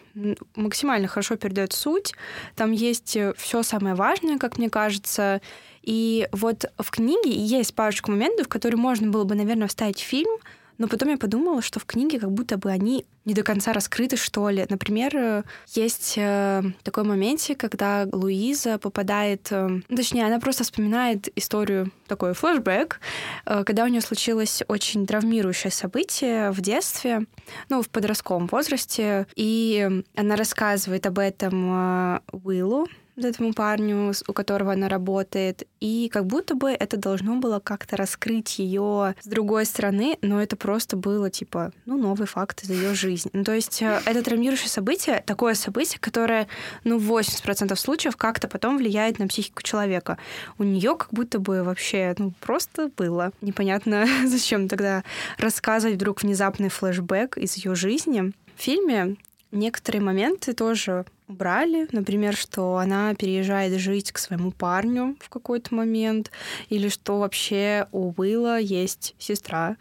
максимально 0.57 1.07
хорошо 1.07 1.37
передает 1.37 1.71
суть. 1.71 2.13
Там 2.55 2.73
есть 2.73 3.15
э, 3.15 3.33
все 3.37 3.63
самое 3.63 3.95
важное, 3.95 4.37
как 4.37 4.57
мне 4.57 4.69
кажется. 4.69 5.41
И 5.83 6.27
вот 6.33 6.65
в 6.77 6.91
книге 6.91 7.31
есть 7.31 7.73
парочку 7.73 8.11
моментов, 8.11 8.49
которые 8.49 8.77
можно 8.77 9.09
было 9.09 9.23
бы, 9.23 9.35
наверное, 9.35 9.69
вставить 9.69 10.01
в 10.01 10.05
фильм, 10.05 10.37
но 10.81 10.87
потом 10.87 11.09
я 11.09 11.17
подумала, 11.17 11.61
что 11.61 11.79
в 11.79 11.85
книге 11.85 12.19
как 12.19 12.31
будто 12.31 12.57
бы 12.57 12.71
они 12.71 13.05
не 13.23 13.35
до 13.35 13.43
конца 13.43 13.71
раскрыты, 13.71 14.17
что 14.17 14.49
ли. 14.49 14.65
Например, 14.67 15.15
э, 15.15 15.43
есть 15.67 16.15
э, 16.17 16.63
такой 16.81 17.03
моменте, 17.03 17.53
когда 17.53 18.07
Луиза 18.11 18.79
попадает... 18.79 19.47
Э, 19.51 19.67
ну, 19.67 19.95
точнее, 19.95 20.25
она 20.25 20.39
просто 20.39 20.63
вспоминает 20.63 21.29
историю, 21.37 21.91
такой 22.07 22.33
флешбэк, 22.33 22.99
когда 23.45 23.83
у 23.83 23.87
нее 23.87 24.01
случилось 24.01 24.63
очень 24.67 25.05
травмирующее 25.05 25.69
событие 25.69 26.49
в 26.49 26.59
детстве, 26.61 27.27
ну, 27.69 27.83
в 27.83 27.89
подростковом 27.89 28.47
возрасте, 28.47 29.27
и 29.35 30.03
она 30.15 30.35
рассказывает 30.35 31.05
об 31.05 31.19
этом 31.19 32.19
Уиллу, 32.31 32.87
этому 33.25 33.53
парню, 33.53 34.13
у 34.27 34.33
которого 34.33 34.73
она 34.73 34.89
работает, 34.89 35.67
и 35.79 36.09
как 36.11 36.25
будто 36.25 36.55
бы 36.55 36.71
это 36.71 36.97
должно 36.97 37.37
было 37.37 37.59
как-то 37.59 37.97
раскрыть 37.97 38.59
ее 38.59 39.15
с 39.21 39.27
другой 39.27 39.65
стороны, 39.65 40.17
но 40.21 40.41
это 40.41 40.55
просто 40.55 40.97
было 40.97 41.29
типа, 41.29 41.71
ну, 41.85 41.97
новый 41.97 42.27
факт 42.27 42.63
из 42.63 42.69
ее 42.69 42.93
жизни. 42.93 43.31
Ну, 43.33 43.43
то 43.43 43.53
есть 43.53 43.81
э, 43.81 44.01
это 44.05 44.23
травмирующее 44.23 44.69
событие, 44.69 45.23
такое 45.25 45.53
событие, 45.53 45.99
которое, 45.99 46.47
ну, 46.83 46.97
в 46.97 47.11
80% 47.11 47.75
случаев 47.75 48.17
как-то 48.17 48.47
потом 48.47 48.77
влияет 48.77 49.19
на 49.19 49.27
психику 49.27 49.61
человека. 49.63 50.17
У 50.57 50.63
нее 50.63 50.95
как 50.95 51.09
будто 51.11 51.39
бы 51.39 51.63
вообще, 51.63 52.13
ну, 52.17 52.33
просто 52.39 52.89
было. 52.95 53.31
Непонятно, 53.41 54.05
зачем 54.25 54.67
тогда 54.67 55.03
рассказывать 55.37 55.95
вдруг 55.95 56.21
внезапный 56.23 56.69
флешбэк 56.69 57.37
из 57.37 57.55
ее 57.57 57.75
жизни. 57.75 58.33
В 58.55 58.61
фильме 58.61 59.15
некоторые 59.51 60.01
моменты 60.01 60.53
тоже 60.53 61.05
убрали. 61.27 61.87
Например, 61.91 62.35
что 62.35 62.77
она 62.77 63.15
переезжает 63.15 63.79
жить 63.79 64.11
к 64.11 64.17
своему 64.17 64.51
парню 64.51 65.15
в 65.19 65.29
какой-то 65.29 65.73
момент, 65.75 66.31
или 66.69 66.89
что 66.89 67.19
вообще 67.19 67.87
у 67.91 68.13
Уилла 68.17 68.59
есть 68.59 69.15
сестра. 69.17 69.77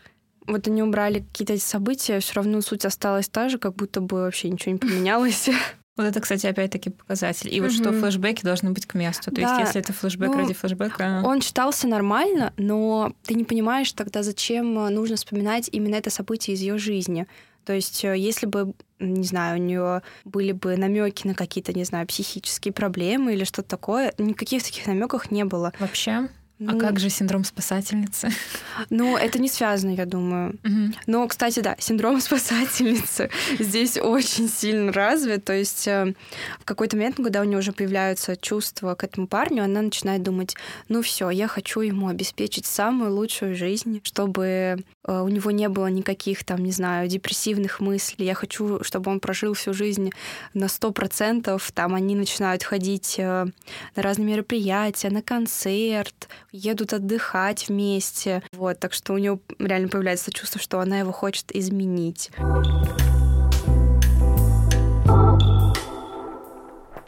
Вот 0.46 0.66
они 0.66 0.83
убрали 0.83 1.20
какие-то 1.20 1.52
эти 1.52 1.62
события, 1.62 2.20
все 2.20 2.35
равно 2.35 2.61
суть 2.61 2.85
осталась 2.85 3.28
та 3.28 3.48
же, 3.48 3.59
как 3.59 3.74
будто 3.74 4.00
бы 4.00 4.22
вообще 4.22 4.48
ничего 4.48 4.72
не 4.72 4.78
поменялось. 4.80 5.50
Вот 5.96 6.06
это, 6.06 6.20
кстати, 6.20 6.46
опять-таки 6.46 6.88
показатель. 6.90 7.54
И 7.54 7.61
вот 7.61 7.72
что 7.72 7.92
флешбеки 7.92 8.42
должны 8.42 8.70
быть 8.70 8.87
к 8.87 8.94
месту. 8.94 9.30
То 9.30 9.42
да. 9.42 9.59
есть, 9.59 9.66
если 9.66 9.80
это 9.83 9.92
флешбэк 9.92 10.30
ну, 10.30 10.38
ради 10.38 10.54
флешбэка... 10.54 11.20
Он 11.24 11.40
читался 11.40 11.87
нормально, 11.88 12.54
но 12.56 13.12
ты 13.24 13.35
не 13.35 13.44
понимаешь 13.44 13.92
тогда, 13.92 14.22
зачем 14.22 14.72
нужно 14.72 15.16
вспоминать 15.16 15.68
именно 15.70 15.96
это 15.96 16.09
событие 16.09 16.56
из 16.56 16.61
ее 16.61 16.78
жизни. 16.78 17.26
То 17.64 17.72
есть, 17.72 18.04
э, 18.04 18.16
если 18.16 18.46
бы, 18.46 18.74
не 18.98 19.24
знаю, 19.24 19.60
у 19.60 19.62
нее 19.62 20.02
были 20.24 20.52
бы 20.52 20.76
намеки 20.76 21.26
на 21.26 21.34
какие-то, 21.34 21.72
не 21.72 21.84
знаю, 21.84 22.06
психические 22.06 22.72
проблемы 22.72 23.34
или 23.34 23.44
что-то 23.44 23.68
такое, 23.68 24.12
никаких 24.18 24.62
таких 24.62 24.86
намеков 24.86 25.30
не 25.30 25.44
было. 25.44 25.72
Вообще? 25.78 26.28
Ну, 26.60 26.76
а 26.76 26.78
как 26.78 27.00
же 27.00 27.08
синдром 27.08 27.44
спасательницы? 27.44 28.30
Ну, 28.88 29.16
это 29.16 29.38
не 29.38 29.48
связано, 29.48 29.90
я 29.90 30.06
думаю. 30.06 30.58
Угу. 30.64 30.94
Но, 31.06 31.28
кстати, 31.28 31.60
да, 31.60 31.76
синдром 31.78 32.20
спасательницы 32.20 33.30
здесь 33.58 33.98
очень 33.98 34.48
сильно 34.48 34.92
развит. 34.92 35.44
То 35.44 35.52
есть 35.52 35.86
э, 35.86 36.14
в 36.58 36.64
какой-то 36.64 36.96
момент, 36.96 37.16
когда 37.16 37.40
у 37.40 37.44
нее 37.44 37.58
уже 37.58 37.72
появляются 37.72 38.36
чувства 38.36 38.94
к 38.94 39.04
этому 39.04 39.26
парню, 39.26 39.64
она 39.64 39.82
начинает 39.82 40.22
думать, 40.22 40.56
ну 40.88 41.02
все, 41.02 41.30
я 41.30 41.46
хочу 41.46 41.80
ему 41.80 42.08
обеспечить 42.08 42.66
самую 42.66 43.14
лучшую 43.14 43.54
жизнь, 43.54 44.00
чтобы 44.02 44.84
э, 45.04 45.20
у 45.20 45.28
него 45.28 45.50
не 45.50 45.68
было 45.68 45.86
никаких 45.88 46.44
там, 46.44 46.62
не 46.62 46.72
знаю, 46.72 47.08
депрессивных 47.08 47.80
мыслей. 47.80 48.26
Я 48.26 48.34
хочу, 48.34 48.82
чтобы 48.82 49.10
он 49.10 49.20
прожил 49.20 49.54
всю 49.54 49.72
жизнь 49.72 50.10
на 50.54 50.68
сто 50.68 50.90
процентов. 50.90 51.70
Там 51.72 51.94
они 51.94 52.14
начинают 52.14 52.62
ходить 52.62 53.16
э, 53.18 53.46
на 53.96 54.02
разные 54.02 54.26
мероприятия, 54.26 55.10
на 55.10 55.22
концерт, 55.22 56.28
едут 56.52 56.92
отдыхать 56.92 57.68
вместе. 57.68 58.42
Вот, 58.52 58.78
так 58.78 58.92
что 58.92 59.12
у 59.14 59.18
нее 59.18 59.38
реально 59.58 59.88
появляется 59.88 60.32
чувство, 60.32 60.60
что 60.60 60.80
она 60.80 60.98
его 60.98 61.12
хочет 61.12 61.54
изменить. 61.54 62.30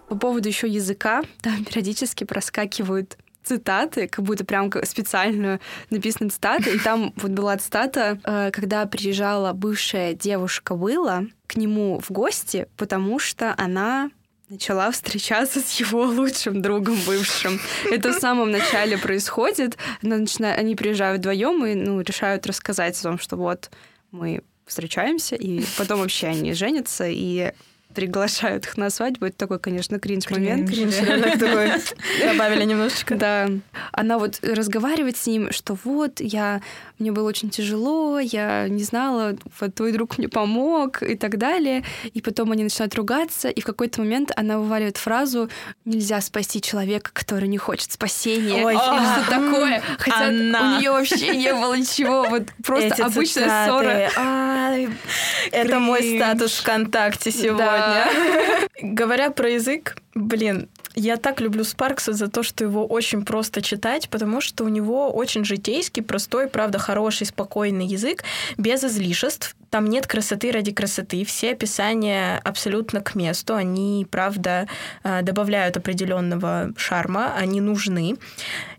По 0.09 0.19
поводу 0.19 0.49
еще 0.49 0.69
языка, 0.69 1.23
там 1.41 1.65
периодически 1.65 2.25
проскакивают 2.25 3.17
цитаты, 3.43 4.09
как 4.09 4.25
будто 4.25 4.45
прям 4.45 4.71
специально 4.85 5.59
написаны 5.91 6.31
цитаты. 6.31 6.77
И 6.77 6.79
там 6.79 7.13
вот 7.17 7.31
была 7.33 7.57
цитата, 7.57 8.19
э, 8.23 8.51
когда 8.53 8.87
приезжала 8.87 9.53
бывшая 9.53 10.15
девушка 10.15 10.73
Уилла 10.73 11.25
к 11.47 11.57
нему 11.57 12.01
в 12.01 12.11
гости, 12.11 12.67
потому 12.77 13.19
что 13.19 13.55
она 13.57 14.11
начала 14.53 14.91
встречаться 14.91 15.61
с 15.61 15.81
его 15.81 16.03
лучшим 16.19 16.61
другом 16.61 16.99
бывшим. 17.07 17.59
Это 17.91 18.13
в 18.13 18.21
самом 18.21 18.51
начале 18.51 18.99
происходит. 18.99 19.79
Они 20.03 20.77
приезжают 20.77 21.21
вдвоем 21.21 21.65
и 21.65 21.75
ну, 21.75 22.03
решают 22.03 22.47
рассказать 22.47 22.99
о 22.99 23.03
том, 23.03 23.19
что 23.19 23.37
вот 23.37 23.71
мы 24.11 24.43
встречаемся, 24.67 25.37
и 25.37 25.65
потом 25.79 26.01
вообще 26.01 26.29
они 26.29 26.53
женятся, 26.53 27.07
и 27.09 27.53
приглашают 27.93 28.67
их 28.67 28.77
на 28.77 28.91
свадьбу. 28.91 29.27
Это 29.27 29.37
такой, 29.37 29.59
конечно, 29.59 29.99
кринж-момент. 29.99 30.69
Кринж, 30.69 30.95
такой. 31.39 31.73
Добавили 32.33 32.65
немножечко. 32.65 33.15
Да. 33.15 33.49
Она 33.93 34.19
вот 34.19 34.39
разговаривает 34.43 35.17
с 35.17 35.27
ним, 35.27 35.53
что 35.53 35.77
вот, 35.85 36.21
я... 36.21 36.61
Мне 36.99 37.11
было 37.11 37.29
очень 37.29 37.51
тяжело, 37.51 38.21
я 38.21 38.69
не 38.69 38.85
знала, 38.85 39.37
вот 39.59 39.75
твой 39.75 39.91
друг 39.91 40.19
мне 40.19 40.29
помог 40.29 41.03
и 41.03 41.17
так 41.17 41.37
далее. 41.37 41.83
И 42.15 42.21
потом 42.21 42.53
они 42.53 42.63
начинают 42.63 42.95
ругаться, 42.95 43.49
и 43.49 43.61
в 43.61 43.65
какой-то 43.65 44.01
момент 44.01 44.31
она 44.37 44.59
вываливает 44.59 44.99
фразу 44.99 45.51
«Нельзя 45.85 46.21
спасти 46.21 46.61
человека, 46.61 47.11
который 47.13 47.49
не 47.49 47.59
хочет 47.59 47.91
спасения». 47.91 48.65
Ой, 48.65 48.77
что 48.77 49.25
такое. 49.29 49.83
Хотя 49.99 50.29
у 50.29 50.33
нее 50.33 50.93
вообще 50.93 51.37
не 51.37 51.53
было 51.53 51.75
ничего. 51.75 52.25
Вот 52.29 52.45
просто 52.65 53.05
обычная 53.05 53.67
ссора. 53.67 54.11
Это 55.51 55.79
мой 55.81 56.17
статус 56.17 56.59
ВКонтакте 56.59 57.31
сегодня 57.31 57.82
сегодня. 57.83 58.69
Говоря 58.83 59.31
про 59.31 59.49
язык, 59.49 59.97
блин, 60.15 60.69
я 60.95 61.17
так 61.17 61.41
люблю 61.41 61.65
Спаркса 61.65 62.13
за 62.13 62.29
то, 62.29 62.43
что 62.43 62.65
его 62.65 62.87
очень 62.87 63.25
просто 63.25 63.63
читать, 63.63 64.09
потому 64.09 64.41
что 64.41 64.65
у 64.65 64.69
него 64.69 65.11
очень 65.11 65.45
житейский, 65.45 66.03
простой, 66.03 66.49
правда, 66.49 66.79
хороший, 66.79 67.27
спокойный 67.27 67.87
язык, 67.87 68.25
без 68.59 68.85
излишеств. 68.85 69.57
Там 69.71 69.87
нет 69.87 70.07
красоты 70.07 70.51
ради 70.51 70.73
красоты. 70.73 71.25
Все 71.25 71.53
описания 71.53 72.41
абсолютно 72.45 73.01
к 73.01 73.15
месту. 73.15 73.55
Они, 73.55 74.07
правда, 74.11 74.69
э, 75.03 75.23
добавляют 75.23 75.77
определенного 75.77 76.73
шарма, 76.77 77.35
они 77.35 77.61
нужны. 77.61 78.17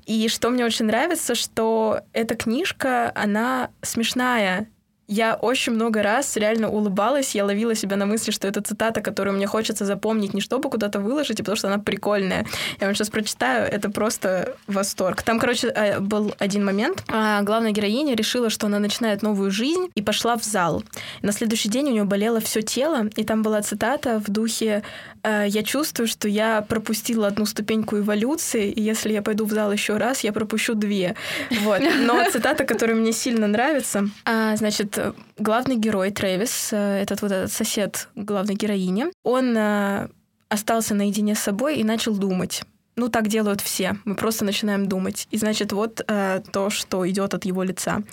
И 0.05 0.27
что 0.27 0.49
мне 0.49 0.65
очень 0.65 0.85
нравится, 0.85 1.33
что 1.33 2.01
эта 2.11 2.35
книжка, 2.35 3.11
она 3.15 3.69
смешная, 3.81 4.67
я 5.07 5.35
очень 5.35 5.73
много 5.73 6.01
раз 6.01 6.37
реально 6.37 6.69
улыбалась, 6.69 7.35
я 7.35 7.45
ловила 7.45 7.75
себя 7.75 7.97
на 7.97 8.05
мысли, 8.05 8.31
что 8.31 8.47
это 8.47 8.61
цитата, 8.61 9.01
которую 9.01 9.35
мне 9.35 9.47
хочется 9.47 9.85
запомнить, 9.85 10.33
не 10.33 10.41
чтобы 10.41 10.69
куда-то 10.69 10.99
выложить, 10.99 11.39
а 11.39 11.43
потому 11.43 11.55
что 11.55 11.67
она 11.67 11.79
прикольная. 11.79 12.45
Я 12.79 12.87
вам 12.87 12.95
сейчас 12.95 13.09
прочитаю, 13.09 13.71
это 13.71 13.89
просто 13.89 14.55
восторг. 14.67 15.23
Там, 15.23 15.39
короче, 15.39 15.67
э, 15.67 15.99
был 15.99 16.33
один 16.39 16.65
момент. 16.65 17.03
А, 17.09 17.41
главная 17.41 17.71
героиня 17.71 18.15
решила, 18.15 18.49
что 18.49 18.67
она 18.67 18.79
начинает 18.79 19.21
новую 19.21 19.51
жизнь 19.51 19.89
и 19.95 20.01
пошла 20.01 20.37
в 20.37 20.43
зал. 20.43 20.83
На 21.21 21.31
следующий 21.31 21.69
день 21.69 21.87
у 21.89 21.91
нее 21.91 22.03
болело 22.03 22.39
все 22.39 22.61
тело, 22.61 23.09
и 23.15 23.23
там 23.23 23.43
была 23.43 23.61
цитата 23.61 24.19
в 24.19 24.31
духе 24.31 24.83
я 25.23 25.63
чувствую, 25.63 26.07
что 26.07 26.27
я 26.27 26.61
пропустила 26.61 27.27
одну 27.27 27.45
ступеньку 27.45 27.97
эволюции, 27.97 28.69
и 28.69 28.81
если 28.81 29.13
я 29.13 29.21
пойду 29.21 29.45
в 29.45 29.51
зал 29.51 29.71
еще 29.71 29.97
раз, 29.97 30.23
я 30.23 30.33
пропущу 30.33 30.73
две. 30.73 31.15
Вот. 31.61 31.81
Но 31.99 32.23
цитата, 32.31 32.65
которая 32.65 32.95
мне 32.95 33.13
сильно 33.13 33.47
нравится, 33.47 34.09
а, 34.25 34.55
значит, 34.55 34.99
главный 35.37 35.77
герой 35.77 36.11
Трэвис, 36.11 36.69
э, 36.71 37.01
этот 37.01 37.21
вот 37.21 37.31
этот 37.31 37.51
сосед 37.51 38.09
главной 38.15 38.55
героини, 38.55 39.05
он 39.23 39.55
э, 39.57 40.09
остался 40.49 40.93
наедине 40.93 41.35
с 41.35 41.39
собой 41.39 41.77
и 41.77 41.83
начал 41.83 42.15
думать. 42.15 42.63
Ну, 42.95 43.09
так 43.09 43.27
делают 43.27 43.61
все. 43.61 43.95
Мы 44.05 44.15
просто 44.15 44.45
начинаем 44.45 44.87
думать. 44.87 45.27
И 45.31 45.37
значит, 45.37 45.71
вот 45.71 45.95
то, 46.05 46.69
что 46.69 47.09
идет 47.09 47.33
от 47.33 47.45
его 47.45 47.63
лица. 47.63 48.03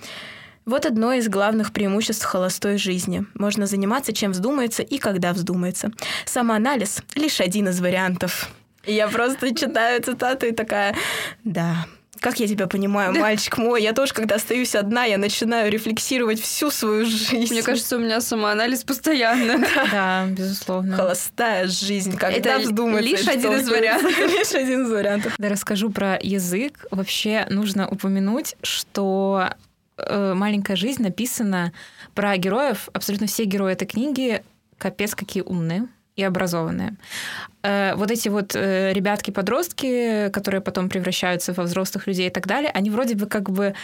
Вот 0.70 0.86
одно 0.86 1.12
из 1.12 1.28
главных 1.28 1.72
преимуществ 1.72 2.24
холостой 2.24 2.78
жизни. 2.78 3.26
Можно 3.34 3.66
заниматься 3.66 4.12
чем 4.12 4.30
вздумается 4.30 4.84
и 4.84 4.98
когда 4.98 5.32
вздумается. 5.32 5.90
Самоанализ— 6.26 7.02
лишь 7.16 7.40
один 7.40 7.70
из 7.70 7.80
вариантов. 7.80 8.48
И 8.84 8.94
я 8.94 9.08
просто 9.08 9.52
читаю 9.52 10.00
цитату 10.00 10.46
и 10.46 10.52
такая, 10.52 10.94
да, 11.42 11.86
как 12.20 12.38
я 12.38 12.46
тебя 12.46 12.68
понимаю, 12.68 13.12
мальчик 13.18 13.58
мой, 13.58 13.82
я 13.82 13.92
тоже, 13.92 14.14
когда 14.14 14.36
остаюсь 14.36 14.76
одна, 14.76 15.06
я 15.06 15.18
начинаю 15.18 15.72
рефлексировать 15.72 16.40
всю 16.40 16.70
свою 16.70 17.04
жизнь. 17.04 17.52
Мне 17.52 17.64
кажется, 17.64 17.96
у 17.96 17.98
меня 17.98 18.20
самоанализ 18.20 18.84
постоянно. 18.84 19.66
Да, 19.90 20.24
безусловно. 20.28 20.94
Холостая 20.94 21.66
жизнь, 21.66 22.16
когда 22.16 22.36
Это 22.36 22.58
вздумается. 22.60 23.10
лишь 23.10 23.26
один 23.26 23.54
из 23.54 23.68
вариантов. 23.68 24.16
Лишь 24.20 24.52
один 24.54 24.84
из 24.84 24.90
вариантов. 24.92 25.34
Да, 25.36 25.48
расскажу 25.48 25.90
про 25.90 26.16
язык. 26.22 26.86
Вообще 26.92 27.44
нужно 27.50 27.88
упомянуть, 27.88 28.54
что 28.62 29.48
«Маленькая 30.08 30.76
жизнь» 30.76 31.02
написана 31.02 31.72
про 32.14 32.36
героев. 32.36 32.88
Абсолютно 32.92 33.26
все 33.26 33.44
герои 33.44 33.72
этой 33.72 33.86
книги 33.86 34.42
капец 34.78 35.14
какие 35.14 35.42
умные 35.42 35.88
и 36.16 36.22
образованные. 36.22 36.96
Э, 37.62 37.94
вот 37.94 38.10
эти 38.10 38.28
вот 38.28 38.54
э, 38.54 38.92
ребятки-подростки, 38.94 40.30
которые 40.30 40.62
потом 40.62 40.88
превращаются 40.88 41.52
во 41.52 41.64
взрослых 41.64 42.06
людей 42.06 42.28
и 42.28 42.30
так 42.30 42.46
далее, 42.46 42.70
они 42.72 42.88
вроде 42.88 43.14
бы 43.14 43.26
как 43.26 43.50
бы, 43.50 43.74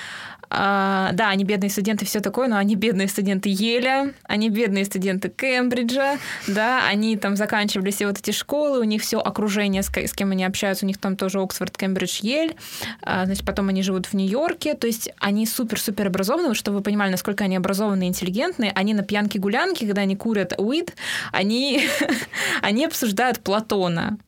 а, 0.48 1.10
да, 1.12 1.28
они 1.28 1.44
бедные 1.44 1.68
студенты, 1.68 2.06
все 2.06 2.20
такое, 2.20 2.48
но 2.48 2.56
они 2.56 2.74
бедные 2.74 3.06
студенты 3.08 3.50
Еля, 3.50 4.14
они 4.24 4.48
бедные 4.48 4.86
студенты 4.86 5.28
Кембриджа, 5.28 6.16
да, 6.46 6.86
они 6.88 7.18
там 7.18 7.36
заканчивали 7.36 7.90
все 7.90 8.06
вот 8.06 8.18
эти 8.18 8.30
школы, 8.30 8.80
у 8.80 8.84
них 8.84 9.02
все 9.02 9.18
окружение, 9.18 9.82
с, 9.82 9.90
с 9.94 10.12
кем 10.14 10.30
они 10.30 10.44
общаются, 10.44 10.86
у 10.86 10.88
них 10.88 10.96
там 10.96 11.16
тоже 11.16 11.40
Оксфорд, 11.40 11.76
Кембридж, 11.76 12.20
Ель, 12.22 12.56
а, 13.02 13.26
значит, 13.26 13.44
потом 13.44 13.68
они 13.68 13.82
живут 13.82 14.06
в 14.06 14.14
Нью-Йорке, 14.14 14.74
то 14.74 14.86
есть 14.86 15.10
они 15.18 15.44
супер-супер 15.44 16.06
образованные, 16.06 16.54
чтобы 16.54 16.78
вы 16.78 16.82
понимали, 16.82 17.10
насколько 17.10 17.44
они 17.44 17.56
образованные 17.56 18.08
интеллигентные, 18.08 18.72
они 18.74 18.94
на 18.94 19.02
пьянке-гулянке, 19.02 19.84
когда 19.84 20.02
они 20.02 20.16
курят 20.16 20.54
уид, 20.56 20.94
они, 21.32 21.86
они 22.62 22.86
обсуждают 22.86 23.40
плат 23.40 23.65
Платона. 23.66 24.18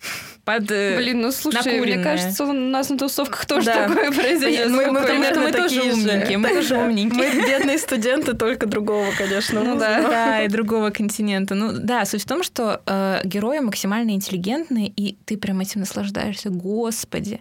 Под, 0.45 0.71
э, 0.71 0.97
Блин, 0.97 1.21
ну 1.21 1.31
слушай, 1.31 1.59
накуренное. 1.59 1.97
мне 1.97 2.03
кажется, 2.03 2.45
у 2.45 2.53
нас 2.53 2.89
на 2.89 2.97
тусовках 2.97 3.45
тоже 3.45 3.67
да. 3.67 3.87
такое 3.87 4.11
произойдет. 4.11 4.71
Мы, 4.71 4.87
мы, 4.87 5.03
мы, 5.03 5.19
мы 5.19 5.53
тоже 5.53 5.83
умненькие, 5.83 6.39
мы 6.39 6.49
тоже 6.49 6.79
умненькие. 6.79 7.19
Мы 7.19 7.47
бедные 7.47 7.79
студенты 7.79 8.33
только 8.33 8.67
другого, 8.67 9.09
конечно. 9.17 9.63
Ну 9.63 9.79
да. 9.79 10.01
Да, 10.03 10.43
и 10.43 10.49
другого 10.49 10.91
континента. 10.91 11.55
Ну 11.55 11.73
да, 11.73 12.07
суть 12.07 12.23
в 12.23 12.27
том, 12.27 12.43
что 12.43 12.81
э, 12.87 13.21
герои 13.25 13.59
максимально 13.59 14.13
интеллигентные, 14.13 14.89
и 14.89 15.17
ты 15.27 15.37
прям 15.37 15.61
этим 15.61 15.81
наслаждаешься. 15.81 16.49
Господи 16.49 17.41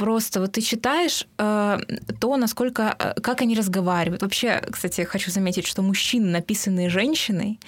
просто 0.00 0.40
вот 0.40 0.52
ты 0.52 0.62
читаешь 0.62 1.26
э, 1.38 1.78
то, 2.20 2.36
насколько, 2.36 2.96
э, 2.98 3.20
как 3.20 3.42
они 3.42 3.54
разговаривают. 3.54 4.22
Вообще, 4.22 4.62
кстати, 4.70 5.02
хочу 5.02 5.30
заметить, 5.30 5.66
что 5.66 5.82
мужчины, 5.82 6.30
написанные 6.30 6.88
женщиной, 6.88 7.60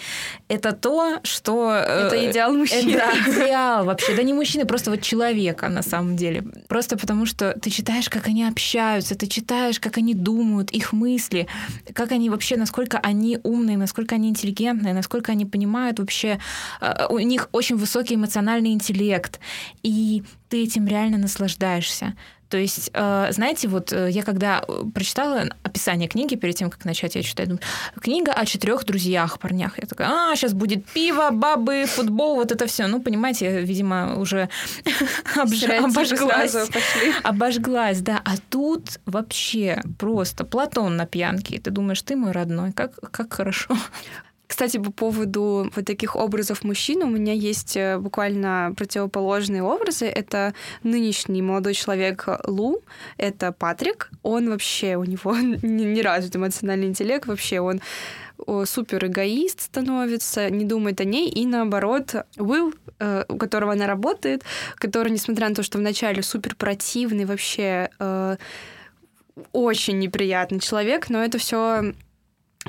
это 0.49 0.72
то, 0.72 1.20
что... 1.24 1.70
Э, 1.70 2.07
это 2.07 2.30
идеал 2.30 2.55
мужчины. 2.55 2.93
Это 2.93 3.11
идеал 3.30 3.85
вообще. 3.85 4.16
Да 4.16 4.22
не 4.22 4.33
мужчины, 4.33 4.64
просто 4.64 4.91
вот 4.91 5.03
человека 5.03 5.68
на 5.68 5.83
самом 5.83 6.16
деле. 6.16 6.43
Просто 6.68 6.97
потому, 6.97 7.26
что 7.26 7.53
ты 7.61 7.70
читаешь, 7.70 8.09
как 8.09 8.28
они 8.28 8.49
общаются, 8.49 9.14
ты 9.14 9.26
читаешь, 9.26 9.78
как 9.78 9.99
они 9.99 10.14
думают, 10.14 10.70
их 10.70 10.95
мысли, 10.95 11.47
как 11.93 12.12
они 12.12 12.30
вообще, 12.30 12.57
насколько 12.57 12.99
они 12.99 13.39
умные, 13.43 13.76
насколько 13.76 14.14
они 14.14 14.28
интеллигентные, 14.28 14.95
насколько 14.95 15.33
они 15.33 15.45
понимают 15.45 15.99
вообще... 15.99 16.39
Э, 16.80 17.07
у 17.11 17.18
них 17.18 17.51
очень 17.53 17.76
высокий 17.76 18.14
эмоциональный 18.14 18.72
интеллект. 18.72 19.39
И 19.83 20.22
ты 20.53 20.64
этим 20.64 20.87
реально 20.87 21.18
наслаждаешься. 21.18 22.14
То 22.52 22.58
есть, 22.58 22.90
э, 22.92 23.28
знаете, 23.30 23.66
вот 23.66 23.94
э, 23.94 24.10
я 24.10 24.22
когда 24.22 24.62
э, 24.68 24.82
прочитала 24.94 25.48
описание 25.62 26.06
книги 26.06 26.34
перед 26.34 26.54
тем, 26.54 26.68
как 26.68 26.84
начать 26.84 27.14
ее 27.14 27.22
читать, 27.22 27.48
думаю, 27.48 27.62
книга 27.98 28.30
о 28.30 28.44
четырех 28.44 28.84
друзьях, 28.84 29.38
парнях. 29.38 29.78
Я 29.78 29.86
такая, 29.86 30.08
а, 30.10 30.36
сейчас 30.36 30.52
будет 30.52 30.84
пиво, 30.84 31.30
бабы, 31.30 31.86
футбол, 31.86 32.34
вот 32.34 32.52
это 32.52 32.66
все. 32.66 32.88
Ну, 32.88 33.00
понимаете, 33.00 33.62
видимо, 33.62 34.18
уже 34.18 34.50
обожглась. 35.34 36.54
Обожглась, 37.22 38.00
да. 38.02 38.20
А 38.22 38.34
тут 38.50 39.00
вообще 39.06 39.80
просто 39.98 40.44
Платон 40.44 40.96
на 40.96 41.06
пьянке. 41.06 41.58
ты 41.58 41.70
думаешь, 41.70 42.02
ты 42.02 42.16
мой 42.16 42.32
родной, 42.32 42.72
как, 42.72 42.96
как 43.10 43.32
хорошо. 43.32 43.74
Кстати, 44.53 44.76
по 44.76 44.92
поводу 44.92 45.70
вот 45.74 45.86
таких 45.86 46.14
образов 46.14 46.62
мужчин, 46.62 47.03
у 47.03 47.09
меня 47.09 47.32
есть 47.32 47.74
э, 47.74 47.96
буквально 47.96 48.74
противоположные 48.76 49.62
образы. 49.62 50.05
Это 50.05 50.53
нынешний 50.82 51.40
молодой 51.40 51.72
человек 51.72 52.28
Лу, 52.46 52.82
это 53.16 53.53
Патрик. 53.53 54.11
Он 54.22 54.50
вообще, 54.50 54.96
у 54.96 55.05
него 55.05 55.34
не 55.62 56.03
развит 56.03 56.36
эмоциональный 56.36 56.88
интеллект, 56.88 57.26
вообще 57.26 57.61
он 57.61 57.80
супер 58.66 59.07
эгоист 59.07 59.62
становится, 59.62 60.50
не 60.50 60.66
думает 60.66 61.00
о 61.00 61.05
ней, 61.05 61.30
и 61.30 61.46
наоборот, 61.46 62.14
Уилл, 62.36 62.74
э, 62.98 63.24
у 63.28 63.38
которого 63.38 63.72
она 63.72 63.86
работает, 63.86 64.44
который, 64.74 65.12
несмотря 65.12 65.48
на 65.48 65.55
то, 65.55 65.62
что 65.62 65.78
вначале 65.78 66.22
супер 66.22 66.57
противный, 66.57 67.24
вообще 67.24 67.88
э, 67.98 68.36
очень 69.53 69.98
неприятный 69.98 70.61
человек, 70.61 71.09
но 71.09 71.24
это 71.24 71.38
все 71.38 71.94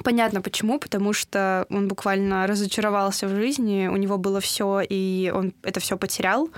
Понятно 0.03 0.41
почему, 0.41 0.79
потому 0.79 1.13
что 1.13 1.67
он 1.69 1.87
буквально 1.87 2.47
разочаровался 2.47 3.27
в 3.27 3.35
жизни, 3.35 3.87
у 3.87 3.95
него 3.95 4.17
было 4.17 4.39
все, 4.39 4.81
и 4.87 5.31
он 5.33 5.53
это 5.61 5.79
все 5.79 5.97
потерял. 5.97 6.49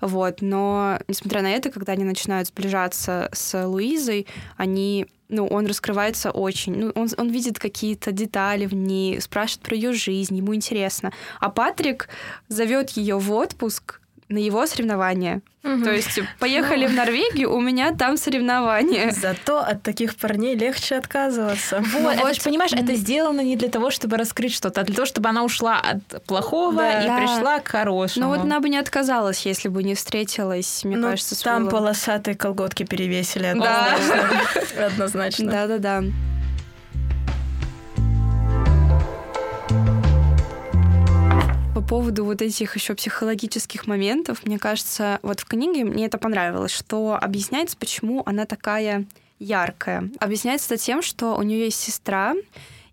Вот. 0.00 0.42
Но, 0.42 0.98
несмотря 1.06 1.42
на 1.42 1.52
это, 1.52 1.70
когда 1.70 1.92
они 1.92 2.02
начинают 2.02 2.48
сближаться 2.48 3.28
с 3.32 3.66
Луизой, 3.66 4.26
они 4.56 5.06
ну, 5.28 5.46
он 5.46 5.66
раскрывается 5.66 6.32
очень. 6.32 6.74
Ну, 6.74 6.92
он, 6.96 7.08
он 7.16 7.30
видит 7.30 7.60
какие-то 7.60 8.10
детали 8.10 8.66
в 8.66 8.74
ней, 8.74 9.20
спрашивает 9.20 9.62
про 9.62 9.76
ее 9.76 9.92
жизнь, 9.92 10.36
ему 10.36 10.54
интересно. 10.56 11.12
А 11.38 11.50
Патрик 11.50 12.08
зовет 12.48 12.90
ее 12.90 13.16
в 13.18 13.30
отпуск 13.32 14.00
на 14.30 14.38
его 14.38 14.64
соревнования. 14.66 15.42
Угу. 15.62 15.84
То 15.84 15.92
есть 15.92 16.20
поехали 16.38 16.86
в 16.86 16.94
Норвегию, 16.94 17.52
у 17.52 17.60
меня 17.60 17.92
там 17.92 18.16
соревнования. 18.16 19.10
Зато 19.10 19.58
от 19.58 19.82
таких 19.82 20.16
парней 20.16 20.54
легче 20.54 20.96
отказываться. 20.96 21.82
Вот, 21.92 22.16
ну, 22.16 22.28
это, 22.28 22.42
понимаешь, 22.42 22.72
это 22.72 22.94
сделано 22.94 23.42
не 23.42 23.56
для 23.56 23.68
того, 23.68 23.90
чтобы 23.90 24.16
раскрыть 24.16 24.54
что-то, 24.54 24.80
а 24.80 24.84
для 24.84 24.94
того, 24.94 25.04
чтобы 25.04 25.28
она 25.28 25.42
ушла 25.42 25.78
от 25.78 26.24
плохого 26.24 26.76
да. 26.76 27.02
и 27.02 27.06
да. 27.06 27.18
пришла 27.18 27.58
к 27.58 27.68
хорошему. 27.68 28.26
Но 28.26 28.32
вот 28.32 28.40
она 28.40 28.60
бы 28.60 28.68
не 28.68 28.78
отказалась, 28.78 29.44
если 29.44 29.68
бы 29.68 29.82
не 29.82 29.94
встретилась, 29.94 30.84
мне 30.84 30.96
ну, 30.96 31.10
кажется, 31.10 31.34
с 31.34 31.42
Там 31.42 31.68
полосатые 31.68 32.36
колготки 32.36 32.84
перевесили 32.84 33.46
однозначно. 33.46 34.30
Да. 34.76 34.86
Однозначно. 34.86 35.50
Да-да-да. 35.50 36.04
Поводу 41.90 42.24
вот 42.24 42.40
этих 42.40 42.76
еще 42.76 42.94
психологических 42.94 43.88
моментов, 43.88 44.46
мне 44.46 44.60
кажется, 44.60 45.18
вот 45.22 45.40
в 45.40 45.44
книге 45.44 45.82
мне 45.82 46.06
это 46.06 46.18
понравилось, 46.18 46.70
что 46.70 47.18
объясняется, 47.20 47.76
почему 47.76 48.22
она 48.26 48.46
такая 48.46 49.06
яркая. 49.40 50.08
Объясняется 50.20 50.72
это 50.72 50.80
тем, 50.80 51.02
что 51.02 51.34
у 51.34 51.42
нее 51.42 51.64
есть 51.64 51.80
сестра, 51.80 52.34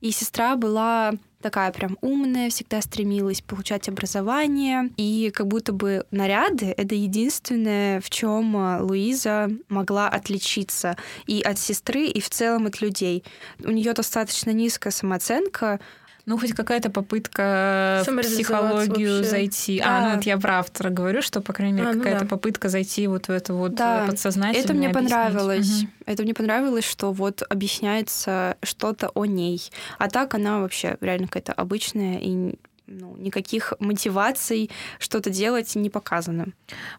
и 0.01 0.09
сестра 0.09 0.55
была 0.55 1.13
такая 1.43 1.71
прям 1.71 1.99
умная, 2.01 2.49
всегда 2.49 2.81
стремилась 2.81 3.41
получать 3.41 3.87
образование, 3.87 4.89
и 4.97 5.31
как 5.31 5.45
будто 5.45 5.73
бы 5.73 6.07
наряды— 6.09 6.73
это 6.77 6.95
единственное, 6.95 8.01
в 8.01 8.09
чем 8.09 8.57
а, 8.57 8.79
Луиза 8.81 9.51
могла 9.69 10.09
отличиться 10.09 10.97
и 11.27 11.43
от 11.43 11.59
сестры, 11.59 12.07
и 12.07 12.19
в 12.19 12.31
целом 12.31 12.65
от 12.65 12.81
людей. 12.81 13.23
У 13.63 13.69
нее 13.69 13.93
достаточно 13.93 14.49
низкая 14.49 14.91
самооценка, 14.91 15.79
ну, 16.28 16.38
хоть 16.38 16.51
какая-то 16.51 16.89
попытка 16.89 18.03
в 18.05 18.21
психологию 18.21 19.15
вообще. 19.15 19.30
зайти. 19.30 19.80
А, 19.80 19.86
а, 19.88 20.01
ну, 20.01 20.19
это 20.19 20.28
я 20.28 20.38
про 20.38 20.59
автора 20.59 20.89
говорю, 20.89 21.21
что, 21.21 21.39
по 21.39 21.53
крайней 21.53 21.75
мере, 21.78 21.88
а, 21.88 21.93
ну 21.93 21.99
какая-то 21.99 22.25
да. 22.25 22.28
попытка 22.28 22.67
зайти 22.67 23.07
вот 23.07 23.30
в 23.30 23.32
это 23.32 23.53
вот 23.53 23.75
да. 23.75 24.03
Э, 24.03 24.07
подсознательное. 24.09 24.61
Это 24.61 24.73
мне 24.73 24.89
объяснить. 24.89 25.09
понравилось. 25.09 25.84
Угу. 25.84 25.89
Это 26.05 26.23
мне 26.23 26.34
понравилось, 26.34 26.84
что 26.84 27.13
вот 27.13 27.43
объясняется 27.49 28.57
что-то 28.61 29.07
о 29.13 29.23
ней. 29.23 29.71
А 29.99 30.09
так 30.09 30.36
она 30.36 30.59
вообще 30.59 30.97
реально 30.99 31.28
какая-то 31.28 31.53
обычная 31.53 32.17
и 32.17 32.55
ну, 32.88 33.15
никаких 33.17 33.73
мотиваций 33.79 34.69
что-то 34.99 35.29
делать 35.29 35.75
не 35.75 35.89
показано. 35.89 36.47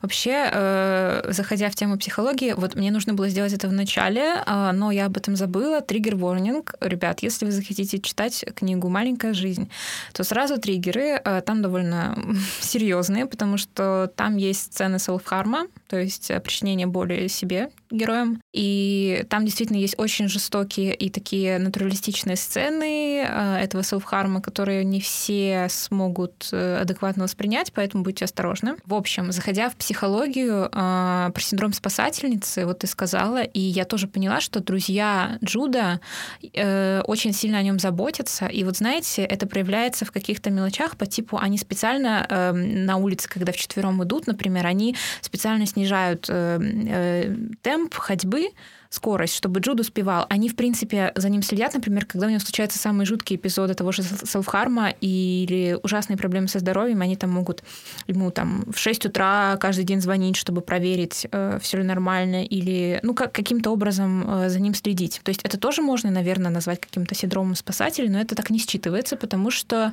Вообще, 0.03 0.49
э, 0.53 1.22
заходя 1.32 1.70
в 1.70 1.74
тему 1.74 1.99
психологии, 1.99 2.53
вот 2.53 2.74
мне 2.74 2.91
нужно 2.91 3.14
было 3.14 3.28
сделать 3.28 3.53
это 3.53 3.68
в 3.68 3.72
начале, 3.72 4.43
э, 4.47 4.72
но 4.72 4.91
я 4.91 5.07
об 5.07 5.16
этом 5.16 5.34
забыла. 5.36 5.80
Триггер 5.80 6.16
ворнинг. 6.16 6.74
Ребят, 6.80 7.20
если 7.22 7.47
вы 7.47 7.53
захотите 7.53 7.99
читать 7.99 8.45
книгу 8.55 8.89
«Маленькая 8.89 9.32
жизнь», 9.32 9.70
то 10.12 10.24
сразу 10.24 10.59
триггеры 10.59 11.20
э, 11.24 11.43
там 11.45 11.62
довольно 11.62 12.16
серьезные, 12.61 13.26
потому 13.26 13.57
что 13.57 14.12
там 14.14 14.36
есть 14.36 14.72
сцены 14.72 14.99
селф-харма, 14.99 15.68
то 15.89 15.99
есть 15.99 16.30
причинение 16.43 16.86
боли 16.86 17.28
себе 17.28 17.70
героям. 17.91 18.41
И 18.53 19.24
там 19.30 19.45
действительно 19.45 19.78
есть 19.78 19.99
очень 19.99 20.28
жестокие 20.28 20.95
и 20.95 21.11
такие 21.11 21.59
натуралистичные 21.59 22.36
сцены 22.36 23.24
э, 23.26 23.57
этого 23.62 23.82
селф-харма, 23.82 24.41
которые 24.41 24.84
не 24.84 25.01
все 25.01 25.68
смогут 25.79 26.49
э, 26.53 26.79
адекватно 26.81 27.24
воспринять, 27.24 27.72
поэтому 27.72 28.05
будьте 28.05 28.24
осторожны. 28.24 28.76
В 28.85 28.95
общем, 28.95 29.33
заходя 29.33 29.68
в 29.70 29.76
психологию 29.76 30.66
э, 30.66 30.68
про 30.70 31.41
синдром 31.41 31.72
спасательницы, 31.72 32.66
вот 32.66 32.81
ты 32.81 32.87
сказала, 32.87 33.43
и 33.43 33.61
я 33.61 33.85
тоже 33.85 34.07
поняла, 34.07 34.41
что 34.41 34.61
друзья 34.61 35.39
Джуда 35.45 36.01
очень 36.43 37.33
сильно 37.33 37.59
о 37.59 37.62
нем 37.62 37.79
заботятся. 37.79 38.47
И 38.47 38.64
вот 38.64 38.76
знаете, 38.76 39.22
это 39.22 39.47
проявляется 39.47 40.05
в 40.05 40.12
каких-то 40.12 40.51
мелочах 40.51 40.97
по 40.97 41.07
типу, 41.07 41.39
они 41.39 41.59
специально 41.59 42.53
на 42.53 42.97
улице, 42.97 43.29
когда 43.29 43.53
вчетвером 43.53 44.03
идут, 44.05 44.26
например, 44.26 44.66
они 44.66 44.97
специально 45.22 45.66
снижают 45.66 46.22
темп 46.26 47.79
темп 47.79 47.95
ходьбы, 47.95 48.49
скорость, 48.91 49.34
чтобы 49.34 49.61
Джуд 49.61 49.80
успевал. 49.80 50.26
Они, 50.30 50.49
в 50.49 50.57
принципе, 50.57 51.12
за 51.14 51.28
ним 51.28 51.43
следят, 51.43 51.74
например, 51.74 52.07
когда 52.07 52.26
у 52.26 52.30
него 52.30 52.41
случаются 52.41 52.78
самые 52.78 53.07
жуткие 53.07 53.39
эпизоды 53.39 53.74
того 53.74 53.93
же 53.93 54.03
селфхарма 54.03 54.91
или 55.01 55.78
ужасные 55.82 56.16
проблемы 56.16 56.49
со 56.49 56.59
здоровьем, 56.59 57.03
они 57.03 57.16
там 57.16 57.30
могут 57.30 57.62
ему 58.07 58.30
там 58.30 58.64
в 58.72 58.78
6 58.78 59.07
утра 59.07 59.59
каждый 59.61 59.84
день 59.84 60.01
звонить, 60.01 60.36
чтобы 60.36 60.62
проверить, 60.62 61.26
э, 61.30 61.59
все 61.61 61.78
ли 61.78 61.84
нормально, 61.84 62.45
или 62.45 63.01
ну, 63.03 63.14
как, 63.14 63.32
каким-то 63.32 63.70
образом 63.70 64.24
э, 64.26 64.49
за 64.49 64.59
ним 64.59 64.74
следить. 64.74 65.20
То 65.22 65.30
есть 65.30 65.43
это 65.43 65.59
тоже 65.59 65.82
можно, 65.82 66.11
наверное, 66.11 66.51
назвать 66.51 66.80
каким-то 66.80 67.14
синдромом 67.14 67.57
спасателя, 67.57 68.11
но 68.11 68.18
это 68.18 68.34
так 68.34 68.49
не 68.49 68.59
считывается, 68.59 69.16
потому 69.16 69.51
что 69.51 69.93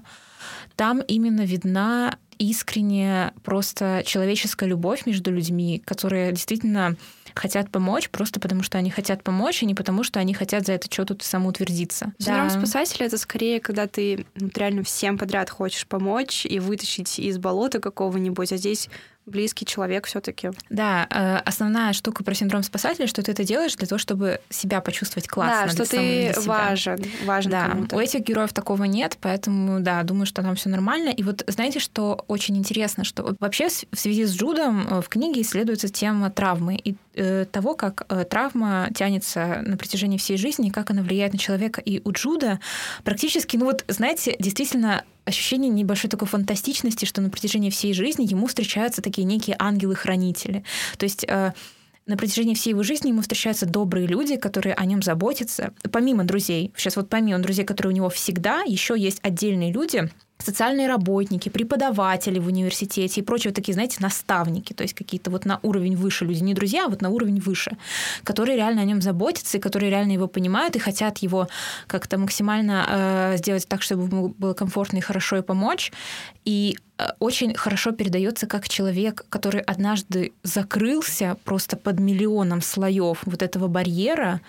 там 0.76 1.02
именно 1.02 1.42
видна 1.42 2.18
искренняя 2.38 3.34
просто 3.44 4.04
человеческая 4.06 4.70
любовь 4.70 5.06
между 5.06 5.32
людьми, 5.32 5.82
которая 5.86 6.32
действительно 6.32 6.96
хотят 7.36 7.70
помочь 7.70 8.10
просто 8.10 8.40
потому, 8.40 8.64
что 8.64 8.78
они 8.78 8.90
хотят 8.90 9.24
помочь, 9.24 9.62
а 9.62 9.66
не 9.66 9.76
потому, 9.76 10.04
что 10.04 10.20
они 10.20 10.34
хотят 10.34 10.66
за 10.66 10.74
это 10.74 10.92
что-то 10.92 11.18
самоутвердиться. 11.20 12.14
Синдром 12.18 12.48
да. 12.48 12.58
спасателя— 12.58 13.06
это 13.08 13.18
скорее, 13.18 13.60
когда 13.60 13.88
ты 13.88 14.26
ну, 14.36 14.50
реально 14.56 14.84
всем 14.84 15.18
подряд 15.18 15.50
хочешь 15.50 15.86
помочь 15.86 16.46
и 16.46 16.60
вытащить 16.60 17.20
из 17.20 17.38
болота 17.38 17.80
какого-нибудь, 17.80 18.52
а 18.52 18.58
здесь 18.58 18.90
близкий 19.26 19.66
человек 19.66 20.06
все-таки. 20.06 20.52
Да, 20.70 21.08
э, 21.10 21.38
основная 21.38 21.94
штука 21.94 22.24
про 22.24 22.34
синдром 22.34 22.64
спасателя, 22.64 23.08
что 23.08 23.24
ты 23.24 23.32
это 23.32 23.44
делаешь 23.44 23.76
для 23.76 23.88
того, 23.88 23.98
чтобы 23.98 24.40
себя 24.50 24.82
почувствовать 24.82 25.28
классно. 25.28 25.66
Да, 25.66 25.72
что 25.72 25.90
ты 25.90 26.34
важен, 26.46 27.04
важен 27.26 27.52
да, 27.52 27.70
кому-то. 27.70 27.96
У 27.96 28.00
этих 28.00 28.22
героев 28.22 28.54
такого 28.54 28.84
нет, 28.84 29.18
поэтому, 29.20 29.80
да, 29.80 30.04
думаю, 30.04 30.26
что 30.26 30.42
там 30.42 30.56
все 30.56 30.70
нормально. 30.70 31.10
И 31.10 31.24
вот 31.24 31.44
знаете, 31.48 31.80
что 31.80 32.24
очень 32.28 32.58
интересно, 32.58 33.04
что 33.04 33.36
вообще 33.40 33.68
в 33.68 33.98
связи 33.98 34.26
с 34.26 34.36
Джудом 34.36 34.88
э, 34.88 35.02
в 35.02 35.10
книге 35.10 35.42
исследуется 35.42 35.90
тема 35.90 36.30
травмы 36.30 36.76
и 36.76 36.96
э, 37.16 37.46
того, 37.52 37.74
как 37.76 38.08
травма 38.30 38.90
тянется 38.94 39.62
на 39.66 39.78
протяжении 39.78 40.18
всей 40.18 40.38
жизни, 40.38 40.70
как 40.70 40.92
она 40.92 41.02
влияет 41.02 41.34
на 41.34 41.40
человека. 41.40 41.82
И 41.82 42.02
у 42.04 42.12
Джуда 42.12 42.60
практически, 43.04 43.58
ну 43.58 43.66
вот, 43.66 43.84
знаете, 43.88 44.36
действительно 44.40 45.04
ощущение 45.26 45.70
небольшой 45.70 46.10
такой 46.10 46.28
фантастичности, 46.28 47.06
что 47.06 47.22
на 47.22 47.30
протяжении 47.30 47.70
всей 47.70 47.94
жизни 47.94 48.26
ему 48.30 48.48
встречаются 48.48 49.02
такие 49.02 49.26
некие 49.26 49.56
ангелы-хранители. 49.60 50.64
То 50.98 51.04
есть 51.04 51.26
э, 51.28 51.54
на 52.06 52.18
протяжении 52.18 52.54
всей 52.54 52.70
его 52.72 52.84
жизни 52.84 53.10
ему 53.10 53.22
встречаются 53.22 53.66
добрые 53.66 54.08
люди, 54.08 54.36
которые 54.36 54.76
о 54.76 54.86
нем 54.86 55.02
заботятся. 55.02 55.74
Помимо 55.92 56.24
друзей, 56.24 56.72
сейчас 56.76 56.96
вот 56.96 57.10
помимо 57.10 57.40
друзей, 57.40 57.66
которые 57.66 57.94
у 57.94 57.96
него 57.96 58.10
всегда, 58.10 58.62
еще 58.62 58.96
есть 58.98 59.20
отдельные 59.24 59.72
люди, 59.72 60.10
социальные 60.38 60.88
работники, 60.88 61.50
преподаватели 61.50 62.40
в 62.40 62.48
университете 62.48 63.22
и 63.22 63.24
прочие 63.24 63.50
вот 63.50 63.56
такие, 63.56 63.74
знаете, 63.74 63.98
наставники, 64.02 64.74
то 64.74 64.84
есть 64.84 64.94
какие-то 64.94 65.32
вот 65.32 65.46
на 65.46 65.60
уровень 65.64 65.96
выше 65.96 66.26
люди, 66.26 66.44
не 66.44 66.54
друзья, 66.54 66.86
а 66.86 66.90
вот 66.90 67.02
на 67.02 67.10
уровень 67.10 67.40
выше, 67.40 67.78
которые 68.24 68.58
реально 68.58 68.82
о 68.82 68.86
нем 68.86 69.02
заботятся 69.02 69.58
и 69.58 69.62
которые 69.62 69.90
реально 69.90 70.12
его 70.12 70.28
понимают 70.28 70.76
и 70.76 70.80
хотят 70.80 71.20
его 71.20 71.48
как-то 71.88 72.18
максимально 72.18 72.86
э, 72.88 73.38
сделать 73.38 73.68
так, 73.68 73.82
чтобы 73.82 74.04
ему 74.04 74.30
было 74.38 74.54
комфортно 74.54 74.98
и 74.98 75.02
хорошо 75.02 75.38
и 75.38 75.42
помочь. 75.42 75.92
И 76.44 76.78
очень 77.20 77.54
хорошо 77.56 77.92
передается 77.92 78.48
как 78.48 78.70
человек, 78.70 79.26
который 79.30 79.62
однажды 79.62 80.32
закрылся 80.44 81.38
просто 81.44 81.76
под 81.76 82.00
миллионом 82.00 82.62
слоев 82.62 83.22
вот 83.26 83.42
этого 83.42 83.68
барьера, 83.68 84.42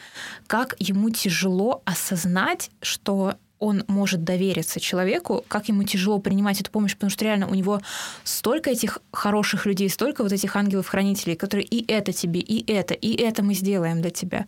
как 0.47 0.77
ему 0.79 1.11
тяжело 1.11 1.83
осознать, 1.85 2.71
что 2.83 3.35
он 3.59 3.85
может 3.89 4.23
довериться 4.23 4.81
человеку, 4.81 5.45
как 5.49 5.69
ему 5.69 5.83
тяжело 5.85 6.19
принимать 6.19 6.61
эту 6.61 6.71
помощь, 6.71 6.95
потому 6.95 7.11
что 7.11 7.25
реально 7.25 7.49
у 7.49 7.55
него 7.55 7.81
столько 8.23 8.71
этих 8.71 8.99
хороших 9.13 9.67
людей, 9.67 9.89
столько 9.89 10.23
вот 10.23 10.33
этих 10.33 10.55
ангелов-хранителей, 10.55 11.37
которые 11.37 11.67
и 11.67 11.91
это 11.91 12.13
тебе, 12.13 12.41
и 12.41 12.71
это, 12.71 12.95
и 12.95 13.15
это 13.17 13.43
мы 13.43 13.55
сделаем 13.55 14.03
для 14.03 14.11
тебя. 14.11 14.47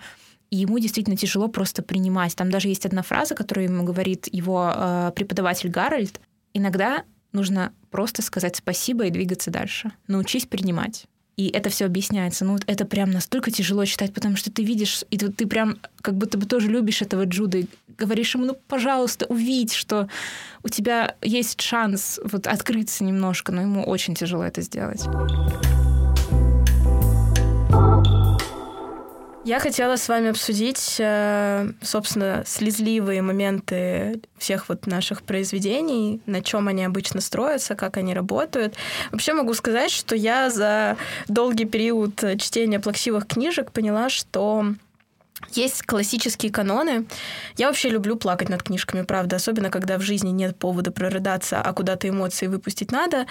И 0.50 0.56
ему 0.56 0.78
действительно 0.78 1.16
тяжело 1.16 1.48
просто 1.48 1.82
принимать. 1.82 2.36
Там 2.36 2.50
даже 2.50 2.68
есть 2.68 2.86
одна 2.86 3.02
фраза, 3.02 3.34
которую 3.34 3.68
ему 3.68 3.84
говорит 3.84 4.28
его 4.30 4.72
э, 4.74 5.12
преподаватель 5.14 5.68
Гарольд. 5.68 6.20
Иногда 6.54 7.04
нужно 7.32 7.72
просто 7.90 8.22
сказать 8.22 8.56
спасибо 8.56 9.06
и 9.06 9.10
двигаться 9.10 9.50
дальше. 9.50 9.92
Научись 10.06 10.46
принимать 10.46 11.06
и 11.38 11.50
это 11.50 11.70
все 11.70 11.86
объясняется. 11.86 12.44
Ну, 12.44 12.58
это 12.66 12.84
прям 12.84 13.12
настолько 13.12 13.52
тяжело 13.52 13.84
читать, 13.84 14.12
потому 14.12 14.34
что 14.34 14.50
ты 14.50 14.64
видишь, 14.64 15.04
и 15.08 15.16
ты, 15.16 15.30
ты 15.30 15.46
прям 15.46 15.78
как 16.02 16.16
будто 16.16 16.36
бы 16.36 16.46
тоже 16.46 16.66
любишь 16.66 17.00
этого 17.00 17.26
Джуда, 17.26 17.58
и 17.58 17.66
говоришь 17.96 18.34
ему, 18.34 18.44
ну, 18.44 18.58
пожалуйста, 18.66 19.24
увидь, 19.26 19.72
что 19.72 20.08
у 20.64 20.68
тебя 20.68 21.14
есть 21.22 21.60
шанс 21.60 22.18
вот 22.24 22.48
открыться 22.48 23.04
немножко, 23.04 23.52
но 23.52 23.62
ему 23.62 23.84
очень 23.84 24.16
тяжело 24.16 24.42
это 24.42 24.62
сделать. 24.62 25.04
Я 29.48 29.60
хотела 29.60 29.96
с 29.96 30.08
вами 30.10 30.28
обсудить, 30.28 30.96
э, 30.98 31.72
собственно, 31.80 32.44
слезливые 32.46 33.22
моменты 33.22 34.20
всех 34.36 34.68
вот 34.68 34.86
наших 34.86 35.22
произведений, 35.22 36.20
на 36.26 36.42
чем 36.42 36.68
они 36.68 36.84
обычно 36.84 37.22
строятся, 37.22 37.74
как 37.74 37.96
они 37.96 38.12
работают. 38.12 38.74
Вообще 39.10 39.32
могу 39.32 39.54
сказать, 39.54 39.90
что 39.90 40.14
я 40.14 40.50
за 40.50 40.98
долгий 41.28 41.64
период 41.64 42.22
чтения 42.38 42.78
плаксивых 42.78 43.26
книжек 43.26 43.72
поняла, 43.72 44.10
что 44.10 44.66
есть 45.52 45.82
классические 45.82 46.52
каноны. 46.52 47.06
Я 47.56 47.68
вообще 47.68 47.88
люблю 47.88 48.16
плакать 48.16 48.50
над 48.50 48.62
книжками, 48.62 49.00
правда, 49.00 49.36
особенно 49.36 49.70
когда 49.70 49.96
в 49.96 50.02
жизни 50.02 50.28
нет 50.28 50.58
повода 50.58 50.90
прорыдаться, 50.90 51.62
а 51.62 51.72
куда-то 51.72 52.06
эмоции 52.06 52.48
выпустить 52.48 52.92
надо. 52.92 53.24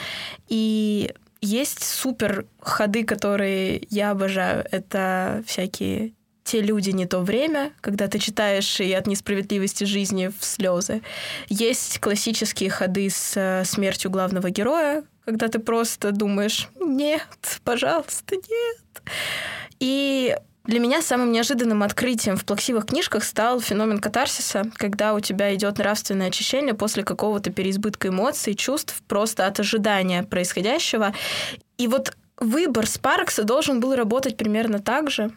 И 0.49 1.13
есть 1.41 1.83
супер 1.83 2.45
ходы, 2.59 3.03
которые 3.03 3.85
я 3.89 4.11
обожаю. 4.11 4.65
Это 4.71 5.43
всякие 5.45 6.13
те 6.43 6.61
люди 6.61 6.91
не 6.91 7.05
то 7.05 7.19
время, 7.19 7.73
когда 7.81 8.07
ты 8.07 8.19
читаешь 8.19 8.79
и 8.79 8.93
от 8.93 9.05
несправедливости 9.05 9.83
жизни 9.83 10.27
в 10.27 10.45
слезы. 10.45 11.01
Есть 11.49 11.99
классические 11.99 12.69
ходы 12.69 13.09
с 13.09 13.33
э, 13.35 13.65
смертью 13.65 14.09
главного 14.09 14.49
героя, 14.49 15.03
когда 15.25 15.49
ты 15.49 15.59
просто 15.59 16.13
думаешь, 16.13 16.69
нет, 16.79 17.59
пожалуйста, 17.65 18.35
нет. 18.35 19.03
И 19.79 20.37
для 20.67 20.79
меня 20.79 21.01
самым 21.01 21.31
неожиданным 21.31 21.81
открытием 21.81 22.35
в 22.35 22.43
плаксивых 22.43 22.85
книжках 22.87 23.23
стал 23.23 23.61
феномен 23.61 23.99
катарсиса, 23.99 24.69
когда 24.75 25.13
у 25.13 25.21
тебя 25.21 25.55
идет 25.55 25.77
нравственное 25.77 26.27
очищение 26.27 26.73
после 26.73 27.03
какого-то 27.03 27.51
переизбытка 27.51 28.09
эмоций, 28.09 28.53
чувств, 28.53 29.01
просто 29.07 29.47
от 29.47 29.59
ожидания 29.61 30.23
происходящего. 30.23 31.13
И 31.77 31.87
вот 31.87 32.17
выбор 32.37 32.85
Спаркса 32.85 33.43
должен 33.43 33.79
был 33.79 33.95
работать 33.95 34.35
примерно 34.35 34.79
так 34.79 35.09
же. 35.09 35.31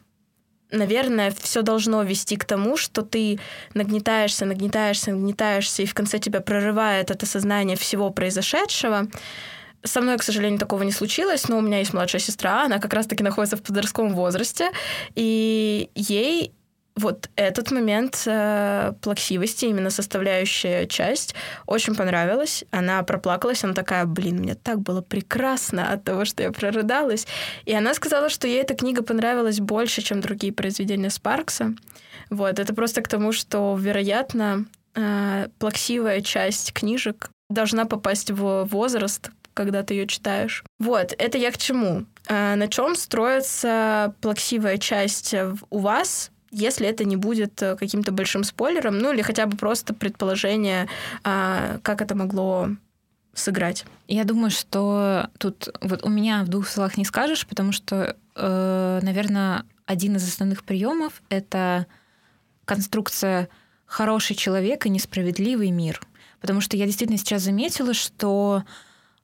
наверное, 0.72 1.32
все 1.40 1.62
должно 1.62 2.02
вести 2.02 2.36
к 2.36 2.44
тому, 2.44 2.76
что 2.76 3.02
ты 3.02 3.38
нагнетаешься, 3.74 4.46
нагнетаешься, 4.46 5.12
нагнетаешься, 5.12 5.82
и 5.82 5.86
в 5.86 5.94
конце 5.94 6.18
тебя 6.18 6.40
прорывает 6.40 7.10
это 7.10 7.26
сознание 7.26 7.76
всего 7.76 8.10
произошедшего. 8.10 9.08
Со 9.82 10.00
мной, 10.00 10.18
к 10.18 10.22
сожалению, 10.22 10.58
такого 10.58 10.82
не 10.82 10.92
случилось, 10.92 11.48
но 11.48 11.58
у 11.58 11.62
меня 11.62 11.78
есть 11.78 11.94
младшая 11.94 12.20
сестра, 12.20 12.64
она 12.64 12.78
как 12.78 12.92
раз-таки 12.92 13.22
находится 13.22 13.56
в 13.56 13.62
подростковом 13.62 14.14
возрасте, 14.14 14.70
и 15.14 15.90
ей 15.94 16.52
вот 16.96 17.30
этот 17.36 17.70
момент 17.70 18.22
э, 18.26 18.92
плаксивости, 19.00 19.66
именно 19.66 19.90
составляющая 19.90 20.86
часть, 20.86 21.34
очень 21.66 21.94
понравилась. 21.94 22.64
Она 22.70 23.02
проплакалась, 23.02 23.64
она 23.64 23.74
такая, 23.74 24.04
блин, 24.04 24.38
мне 24.38 24.54
так 24.54 24.80
было 24.80 25.00
прекрасно 25.00 25.92
от 25.92 26.04
того, 26.04 26.24
что 26.24 26.42
я 26.42 26.52
прорыдалась. 26.52 27.26
И 27.64 27.74
она 27.74 27.94
сказала, 27.94 28.28
что 28.28 28.46
ей 28.46 28.60
эта 28.60 28.74
книга 28.74 29.02
понравилась 29.02 29.60
больше, 29.60 30.02
чем 30.02 30.20
другие 30.20 30.52
произведения 30.52 31.10
Спаркса. 31.10 31.74
Вот, 32.28 32.58
это 32.58 32.74
просто 32.74 33.02
к 33.02 33.08
тому, 33.08 33.32
что, 33.32 33.76
вероятно, 33.78 34.66
э, 34.94 35.48
плаксивая 35.58 36.20
часть 36.20 36.72
книжек 36.72 37.30
должна 37.48 37.84
попасть 37.84 38.30
в 38.30 38.64
возраст, 38.64 39.30
когда 39.54 39.82
ты 39.82 39.94
ее 39.94 40.06
читаешь. 40.06 40.64
Вот, 40.78 41.14
это 41.18 41.38
я 41.38 41.50
к 41.50 41.58
чему? 41.58 42.06
Э, 42.28 42.54
на 42.54 42.68
чем 42.68 42.94
строится 42.94 44.14
плаксивая 44.20 44.78
часть 44.78 45.34
у 45.70 45.78
вас, 45.78 46.30
если 46.50 46.86
это 46.86 47.04
не 47.04 47.16
будет 47.16 47.62
э, 47.62 47.76
каким-то 47.76 48.12
большим 48.12 48.44
спойлером, 48.44 48.98
ну 48.98 49.12
или 49.12 49.22
хотя 49.22 49.46
бы 49.46 49.56
просто 49.56 49.94
предположение, 49.94 50.88
а, 51.22 51.78
как 51.82 52.02
это 52.02 52.14
могло 52.14 52.68
сыграть. 53.32 53.84
Я 54.08 54.24
думаю, 54.24 54.50
что 54.50 55.28
тут 55.38 55.68
вот 55.80 56.04
у 56.04 56.08
меня 56.08 56.42
в 56.44 56.48
двух 56.48 56.68
словах 56.68 56.96
не 56.96 57.04
скажешь, 57.04 57.46
потому 57.46 57.72
что, 57.72 58.16
э, 58.34 59.00
наверное, 59.02 59.64
один 59.86 60.16
из 60.16 60.28
основных 60.28 60.64
приемов 60.64 61.22
это 61.28 61.86
конструкция 62.64 63.48
хороший 63.86 64.36
человек 64.36 64.86
и 64.86 64.90
несправедливый 64.90 65.70
мир. 65.70 66.00
Потому 66.40 66.60
что 66.60 66.76
я 66.76 66.86
действительно 66.86 67.18
сейчас 67.18 67.42
заметила, 67.42 67.92
что 67.92 68.64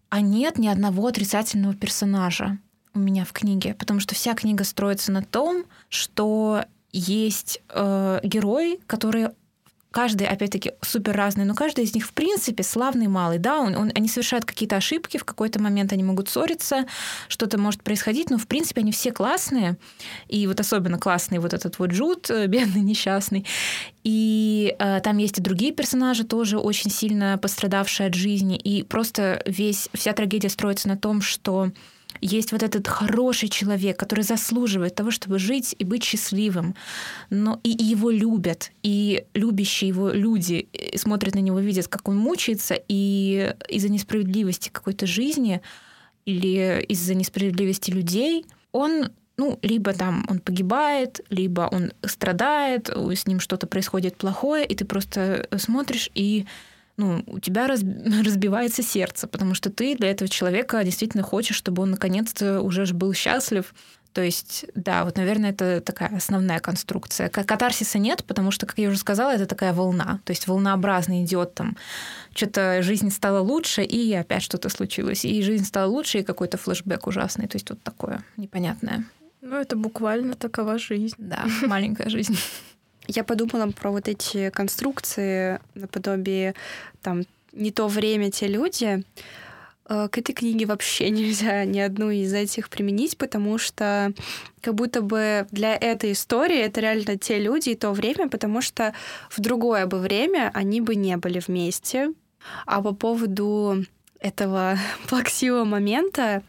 а 0.09 0.21
нет 0.21 0.59
ни 0.59 0.69
одного 0.69 1.07
отрицательного 1.07 1.75
персонажа 1.75 2.59
у 2.95 2.99
меня 2.99 3.25
в 3.25 3.33
книге, 3.33 3.75
потому 3.75 4.01
что 4.01 4.15
вся 4.15 4.35
книга 4.35 4.65
строится 4.65 5.13
на 5.13 5.23
том, 5.23 5.65
что 5.89 6.65
есть 6.93 7.61
э, 7.69 8.21
герои, 8.23 8.81
которые 8.87 9.35
каждый, 9.97 10.27
опять-таки, 10.27 10.73
супер 10.83 11.17
разный, 11.17 11.47
но 11.47 11.55
каждый 11.55 11.85
из 11.85 11.95
них, 11.95 12.07
в 12.07 12.13
принципе, 12.13 12.63
славный 12.63 13.09
малый. 13.09 13.39
Да, 13.39 13.61
он, 13.61 13.75
он, 13.75 13.93
они 13.95 14.09
совершают 14.09 14.45
какие-то 14.45 14.77
ошибки, 14.77 15.17
в 15.17 15.25
какой-то 15.25 15.59
момент 15.59 15.91
они 15.91 16.03
могут 16.03 16.29
ссориться, 16.29 16.85
что-то 17.29 17.57
может 17.57 17.83
происходить, 17.83 18.29
но, 18.29 18.37
в 18.37 18.47
принципе, 18.47 18.83
они 18.83 18.93
все 18.93 19.11
классные. 19.11 19.79
И 20.29 20.47
вот 20.47 20.61
особенно 20.61 20.99
классный 20.99 21.39
вот 21.39 21.55
этот 21.55 21.79
вот 21.79 21.93
Джуд, 21.93 22.29
э, 22.29 22.47
бедный, 22.55 22.83
несчастный. 22.83 23.47
И 24.05 24.77
э, 24.79 25.01
там 25.01 25.17
есть 25.17 25.39
и 25.39 25.41
другие 25.41 25.73
персонажи, 25.73 26.25
тоже 26.25 26.59
очень 26.59 26.91
сильно 26.91 27.39
пострадавшие 27.39 28.09
от 28.09 28.15
жизни. 28.15 28.59
И 28.59 28.83
просто 28.83 29.43
весь, 29.47 29.89
вся 29.95 30.13
трагедия 30.13 30.51
строится 30.51 30.89
на 30.89 30.99
том, 30.99 31.23
что 31.23 31.71
есть 32.21 32.53
вот 32.53 32.63
этот 32.63 32.89
хороший 32.89 33.49
человек, 33.49 33.99
который 33.99 34.23
заслуживает 34.23 34.95
того, 34.95 35.11
чтобы 35.11 35.39
жить 35.39 35.75
и 35.79 35.85
быть 35.85 36.05
счастливым, 36.05 36.75
но 37.31 37.61
и 37.63 37.71
его 37.71 38.11
любят, 38.11 38.73
и 38.83 39.25
любящие 39.35 39.89
его 39.89 40.11
люди 40.11 40.69
э, 40.73 40.97
смотрят 40.97 41.35
на 41.35 41.41
него, 41.41 41.61
видят, 41.61 41.89
как 41.89 42.09
он 42.09 42.17
мучается, 42.17 42.75
и 42.89 43.55
из-за 43.69 43.89
несправедливости 43.89 44.71
какой-то 44.71 45.07
жизни 45.07 45.61
или 46.25 46.85
из-за 46.89 47.15
несправедливости 47.15 47.91
людей 47.91 48.47
он 48.73 49.11
ну, 49.39 49.59
либо 49.63 49.93
там 49.93 50.25
он 50.29 50.39
погибает, 50.39 51.21
либо 51.29 51.69
он 51.71 51.93
страдает, 52.03 52.89
с 52.89 53.27
ним 53.27 53.41
что-то 53.41 53.67
происходит 53.67 54.17
плохое, 54.17 54.65
и 54.65 54.75
ты 54.75 54.85
просто 54.85 55.47
смотришь 55.59 56.11
и 56.15 56.47
ну, 56.97 57.23
у 57.27 57.39
тебя 57.39 57.67
раз, 57.67 57.81
разбивается 58.25 58.83
сердце, 58.83 59.27
потому 59.27 59.55
что 59.55 59.71
ты 59.71 59.97
для 59.97 60.11
этого 60.11 60.29
человека 60.29 60.83
действительно 60.85 61.23
хочешь, 61.23 61.57
чтобы 61.57 61.83
он 61.83 61.91
наконец-то 61.91 62.61
уже 62.61 62.87
был 62.95 63.13
счастлив. 63.13 63.75
То 64.13 64.23
есть, 64.23 64.65
да, 64.75 65.05
вот, 65.05 65.19
наверное, 65.19 65.51
это 65.51 65.83
такая 65.83 66.17
основная 66.17 66.59
конструкция. 66.59 67.29
Катарсиса 67.29 67.99
нет, 67.99 68.25
потому 68.25 68.51
что, 68.51 68.65
как 68.65 68.79
я 68.79 68.89
уже 68.89 68.97
сказала, 68.97 69.35
это 69.35 69.45
такая 69.45 69.75
волна. 69.75 70.21
То 70.25 70.31
есть 70.31 70.47
волнообразно 70.47 71.23
идет 71.23 71.53
там. 71.53 71.77
Что-то 72.35 72.83
жизнь 72.83 73.11
стала 73.11 73.41
лучше, 73.41 73.83
и 73.83 74.15
опять 74.15 74.43
что-то 74.43 74.71
случилось. 74.71 75.27
И 75.27 75.43
жизнь 75.43 75.67
стала 75.67 75.91
лучше, 75.91 76.21
и 76.21 76.23
какой-то 76.23 76.57
флешбэк 76.57 77.07
ужасный. 77.07 77.47
То 77.47 77.57
есть 77.57 77.67
тут 77.67 77.83
такое 77.83 78.25
непонятное. 78.39 79.05
Ну, 79.43 79.57
это 79.57 79.77
буквально 79.77 80.35
такова 80.35 80.79
жизнь. 80.79 81.17
Да, 81.19 81.45
маленькая 81.67 82.09
жизнь. 82.09 82.39
Я 83.07 83.25
подумала 83.25 83.71
про 83.71 83.91
вот 83.91 84.09
эти 84.09 84.51
конструкции 84.51 85.61
наподобие 85.75 86.55
там 87.03 87.23
не 87.53 87.71
то 87.71 87.89
время, 87.89 88.31
те 88.31 88.47
люди. 88.49 89.05
Э, 89.89 90.09
к 90.11 90.19
этой 90.19 90.33
книге 90.33 90.67
вообще 90.67 91.11
нельзя 91.11 91.65
ни 91.65 91.79
одну 91.79 92.11
из 92.11 92.33
этих 92.33 92.69
применить, 92.69 93.17
потому 93.17 93.59
что 93.59 94.13
как 94.61 94.75
будто 94.75 95.01
бы 95.03 95.47
для 95.51 95.75
этой 95.75 96.13
истории 96.13 96.59
это 96.59 96.81
реально 96.81 97.17
те 97.17 97.39
люди 97.39 97.71
и 97.71 97.75
то 97.77 97.93
время, 97.93 98.29
потому 98.29 98.61
что 98.61 98.93
в 99.31 99.41
другое 99.41 99.87
бы 99.87 99.99
время 99.99 100.51
они 100.55 100.81
бы 100.81 100.95
не 100.95 101.17
были 101.17 101.41
вместе. 101.45 102.13
А 102.65 102.83
по 102.83 102.93
поводу 102.93 103.85
этого 104.21 104.79
плаксивого 105.09 105.65
момента, 105.65 106.43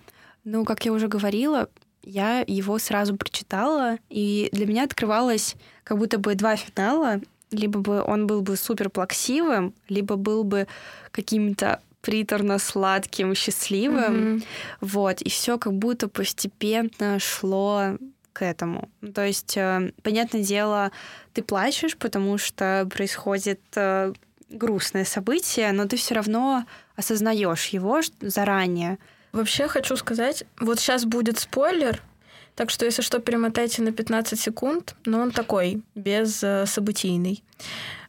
ну, 0.44 0.66
как 0.66 0.86
я 0.86 0.92
уже 0.92 1.08
говорила, 1.08 1.70
я 2.04 2.44
его 2.48 2.80
сразу 2.80 3.18
прочитала, 3.18 3.98
и 4.10 4.48
для 4.54 4.66
меня 4.66 4.84
открывалось 4.84 5.56
как 5.88 5.98
будто 5.98 6.18
бы 6.20 6.36
два 6.36 6.58
финала. 6.58 7.22
Либо 7.52 7.80
бы 7.80 8.04
он 8.04 8.28
был 8.28 8.42
бы 8.42 8.58
супер 8.58 8.90
плаксивым, 8.90 9.74
либо 9.88 10.18
был 10.18 10.44
бы 10.44 10.68
каким-то 11.12 11.80
приторно-сладким, 12.02 13.34
счастливым. 13.34 14.16
Mm-hmm. 14.16 14.44
Вот, 14.82 15.22
и 15.22 15.30
все 15.30 15.58
как 15.58 15.74
будто 15.74 16.10
постепенно 16.10 17.20
шло 17.20 17.98
к 18.34 18.44
этому. 18.44 18.90
То 19.16 19.26
есть, 19.26 19.56
э, 19.56 19.94
понятное 20.04 20.44
дело, 20.44 20.92
ты 21.34 21.42
плачешь, 21.42 21.96
потому 21.96 22.38
что 22.38 22.86
происходит 22.94 23.62
э, 23.76 24.12
грустное 24.50 25.06
событие, 25.06 25.72
но 25.72 25.86
ты 25.86 25.96
все 25.96 26.16
равно 26.16 26.66
осознаешь 26.98 27.68
его 27.68 28.02
заранее. 28.20 28.98
Вообще 29.32 29.70
хочу 29.70 29.96
сказать, 29.96 30.44
вот 30.60 30.80
сейчас 30.80 31.06
будет 31.06 31.40
спойлер, 31.40 32.02
так 32.58 32.72
что, 32.72 32.86
если 32.86 33.04
что, 33.04 33.20
перемотайте 33.20 33.84
на 33.84 33.92
15 33.92 34.40
секунд, 34.40 34.96
но 35.06 35.20
он 35.20 35.30
такой, 35.30 35.84
без 35.94 36.44
э, 36.44 36.66
событийный. 36.66 37.44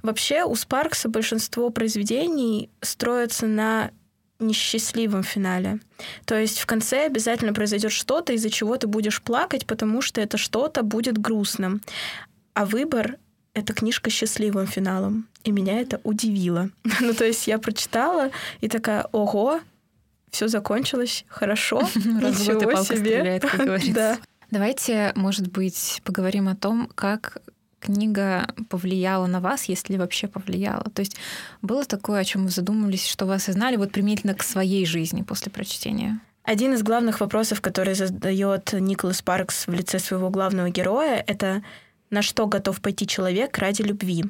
Вообще, 0.02 0.42
у 0.44 0.54
Спаркса 0.54 1.10
большинство 1.10 1.68
произведений 1.68 2.70
строятся 2.80 3.46
на 3.46 3.90
несчастливом 4.38 5.22
финале. 5.22 5.80
То 6.24 6.34
есть 6.34 6.60
в 6.60 6.66
конце 6.66 7.04
обязательно 7.04 7.52
произойдет 7.52 7.92
что-то, 7.92 8.32
из-за 8.32 8.48
чего 8.48 8.78
ты 8.78 8.86
будешь 8.86 9.20
плакать, 9.20 9.66
потому 9.66 10.00
что 10.00 10.22
это 10.22 10.38
что-то 10.38 10.82
будет 10.82 11.18
грустным. 11.18 11.82
А 12.54 12.64
выбор— 12.64 13.16
это 13.52 13.74
книжка 13.74 14.08
с 14.08 14.14
счастливым 14.14 14.66
финалом. 14.66 15.28
И 15.44 15.50
меня 15.50 15.78
это 15.78 16.00
удивило. 16.04 16.70
ну, 17.00 17.12
то 17.12 17.26
есть 17.26 17.46
я 17.48 17.58
прочитала 17.58 18.30
и 18.62 18.68
такая, 18.68 19.06
ого, 19.12 19.60
все 20.30 20.48
закончилось 20.48 21.26
хорошо, 21.28 21.82
ничего 21.94 22.82
себе. 22.82 23.40
как 23.40 23.56
говорится. 23.66 23.92
да. 23.92 24.18
Давайте, 24.50 25.12
может 25.14 25.48
быть, 25.48 26.00
поговорим 26.04 26.48
о 26.48 26.56
том, 26.56 26.90
как 26.94 27.38
книга 27.80 28.48
повлияла 28.68 29.26
на 29.26 29.40
вас, 29.40 29.64
если 29.64 29.96
вообще 29.96 30.26
повлияла. 30.26 30.84
То 30.84 31.00
есть 31.00 31.16
было 31.62 31.84
такое, 31.84 32.20
о 32.20 32.24
чем 32.24 32.44
вы 32.44 32.50
задумались, 32.50 33.06
что 33.06 33.26
вы 33.26 33.34
осознали 33.34 33.76
вот 33.76 33.92
применительно 33.92 34.34
к 34.34 34.42
своей 34.42 34.84
жизни 34.86 35.22
после 35.22 35.52
прочтения? 35.52 36.20
Один 36.42 36.72
из 36.72 36.82
главных 36.82 37.20
вопросов, 37.20 37.60
который 37.60 37.94
задает 37.94 38.72
Николас 38.72 39.20
Паркс 39.22 39.66
в 39.66 39.72
лице 39.72 39.98
своего 39.98 40.30
главного 40.30 40.70
героя, 40.70 41.22
это 41.26 41.62
на 42.10 42.22
что 42.22 42.46
готов 42.46 42.80
пойти 42.80 43.06
человек 43.06 43.58
ради 43.58 43.82
любви. 43.82 44.24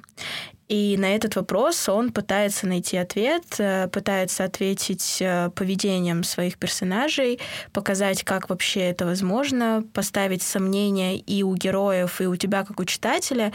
И 0.68 0.96
на 0.98 1.14
этот 1.14 1.34
вопрос 1.36 1.88
он 1.88 2.12
пытается 2.12 2.66
найти 2.66 2.98
ответ, 2.98 3.44
э, 3.58 3.88
пытается 3.88 4.44
ответить 4.44 5.16
э, 5.20 5.50
поведением 5.54 6.22
своих 6.24 6.58
персонажей, 6.58 7.40
показать, 7.72 8.22
как 8.22 8.50
вообще 8.50 8.80
это 8.80 9.06
возможно, 9.06 9.82
поставить 9.94 10.42
сомнения 10.42 11.16
и 11.16 11.42
у 11.42 11.54
героев, 11.54 12.20
и 12.20 12.26
у 12.26 12.36
тебя, 12.36 12.64
как 12.64 12.80
у 12.80 12.84
читателя. 12.84 13.52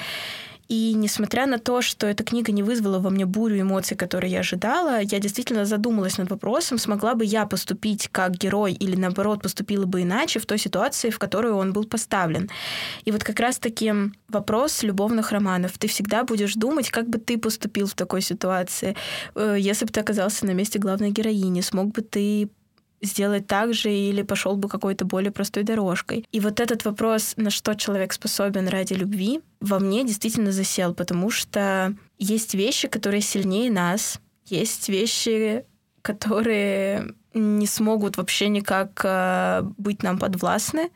И 0.67 0.93
несмотря 0.93 1.45
на 1.45 1.59
то, 1.59 1.81
что 1.81 2.07
эта 2.07 2.23
книга 2.23 2.51
не 2.51 2.63
вызвала 2.63 2.99
во 2.99 3.09
мне 3.09 3.25
бурю 3.25 3.61
эмоций, 3.61 3.97
которые 3.97 4.31
я 4.31 4.39
ожидала, 4.39 5.01
я 5.01 5.19
действительно 5.19 5.65
задумалась 5.65 6.17
над 6.17 6.29
вопросом, 6.29 6.77
смогла 6.77 7.15
бы 7.15 7.25
я 7.25 7.45
поступить 7.45 8.09
как 8.11 8.31
герой 8.31 8.73
или, 8.73 8.95
наоборот, 8.95 9.41
поступила 9.41 9.85
бы 9.85 10.01
иначе 10.01 10.39
в 10.39 10.45
той 10.45 10.57
ситуации, 10.57 11.09
в 11.09 11.19
которую 11.19 11.55
он 11.55 11.73
был 11.73 11.83
поставлен. 11.85 12.49
И 13.05 13.11
вот 13.11 13.23
как 13.23 13.39
раз-таки 13.39 13.93
вопрос 14.29 14.83
любовных 14.83 15.31
романов. 15.31 15.77
Ты 15.77 15.87
всегда 15.87 16.23
будешь 16.23 16.53
думать, 16.55 16.89
как 16.89 17.09
бы 17.09 17.17
ты 17.17 17.37
поступил 17.37 17.87
в 17.87 17.93
такой 17.93 18.21
ситуации. 18.21 18.95
Э, 19.35 19.55
если 19.59 19.85
бы 19.85 19.91
ты 19.91 19.99
оказался 19.99 20.45
на 20.45 20.51
месте 20.51 20.79
главной 20.79 21.11
героини, 21.11 21.61
смог 21.61 21.91
бы 21.91 22.01
ты 22.01 22.49
сделать 23.03 23.45
так 23.47 23.73
же 23.73 23.91
или 23.93 24.21
пошел 24.21 24.55
бы 24.55 24.69
какой-то 24.69 25.05
более 25.05 25.31
простой 25.31 25.63
дорожкой. 25.63 26.25
И 26.31 26.39
вот 26.39 26.59
этот 26.59 26.85
вопрос, 26.85 27.33
на 27.37 27.49
что 27.49 27.75
человек 27.75 28.13
способен 28.13 28.67
ради 28.67 28.93
любви, 28.93 29.41
во 29.59 29.79
мне 29.79 30.03
действительно 30.03 30.51
засел, 30.51 30.93
потому 30.93 31.29
что 31.29 31.95
есть 32.17 32.55
вещи, 32.55 32.87
которые 32.87 33.21
сильнее 33.21 33.69
нас, 33.69 34.19
есть 34.45 34.89
вещи, 34.89 35.65
которые 36.01 37.13
не 37.33 37.67
смогут 37.67 38.17
вообще 38.17 38.49
никак 38.49 39.01
э, 39.03 39.61
быть 39.77 40.03
нам 40.03 40.19
подвластны, 40.19 40.89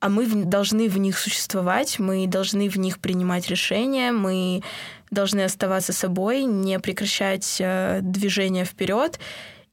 а 0.00 0.08
мы 0.08 0.26
должны 0.26 0.88
в 0.88 0.98
них 0.98 1.18
существовать, 1.18 1.98
мы 1.98 2.26
должны 2.26 2.68
в 2.68 2.76
них 2.76 3.00
принимать 3.00 3.48
решения, 3.48 4.12
мы 4.12 4.62
должны 5.10 5.40
оставаться 5.40 5.92
собой, 5.92 6.44
не 6.44 6.78
прекращать 6.78 7.56
э, 7.58 8.00
движение 8.02 8.64
вперед. 8.64 9.18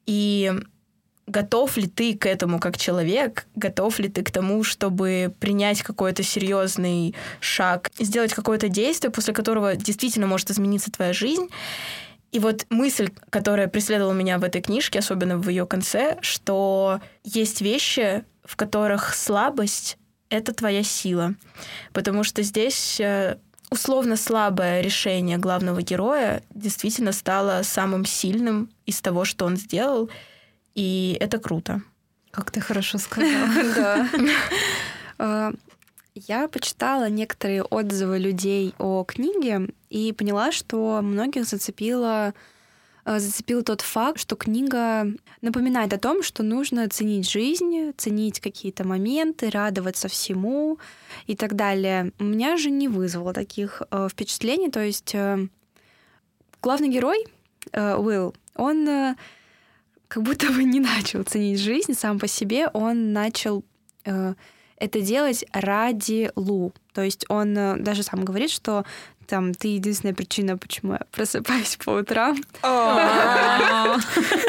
И 0.08 0.51
готов 1.28 1.78
ли 1.78 1.88
ты 1.88 2.15
к 2.15 2.26
этому 2.26 2.59
как 2.59 2.78
человек, 2.78 3.47
готов 3.55 3.99
ли 3.99 4.09
ты 4.09 4.23
к 4.23 4.32
тому, 4.32 4.63
чтобы 4.63 5.34
принять 5.39 5.82
какой-то 5.82 6.23
серьезный 6.23 7.15
шаг, 7.39 7.91
сделать 7.99 8.34
какое-то 8.34 8.69
действие, 8.69 9.11
после 9.11 9.34
которого 9.34 9.76
действительно 9.76 10.28
может 10.28 10.51
измениться 10.51 10.91
твоя 10.91 11.13
жизнь. 11.13 11.49
И 12.32 12.39
вот 12.39 12.65
мысль, 12.69 13.09
которая 13.30 13.67
преследовала 13.67 14.13
меня 14.13 14.38
в 14.38 14.43
этой 14.43 14.61
книжке, 14.61 14.99
особенно 14.99 15.38
в 15.38 15.47
ее 15.49 15.65
конце, 15.65 16.17
что 16.21 16.99
есть 17.23 17.61
вещи, 17.61 18.23
в 18.43 18.55
которых 18.55 19.15
слабость— 19.15 19.97
это 20.30 20.53
твоя 20.53 20.84
сила. 20.84 21.36
Потому 21.93 22.23
что 22.23 22.43
здесь 22.43 22.99
э, 22.99 23.38
условно 23.69 24.17
слабое 24.17 24.82
решение 24.82 25.38
главного 25.38 25.82
героя 25.82 26.43
действительно 26.53 27.13
стало 27.13 27.61
самым 27.63 28.05
сильным 28.05 28.69
из 28.86 29.01
того, 29.01 29.26
что 29.26 29.45
он 29.45 29.55
сделал, 29.55 30.09
и 30.76 31.17
это 31.19 31.39
круто. 31.39 31.82
Как 32.32 32.51
ты 32.51 32.59
хорошо 32.61 32.97
сказала. 32.97 33.49
Да. 33.76 34.09
Э, 35.17 35.51
я 36.15 36.47
почитала 36.47 37.09
некоторые 37.09 37.63
отзывы 37.63 38.19
людей 38.19 38.73
о 38.78 39.03
книге 39.03 39.69
и 39.89 40.13
поняла, 40.13 40.51
что 40.51 41.01
многих 41.01 41.45
зацепило 41.45 42.34
э, 43.05 43.19
зацепил 43.19 43.63
тот 43.63 43.82
факт, 43.82 44.19
что 44.19 44.36
книга 44.36 45.07
напоминает 45.41 45.93
о 45.93 45.97
том, 45.97 46.23
что 46.23 46.43
нужно 46.43 46.89
ценить 46.89 47.30
жизнь, 47.30 47.93
ценить 47.97 48.39
какие-то 48.39 48.86
моменты, 48.86 49.49
радоваться 49.49 50.07
всему 50.07 50.80
и 51.28 51.36
так 51.36 51.55
далее. 51.55 52.11
У 52.19 52.23
меня 52.23 52.57
же 52.57 52.69
не 52.69 52.88
вызвало 52.88 53.34
таких 53.34 53.82
э, 53.91 54.07
впечатлений. 54.09 54.69
То 54.69 54.84
есть 54.84 55.15
э, 55.15 55.47
главный 56.61 56.89
герой 56.89 57.26
э, 57.71 57.95
Уилл, 57.95 58.36
он 58.55 59.15
как 60.16 60.24
будто 60.24 60.49
бы 60.49 60.63
не 60.63 60.80
начал 60.80 61.24
ценить 61.24 61.59
жизнь 61.59 61.93
сам 61.93 62.20
по 62.20 62.28
себе, 62.28 62.70
он 62.70 63.11
начал 63.11 63.66
э, 64.05 64.34
это 64.78 65.01
делать 65.01 65.43
ради 65.51 66.32
Лу. 66.38 66.72
То 66.93 67.01
есть 67.01 67.26
он 67.28 67.57
э, 67.57 67.76
даже 67.76 68.01
сам 68.01 68.24
говорит, 68.24 68.49
что 68.49 68.86
там 69.28 69.53
ты 69.53 69.68
единственная 69.76 70.16
причина, 70.16 70.57
почему 70.57 70.93
я 70.93 71.01
просыпаюсь 71.11 71.76
по 71.84 71.89
утрам. 71.89 72.38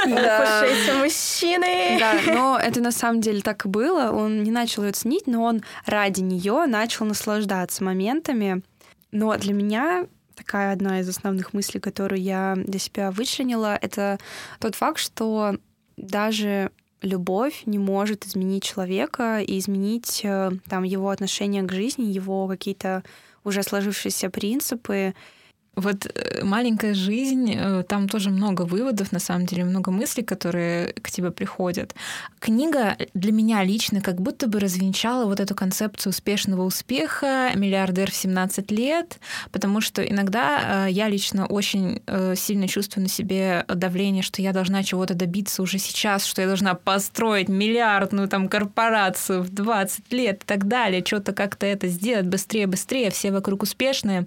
Слушайте, 0.04 0.94
мужчины! 1.02 1.98
Да, 1.98 2.14
но 2.28 2.60
это 2.62 2.80
на 2.80 2.92
самом 2.92 3.20
деле 3.20 3.40
так 3.40 3.66
и 3.66 3.68
было. 3.68 4.12
Он 4.12 4.44
не 4.44 4.52
начал 4.52 4.84
ее 4.84 4.92
ценить, 4.92 5.26
но 5.26 5.42
он 5.42 5.64
ради 5.84 6.20
нее 6.20 6.66
начал 6.66 7.06
наслаждаться 7.06 7.82
моментами. 7.82 8.62
Но 9.10 9.36
для 9.36 9.52
меня 9.52 10.06
такая 10.36 10.72
одна 10.72 11.00
из 11.00 11.08
основных 11.08 11.52
мыслей, 11.52 11.80
которую 11.80 12.20
я 12.20 12.54
для 12.56 12.78
себя 12.78 13.10
вычленила, 13.10 13.76
это 13.80 14.18
тот 14.60 14.74
факт, 14.74 14.98
что 14.98 15.56
даже 15.96 16.70
любовь 17.02 17.62
не 17.66 17.78
может 17.78 18.26
изменить 18.26 18.64
человека 18.64 19.40
и 19.40 19.58
изменить 19.58 20.20
э, 20.24 20.50
там 20.68 20.82
его 20.82 21.10
отношение 21.10 21.62
к 21.62 21.72
жизни, 21.72 22.04
его 22.04 22.48
какие-то 22.48 23.02
уже 23.44 23.62
сложившиеся 23.62 24.30
принципы. 24.30 25.14
Вот 25.76 26.06
э, 26.06 26.42
маленькая 26.42 26.94
жизнь, 26.94 27.54
э, 27.54 27.82
там 27.86 28.08
тоже 28.08 28.30
много 28.30 28.62
выводов, 28.62 29.12
на 29.12 29.18
самом 29.18 29.44
деле, 29.44 29.62
много 29.64 29.90
мыслей, 29.90 30.24
которые 30.24 30.94
к 30.94 31.10
тебе 31.10 31.30
приходят. 31.30 31.94
Книга 32.38 32.96
для 33.12 33.30
меня 33.30 33.62
лично 33.62 34.00
как 34.00 34.18
будто 34.22 34.48
бы 34.48 34.58
развенчала 34.58 35.26
вот 35.26 35.38
эту 35.38 35.54
концепцию 35.54 36.12
успешного 36.12 36.62
успеха, 36.62 37.50
миллиардер 37.54 38.10
в 38.10 38.14
17 38.14 38.70
лет, 38.70 39.18
потому 39.52 39.82
что 39.82 40.02
иногда 40.02 40.86
э, 40.86 40.90
я 40.92 41.08
лично 41.08 41.46
очень 41.46 42.02
сильно 42.36 42.68
чувствую 42.68 43.02
на 43.02 43.08
себе 43.08 43.64
давление, 43.68 44.22
что 44.22 44.40
я 44.40 44.52
должна 44.52 44.82
чего-то 44.82 45.14
добиться 45.14 45.62
уже 45.62 45.78
сейчас, 45.78 46.24
что 46.24 46.40
я 46.40 46.46
должна 46.46 46.74
построить 46.74 47.48
миллиардную 47.48 48.28
там 48.28 48.48
корпорацию 48.48 49.42
в 49.42 49.50
20 49.50 50.10
лет 50.12 50.42
и 50.42 50.46
так 50.46 50.68
далее, 50.68 51.04
что-то 51.04 51.34
как-то 51.34 51.66
это 51.66 51.86
сделать 51.88 52.26
быстрее, 52.26 52.66
быстрее, 52.66 53.10
все 53.10 53.30
вокруг 53.30 53.62
успешные. 53.62 54.26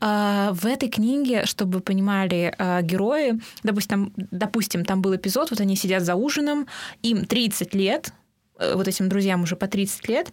А, 0.00 0.52
в 0.52 0.66
этой 0.66 0.88
книге, 0.88 1.44
чтобы 1.44 1.80
понимали, 1.80 2.54
а, 2.58 2.82
герои, 2.82 3.40
допустим 3.62 4.12
допустим, 4.16 4.84
там 4.84 5.02
был 5.02 5.16
эпизод, 5.16 5.50
вот 5.50 5.60
они 5.60 5.76
сидят 5.76 6.02
за 6.02 6.14
ужином, 6.14 6.66
им 7.02 7.24
30 7.26 7.74
лет, 7.74 8.12
э, 8.58 8.74
вот 8.74 8.86
этим 8.86 9.08
друзьям 9.08 9.42
уже 9.42 9.56
по 9.56 9.66
30 9.66 10.08
лет, 10.08 10.32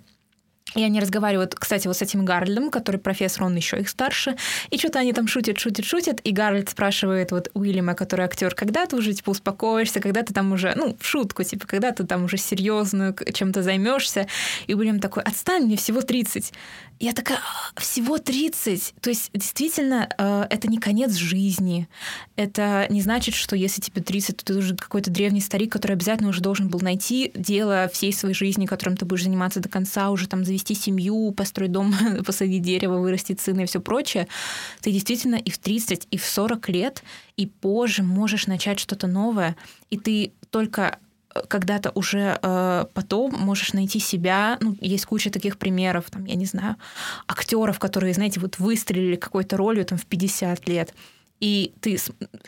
и 0.74 0.84
они 0.84 1.00
разговаривают, 1.00 1.56
кстати, 1.56 1.88
вот 1.88 1.96
с 1.96 2.02
этим 2.02 2.26
Гарльдом, 2.26 2.70
который 2.70 3.00
профессор, 3.00 3.44
он 3.44 3.56
еще 3.56 3.80
их 3.80 3.88
старше. 3.88 4.36
И 4.72 4.78
что-то 4.78 5.00
они 5.00 5.14
там 5.14 5.28
шутят, 5.28 5.58
шутят, 5.58 5.86
шутят. 5.86 6.20
И 6.22 6.32
Гарольд 6.32 6.70
спрашивает 6.70 7.32
вот 7.32 7.50
Уильяма, 7.54 7.94
который 7.94 8.26
актер, 8.26 8.54
когда 8.54 8.86
ты 8.86 8.98
уже 8.98 9.14
типа 9.14 9.30
успокоишься, 9.30 10.02
когда 10.02 10.24
ты 10.24 10.34
там 10.34 10.52
уже, 10.52 10.74
ну, 10.76 10.98
в 11.00 11.06
шутку, 11.06 11.44
типа, 11.44 11.66
когда 11.66 11.92
ты 11.92 12.04
там 12.04 12.26
уже 12.26 12.38
серьезно 12.38 13.16
чем-то 13.34 13.64
займешься. 13.64 14.28
И 14.68 14.74
Уильям 14.74 15.00
такой, 15.00 15.24
отстань, 15.24 15.64
мне 15.64 15.78
всего 15.78 16.02
30. 16.02 16.52
Я 17.00 17.12
такая, 17.12 17.40
«А, 17.40 17.80
всего 17.82 18.18
30. 18.18 18.96
То 19.02 19.10
есть, 19.10 19.30
действительно, 19.34 20.08
э, 20.18 20.48
это 20.50 20.70
не 20.70 20.78
конец 20.78 21.14
жизни. 21.14 21.90
Это 22.38 22.88
не 22.90 23.02
значит, 23.02 23.36
что 23.36 23.56
если 23.56 23.82
тебе 23.82 24.02
30, 24.02 24.38
то 24.38 24.46
ты 24.46 24.56
уже 24.58 24.76
какой-то 24.76 25.12
древний 25.12 25.42
старик, 25.42 25.74
который 25.74 25.94
обязательно 25.94 26.30
уже 26.30 26.42
должен 26.42 26.70
был 26.70 26.80
найти 26.80 27.32
дело 27.36 27.90
всей 27.92 28.14
своей 28.14 28.34
жизни, 28.34 28.66
которым 28.66 28.96
ты 28.96 29.06
будешь 29.06 29.24
заниматься 29.24 29.60
до 29.60 29.68
конца, 29.68 30.10
уже 30.10 30.28
там 30.28 30.46
завести 30.46 30.74
семью, 30.74 31.34
построить 31.34 31.74
дом, 31.74 31.94
посадить 32.26 32.62
дерево, 32.62 33.00
вырастить 33.00 33.42
сына 33.42 33.62
и 33.62 33.66
все 33.66 33.82
прочее. 33.82 34.28
Ты 34.80 34.92
действительно 34.92 35.36
и 35.36 35.50
в 35.50 35.58
30, 35.58 36.08
и 36.12 36.18
в 36.18 36.26
40 36.26 36.70
лет, 36.70 37.04
и 37.36 37.46
позже 37.46 38.04
можешь 38.04 38.48
начать 38.48 38.80
что-то 38.80 39.08
новое, 39.08 39.58
и 39.90 39.98
ты 39.98 40.32
только 40.50 41.00
когда-то 41.48 41.92
уже 41.96 42.40
э, 42.42 42.86
потом 42.94 43.34
можешь 43.34 43.74
найти 43.74 44.00
себя. 44.00 44.58
Ну, 44.62 44.76
есть 44.82 45.06
куча 45.06 45.30
таких 45.30 45.58
примеров, 45.58 46.06
там, 46.10 46.26
я 46.26 46.36
не 46.36 46.46
знаю, 46.46 46.76
актеров, 47.28 47.80
которые, 47.80 48.14
знаете, 48.14 48.40
вот 48.40 48.60
выстрелили 48.60 49.16
какой-то 49.16 49.58
ролью 49.58 49.86
там 49.86 49.98
в 49.98 50.06
50 50.06 50.68
лет. 50.68 50.94
И 51.42 51.74
ты 51.82 51.98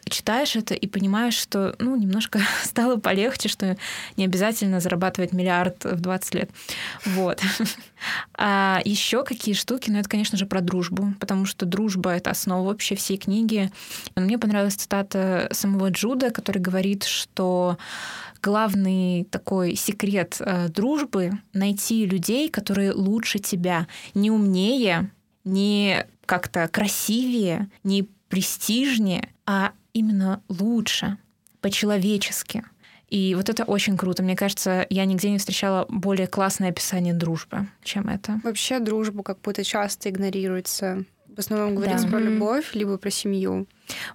читаешь 0.05 0.55
это 0.55 0.73
и 0.73 0.87
понимаешь, 0.87 1.35
что 1.35 1.75
ну, 1.79 1.95
немножко 1.95 2.39
стало 2.63 2.97
полегче, 2.97 3.49
что 3.49 3.77
не 4.15 4.25
обязательно 4.25 4.79
зарабатывать 4.79 5.33
миллиард 5.33 5.83
в 5.83 5.99
20 5.99 6.33
лет. 6.35 6.49
Вот. 7.05 7.41
А 8.39 8.79
еще 8.85 9.23
какие 9.23 9.55
штуки? 9.55 9.89
Ну, 9.89 9.97
это, 9.97 10.07
конечно 10.07 10.37
же, 10.37 10.45
про 10.45 10.61
дружбу, 10.61 11.15
потому 11.19 11.47
что 11.47 11.65
дружба— 11.65 12.11
это 12.11 12.29
основа 12.29 12.67
вообще 12.67 12.95
всей 12.95 13.17
книги. 13.17 13.71
Мне 14.15 14.37
понравилась 14.37 14.75
цитата 14.75 15.49
самого 15.51 15.89
Джуда, 15.89 16.29
который 16.29 16.59
говорит, 16.59 17.05
что 17.05 17.79
главный 18.43 19.23
такой 19.31 19.75
секрет 19.75 20.37
э, 20.39 20.69
дружбы— 20.69 21.31
найти 21.53 22.05
людей, 22.05 22.49
которые 22.49 22.91
лучше 22.91 23.39
тебя, 23.39 23.87
не 24.13 24.29
умнее, 24.29 25.11
не 25.43 26.05
как-то 26.27 26.67
красивее, 26.67 27.69
не 27.83 28.07
престижнее, 28.29 29.29
а 29.45 29.71
именно 29.93 30.41
лучше, 30.49 31.17
по-человечески. 31.61 32.63
И 33.09 33.35
вот 33.35 33.49
это 33.49 33.63
очень 33.63 33.97
круто. 33.97 34.21
Мне 34.21 34.35
кажется, 34.35 34.85
я 34.89 35.05
нигде 35.05 35.29
не 35.29 35.37
встречала 35.37 35.85
более 35.87 36.27
классное 36.27 36.69
описание 36.69 37.13
дружбы, 37.13 37.67
чем 37.83 38.09
это. 38.09 38.41
Вообще 38.43 38.79
дружбу 38.79 39.23
как 39.23 39.39
будто 39.41 39.63
часто 39.63 40.09
игнорируется. 40.09 41.05
В 41.33 41.39
основном 41.39 41.75
говорится 41.75 42.05
да. 42.05 42.11
про 42.11 42.19
любовь, 42.19 42.73
либо 42.73 42.97
про 42.97 43.11
семью. 43.11 43.67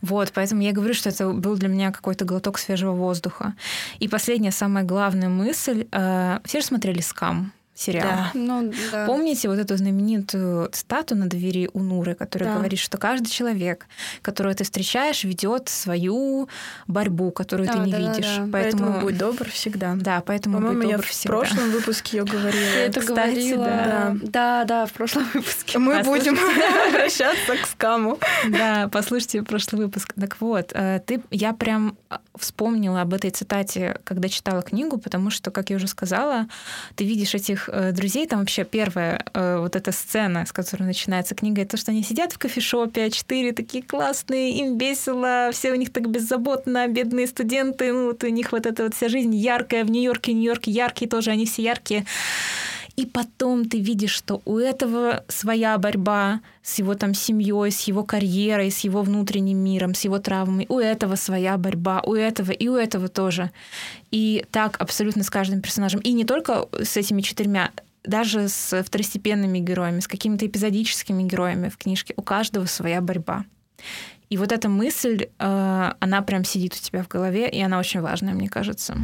Вот, 0.02 0.32
поэтому 0.34 0.60
я 0.62 0.72
говорю, 0.72 0.92
что 0.92 1.08
это 1.08 1.30
был 1.30 1.56
для 1.56 1.68
меня 1.68 1.92
какой-то 1.92 2.24
глоток 2.24 2.58
свежего 2.58 2.92
воздуха. 2.92 3.54
И 4.00 4.08
последняя, 4.08 4.50
самая 4.50 4.84
главная 4.84 5.28
мысль. 5.28 5.86
Э, 5.92 6.40
все 6.44 6.60
же 6.60 6.66
смотрели 6.66 7.00
«Скам». 7.00 7.52
Сериал. 7.74 8.04
Да. 8.06 8.30
Ну, 8.34 8.72
да. 8.92 9.06
Помните 9.06 9.48
вот 9.48 9.58
эту 9.58 9.76
знаменитую 9.76 10.68
стату 10.72 11.14
на 11.14 11.26
двери 11.26 11.70
у 11.72 11.80
Нуры, 11.80 12.14
которая 12.14 12.50
Да. 12.50 12.56
говорит, 12.58 12.78
что 12.78 12.98
каждый 12.98 13.28
человек, 13.30 13.86
которого 14.20 14.54
ты 14.54 14.64
встречаешь, 14.64 15.24
ведет 15.24 15.68
свою 15.70 16.48
борьбу, 16.86 17.30
которую 17.30 17.68
ты 17.68 17.74
Да, 17.78 17.84
не 17.84 17.92
да, 17.92 17.98
да, 17.98 18.12
видишь. 18.12 18.36
да. 18.36 18.48
Поэтому, 18.52 18.82
Поэтому, 18.82 19.00
будь 19.00 19.18
добр 19.18 19.48
всегда. 19.50 19.94
да, 19.96 20.20
поэтому 20.24 20.56
По-моему, 20.58 20.80
будь 20.82 20.90
я 20.90 20.96
добр 20.96 21.06
в 21.06 21.10
всегда. 21.10 21.38
прошлом 21.38 21.70
выпуске 21.70 22.18
ее 22.18 22.24
говорила. 22.24 22.52
Ты 22.72 22.78
это 22.78 23.00
Кстати, 23.00 23.14
говорила. 23.54 23.64
да. 23.64 24.16
да, 24.22 24.64
да, 24.64 24.86
в 24.86 24.92
прошлом 24.92 25.26
выпуске. 25.32 25.78
Мы 25.78 25.96
Послушайте. 25.98 26.30
будем 26.32 26.42
обращаться 26.88 27.56
к 27.62 27.66
скаму. 27.66 28.18
Да, 28.50 28.88
послушайте 28.92 29.42
прошлый 29.42 29.86
выпуск. 29.86 30.12
Так 30.20 30.36
вот, 30.40 30.72
э, 30.74 31.00
ты, 31.06 31.22
я 31.30 31.52
прям 31.54 31.96
а, 32.10 32.20
вспомнила 32.38 33.00
об 33.00 33.14
этой 33.14 33.30
цитате, 33.30 33.98
когда 34.04 34.28
читала 34.28 34.62
книгу, 34.62 34.98
потому 34.98 35.30
что, 35.30 35.50
как 35.50 35.70
я 35.70 35.76
уже 35.76 35.88
сказала, 35.88 36.46
ты 36.96 37.04
видишь 37.04 37.34
этих 37.34 37.61
э, 37.68 37.92
друзей, 37.92 38.26
там 38.26 38.40
вообще 38.40 38.64
первая 38.64 39.24
э, 39.34 39.58
вот 39.58 39.76
эта 39.76 39.92
сцена, 39.92 40.46
с 40.46 40.52
которой 40.52 40.84
начинается 40.84 41.34
книга, 41.34 41.62
это 41.62 41.72
то, 41.72 41.76
что 41.76 41.90
они 41.90 42.02
сидят 42.02 42.32
в 42.32 42.38
кофешопе, 42.38 43.04
а 43.04 43.10
четыре 43.10 43.52
такие 43.52 43.82
классные, 43.82 44.52
им 44.58 44.78
весело, 44.78 45.50
все 45.52 45.72
у 45.72 45.76
них 45.76 45.92
так 45.92 46.08
беззаботно, 46.08 46.88
бедные 46.88 47.26
студенты, 47.26 47.92
ну 47.92 48.06
вот 48.06 48.24
у 48.24 48.28
них 48.28 48.52
вот 48.52 48.66
эта 48.66 48.84
вот 48.84 48.94
вся 48.94 49.08
жизнь 49.08 49.34
яркая 49.34 49.84
в 49.84 49.90
Нью-Йорке, 49.90 50.32
Нью-Йорк 50.32 50.66
яркий 50.66 51.06
тоже, 51.06 51.30
они 51.30 51.46
все 51.46 51.62
яркие. 51.62 52.04
И 52.96 53.06
потом 53.06 53.64
ты 53.64 53.80
видишь, 53.80 54.12
что 54.12 54.42
у 54.44 54.58
этого 54.58 55.24
своя 55.28 55.78
борьба 55.78 56.40
с 56.62 56.78
его 56.78 56.94
там 56.94 57.14
семьей, 57.14 57.70
с 57.70 57.80
его 57.88 58.04
карьерой, 58.04 58.70
с 58.70 58.80
его 58.80 59.02
внутренним 59.02 59.58
миром, 59.58 59.94
с 59.94 60.04
его 60.04 60.18
травмами. 60.18 60.66
У 60.68 60.78
этого 60.78 61.16
своя 61.16 61.56
борьба, 61.56 62.02
у 62.04 62.14
этого 62.14 62.50
и 62.50 62.68
у 62.68 62.74
этого 62.74 63.08
тоже. 63.08 63.50
И 64.10 64.44
так 64.50 64.80
абсолютно 64.80 65.22
с 65.22 65.30
каждым 65.30 65.62
персонажем. 65.62 66.00
И 66.00 66.12
не 66.12 66.24
только 66.24 66.68
с 66.82 66.96
этими 66.96 67.22
четырьмя, 67.22 67.70
даже 68.04 68.48
с 68.48 68.82
второстепенными 68.82 69.58
героями, 69.58 70.00
с 70.00 70.08
какими-то 70.08 70.46
эпизодическими 70.46 71.22
героями 71.22 71.68
в 71.68 71.78
книжке. 71.78 72.14
У 72.16 72.22
каждого 72.22 72.66
своя 72.66 73.00
борьба. 73.00 73.44
И 74.28 74.36
вот 74.36 74.50
эта 74.50 74.68
мысль, 74.68 75.26
э, 75.38 75.92
она 76.00 76.22
прям 76.22 76.44
сидит 76.44 76.74
у 76.74 76.78
тебя 76.78 77.02
в 77.02 77.08
голове, 77.08 77.48
и 77.48 77.60
она 77.60 77.78
очень 77.78 78.00
важная, 78.00 78.34
мне 78.34 78.48
кажется. 78.48 78.96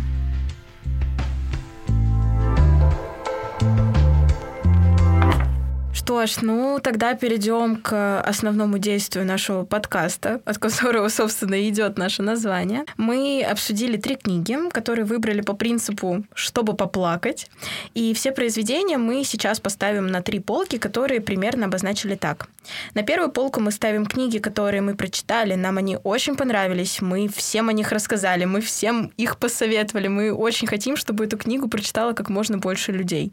Что 5.99 6.27
ж, 6.27 6.43
ну 6.43 6.79
тогда 6.81 7.15
перейдем 7.15 7.77
к 7.77 8.21
основному 8.21 8.79
действию 8.79 9.27
нашего 9.27 9.65
подкаста, 9.65 10.41
от 10.45 10.59
которого, 10.59 11.09
собственно, 11.09 11.69
идет 11.69 11.99
наше 11.99 12.23
название. 12.23 12.85
Мы 12.97 13.45
обсудили 13.45 13.97
три 13.97 14.15
книги, 14.15 14.57
которые 14.71 15.05
выбрали 15.05 15.41
по 15.41 15.55
принципу 15.55 16.23
«чтобы 16.35 16.75
поплакать». 16.75 17.51
И 17.95 18.15
все 18.15 18.31
произведения 18.31 18.97
мы 18.97 19.25
сейчас 19.25 19.59
поставим 19.59 20.07
на 20.07 20.23
три 20.23 20.39
полки, 20.39 20.79
которые 20.79 21.21
примерно 21.21 21.67
обозначили 21.67 22.15
так. 22.15 22.49
На 22.95 23.03
первую 23.03 23.33
полку 23.33 23.61
мы 23.61 23.73
ставим 23.73 24.07
книги, 24.07 24.39
которые 24.39 24.83
мы 24.83 24.95
прочитали, 24.95 25.55
нам 25.55 25.79
они 25.79 25.99
очень 26.05 26.37
понравились, 26.37 27.01
мы 27.01 27.27
всем 27.29 27.71
о 27.71 27.73
них 27.73 27.91
рассказали, 27.91 28.45
мы 28.45 28.61
всем 28.61 29.11
их 29.17 29.37
посоветовали, 29.39 30.07
мы 30.07 30.33
очень 30.33 30.69
хотим, 30.69 30.97
чтобы 30.97 31.25
эту 31.25 31.39
книгу 31.39 31.69
прочитало 31.69 32.13
как 32.13 32.29
можно 32.29 32.59
больше 32.59 32.93
людей. 32.93 33.33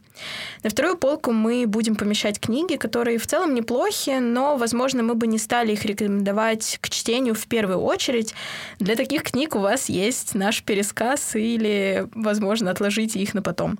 На 0.63 0.71
вторую 0.71 0.97
полку 0.97 1.31
мы 1.31 1.67
будем 1.67 1.95
помещать 1.95 2.39
книги, 2.39 2.54
которые 2.77 3.17
в 3.17 3.27
целом 3.27 3.53
неплохи, 3.53 4.19
но, 4.19 4.57
возможно, 4.57 5.03
мы 5.03 5.15
бы 5.15 5.27
не 5.27 5.37
стали 5.37 5.73
их 5.73 5.85
рекомендовать 5.85 6.77
к 6.81 6.89
чтению 6.89 7.35
в 7.35 7.45
первую 7.47 7.79
очередь. 7.79 8.33
Для 8.79 8.95
таких 8.95 9.23
книг 9.23 9.55
у 9.55 9.59
вас 9.59 9.89
есть 9.89 10.35
наш 10.35 10.63
пересказ 10.63 11.35
или, 11.35 12.07
возможно, 12.13 12.71
отложите 12.71 13.19
их 13.19 13.33
на 13.33 13.41
потом. 13.41 13.77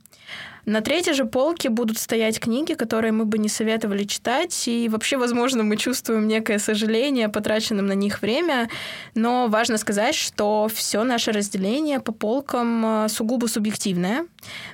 На 0.65 0.81
третьей 0.81 1.13
же 1.13 1.25
полке 1.25 1.69
будут 1.69 1.99
стоять 1.99 2.39
книги, 2.39 2.73
которые 2.73 3.11
мы 3.11 3.25
бы 3.25 3.37
не 3.37 3.49
советовали 3.49 4.03
читать, 4.03 4.67
и 4.67 4.89
вообще, 4.89 5.17
возможно, 5.17 5.61
мы 5.63 5.77
чувствуем 5.77 6.27
некое 6.27 6.57
сожаление 6.57 7.27
о 7.27 7.29
потраченном 7.29 7.85
на 7.85 7.93
них 7.93 8.23
время, 8.23 8.69
но 9.13 9.47
важно 9.47 9.77
сказать, 9.77 10.15
что 10.15 10.67
все 10.73 11.03
наше 11.03 11.31
разделение 11.31 11.99
по 11.99 12.11
полкам 12.11 13.05
э, 13.05 13.09
сугубо 13.09 13.45
субъективное. 13.45 14.25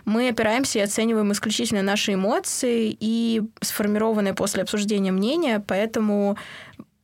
Мы 0.05 0.29
опираемся 0.29 0.79
и 0.79 0.81
оцениваем 0.81 1.33
исключительно 1.33 1.81
наши 1.81 2.13
эмоции 2.13 2.95
и 2.97 3.41
сформированное 3.59 4.33
после 4.33 4.63
обсуждения 4.63 5.11
мнения, 5.11 5.61
поэтому 5.65 6.37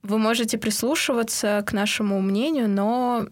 вы 0.01 0.17
можете 0.17 0.57
прислушиваться 0.57 1.61
к 1.67 1.73
нашему 1.73 2.21
мнению, 2.21 2.69
но 2.69 3.27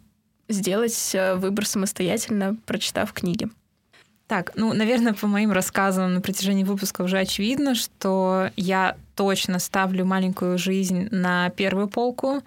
сделать 0.50 1.12
э, 1.14 1.36
выбор 1.36 1.66
самостоятельно, 1.66 2.58
прочитав 2.66 3.14
книги. 3.14 3.50
Так, 4.28 4.54
ну, 4.56 4.74
наверное, 4.74 5.14
по 5.14 5.28
моим 5.28 5.52
рассказам 5.52 6.16
на 6.16 6.22
протяжении 6.22 6.64
выпуска 6.64 7.04
уже 7.04 7.20
очевидно, 7.20 7.76
что 7.76 8.50
я 8.56 8.96
точно 9.16 9.60
ставлю 9.60 10.04
маленькую 10.04 10.58
жизнь 10.58 11.08
на 11.12 11.52
первую 11.52 11.88
полку. 11.88 12.42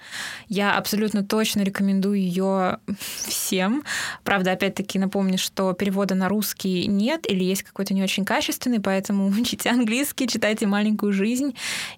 Я 0.49 0.76
абсолютно 0.76 1.24
точно 1.24 1.62
рекомендую 1.62 2.18
ее 2.18 2.79
всем. 2.99 3.85
Правда, 4.24 4.53
опять-таки 4.53 4.99
напомню, 4.99 5.39
что 5.39 5.72
перевода 5.72 6.16
на 6.16 6.29
русский 6.29 6.89
нет 6.89 7.31
или 7.31 7.45
есть 7.45 7.62
какой-то 7.62 7.95
не 7.95 8.03
очень 8.03 8.24
качественный, 8.24 8.81
поэтому 8.81 9.29
учите 9.41 9.70
английский, 9.70 10.26
читайте 10.26 10.66
маленькую 10.66 11.12
жизнь. 11.12 11.55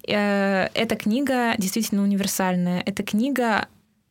Э, 0.06 0.68
Эта 0.74 0.94
книга 0.94 1.54
действительно 1.56 2.02
универсальная. 2.02 2.82
Эта 2.84 3.02
книга 3.02 3.66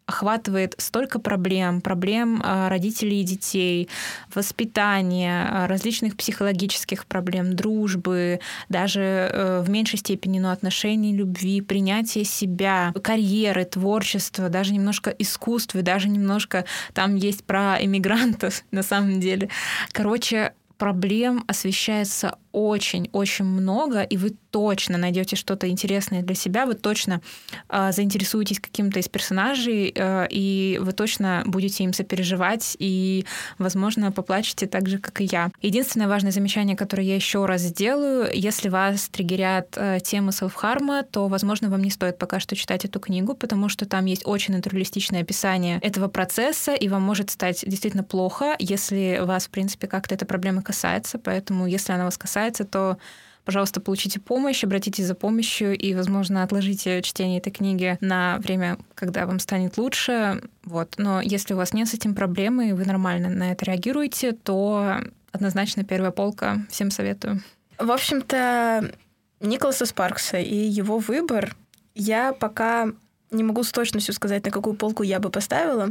охватывает 0.10 0.74
столько 0.80 1.20
проблем, 1.20 1.82
проблем 1.82 2.41
а, 2.43 2.68
родителей 2.68 3.22
и 3.22 3.24
детей, 3.24 3.89
воспитания, 4.34 5.47
а, 5.47 5.68
различных 5.68 6.18
психологических 6.18 7.05
проблем, 7.05 7.55
дружбы, 7.55 8.39
даже 8.70 9.01
э, 9.01 9.62
в 9.62 9.70
меньшей 9.70 9.99
степени, 9.99 10.39
но 10.39 10.51
отношений, 10.51 11.16
любви, 11.16 11.62
принятия 11.62 12.24
себя, 12.24 12.91
карьеры, 13.03 13.66
творчества, 13.66 14.49
даже 14.49 14.74
немножко 14.74 15.12
искусства, 15.12 15.82
даже 15.84 16.10
немножко 16.10 16.66
там 16.93 17.16
есть 17.16 17.43
про 17.43 17.78
иммигрантов 17.80 18.64
на 18.72 18.84
самом 18.84 19.20
деле. 19.20 19.49
Короче, 19.91 20.53
проблем 20.80 21.43
освещается 21.47 22.39
очень-очень 22.51 23.45
много, 23.45 24.01
и 24.01 24.17
вы 24.17 24.32
точно 24.49 24.97
найдете 24.97 25.36
что-то 25.36 25.69
интересное 25.69 26.23
для 26.23 26.34
себя, 26.34 26.65
вы 26.65 26.73
точно 26.73 27.21
э, 27.69 27.91
заинтересуетесь 27.91 28.59
каким-то 28.59 28.99
из 28.99 29.07
персонажей, 29.07 29.93
э, 29.93 30.27
и 30.32 30.80
вы 30.82 30.91
точно 30.93 31.43
будете 31.45 31.84
им 31.84 31.93
сопереживать, 31.93 32.75
и, 32.80 33.25
возможно, 33.59 34.11
поплачете 34.11 34.65
так 34.65 34.89
же, 34.89 34.97
как 34.97 35.21
и 35.21 35.25
я. 35.25 35.51
Единственное 35.61 36.07
важное 36.07 36.32
замечание, 36.32 36.75
которое 36.75 37.03
я 37.03 37.15
еще 37.15 37.45
раз 37.45 37.61
сделаю, 37.61 38.27
если 38.34 38.69
вас 38.69 39.09
триггерят 39.09 39.75
э, 39.75 39.99
темы 40.01 40.32
селфхарма, 40.32 41.03
то, 41.03 41.27
возможно, 41.27 41.69
вам 41.69 41.84
не 41.84 41.91
стоит 41.91 42.17
пока 42.17 42.39
что 42.39 42.55
читать 42.55 42.86
эту 42.86 42.99
книгу, 42.99 43.36
потому 43.36 43.69
что 43.69 43.86
там 43.86 44.05
есть 44.05 44.23
очень 44.25 44.55
натуралистичное 44.55 45.21
описание 45.21 45.77
этого 45.84 46.07
процесса, 46.07 46.73
и 46.73 46.88
вам 46.88 47.03
может 47.03 47.30
стать 47.30 47.63
действительно 47.67 48.03
плохо, 48.03 48.55
если 48.57 49.19
вас, 49.23 49.45
в 49.45 49.49
принципе, 49.51 49.86
как-то 49.86 50.15
эта 50.15 50.25
проблема 50.25 50.63
касается. 50.70 51.17
Поэтому, 51.17 51.65
если 51.65 51.93
она 51.93 52.05
вас 52.05 52.17
касается, 52.17 52.63
то 52.63 52.97
пожалуйста, 53.43 53.82
получите 53.82 54.20
помощь, 54.20 54.63
обратитесь 54.63 55.07
за 55.07 55.15
помощью 55.15 55.76
и, 55.76 55.95
возможно, 55.95 56.43
отложите 56.43 57.01
чтение 57.01 57.39
этой 57.39 57.49
книги 57.49 57.97
на 57.99 58.38
время, 58.38 58.78
когда 58.93 59.26
вам 59.26 59.39
станет 59.39 59.80
лучше. 59.80 60.43
Вот. 60.63 60.93
Но 60.97 61.22
если 61.22 61.55
у 61.55 61.57
вас 61.57 61.74
нет 61.74 61.88
с 61.88 61.95
этим 61.95 62.13
проблемы, 62.13 62.70
и 62.70 62.74
вы 62.74 62.86
нормально 62.86 63.30
на 63.30 63.51
это 63.51 63.65
реагируете, 63.65 64.34
то 64.34 64.97
однозначно 65.32 65.84
первая 65.84 66.11
полка. 66.11 66.59
Всем 66.70 66.91
советую. 66.91 67.41
В 67.80 67.91
общем-то, 67.91 68.91
Николаса 69.39 69.88
Спаркса 69.88 70.38
и 70.38 70.55
его 70.55 70.99
выбор 70.99 71.55
я 71.95 72.34
пока 72.34 72.89
не 73.32 73.43
могу 73.43 73.63
с 73.63 73.71
точностью 73.71 74.13
сказать, 74.13 74.45
на 74.45 74.51
какую 74.51 74.75
полку 74.75 75.03
я 75.03 75.19
бы 75.19 75.30
поставила. 75.30 75.89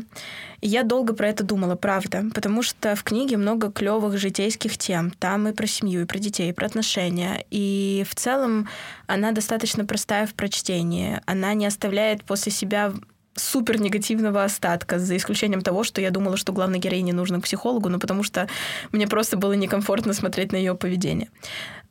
И 0.61 0.69
я 0.69 0.83
долго 0.83 1.15
про 1.15 1.29
это 1.29 1.45
думала, 1.45 1.77
правда, 1.77 2.25
потому 2.35 2.63
что 2.63 2.97
в 2.97 3.05
книге 3.05 3.37
много 3.37 3.71
клевых 3.71 4.19
житейских 4.19 4.77
тем. 4.77 5.11
Там 5.13 5.49
и 5.49 5.53
про 5.53 5.67
семью, 5.67 6.03
и 6.03 6.05
про 6.05 6.19
детей, 6.19 6.51
и 6.51 6.53
про 6.53 6.67
отношения. 6.67 7.45
И 7.51 8.05
в 8.09 8.15
целом 8.15 8.69
она 9.07 9.33
достаточно 9.33 9.85
простая 9.85 10.27
в 10.27 10.35
прочтении. 10.35 11.21
Она 11.27 11.55
не 11.55 11.67
оставляет 11.67 12.25
после 12.25 12.51
себя 12.51 12.93
супер 13.35 13.81
негативного 13.81 14.43
остатка, 14.43 14.99
за 14.99 15.17
исключением 15.17 15.63
того, 15.63 15.85
что 15.85 16.01
я 16.01 16.11
думала, 16.11 16.37
что 16.37 16.53
главной 16.53 16.81
героине 16.81 17.13
нужно 17.13 17.41
к 17.41 17.45
психологу, 17.45 17.89
но 17.89 18.01
потому 18.01 18.25
что 18.25 18.49
мне 18.91 19.07
просто 19.07 19.37
было 19.37 19.53
некомфортно 19.53 20.13
смотреть 20.13 20.51
на 20.51 20.57
ее 20.57 20.75
поведение. 20.75 21.31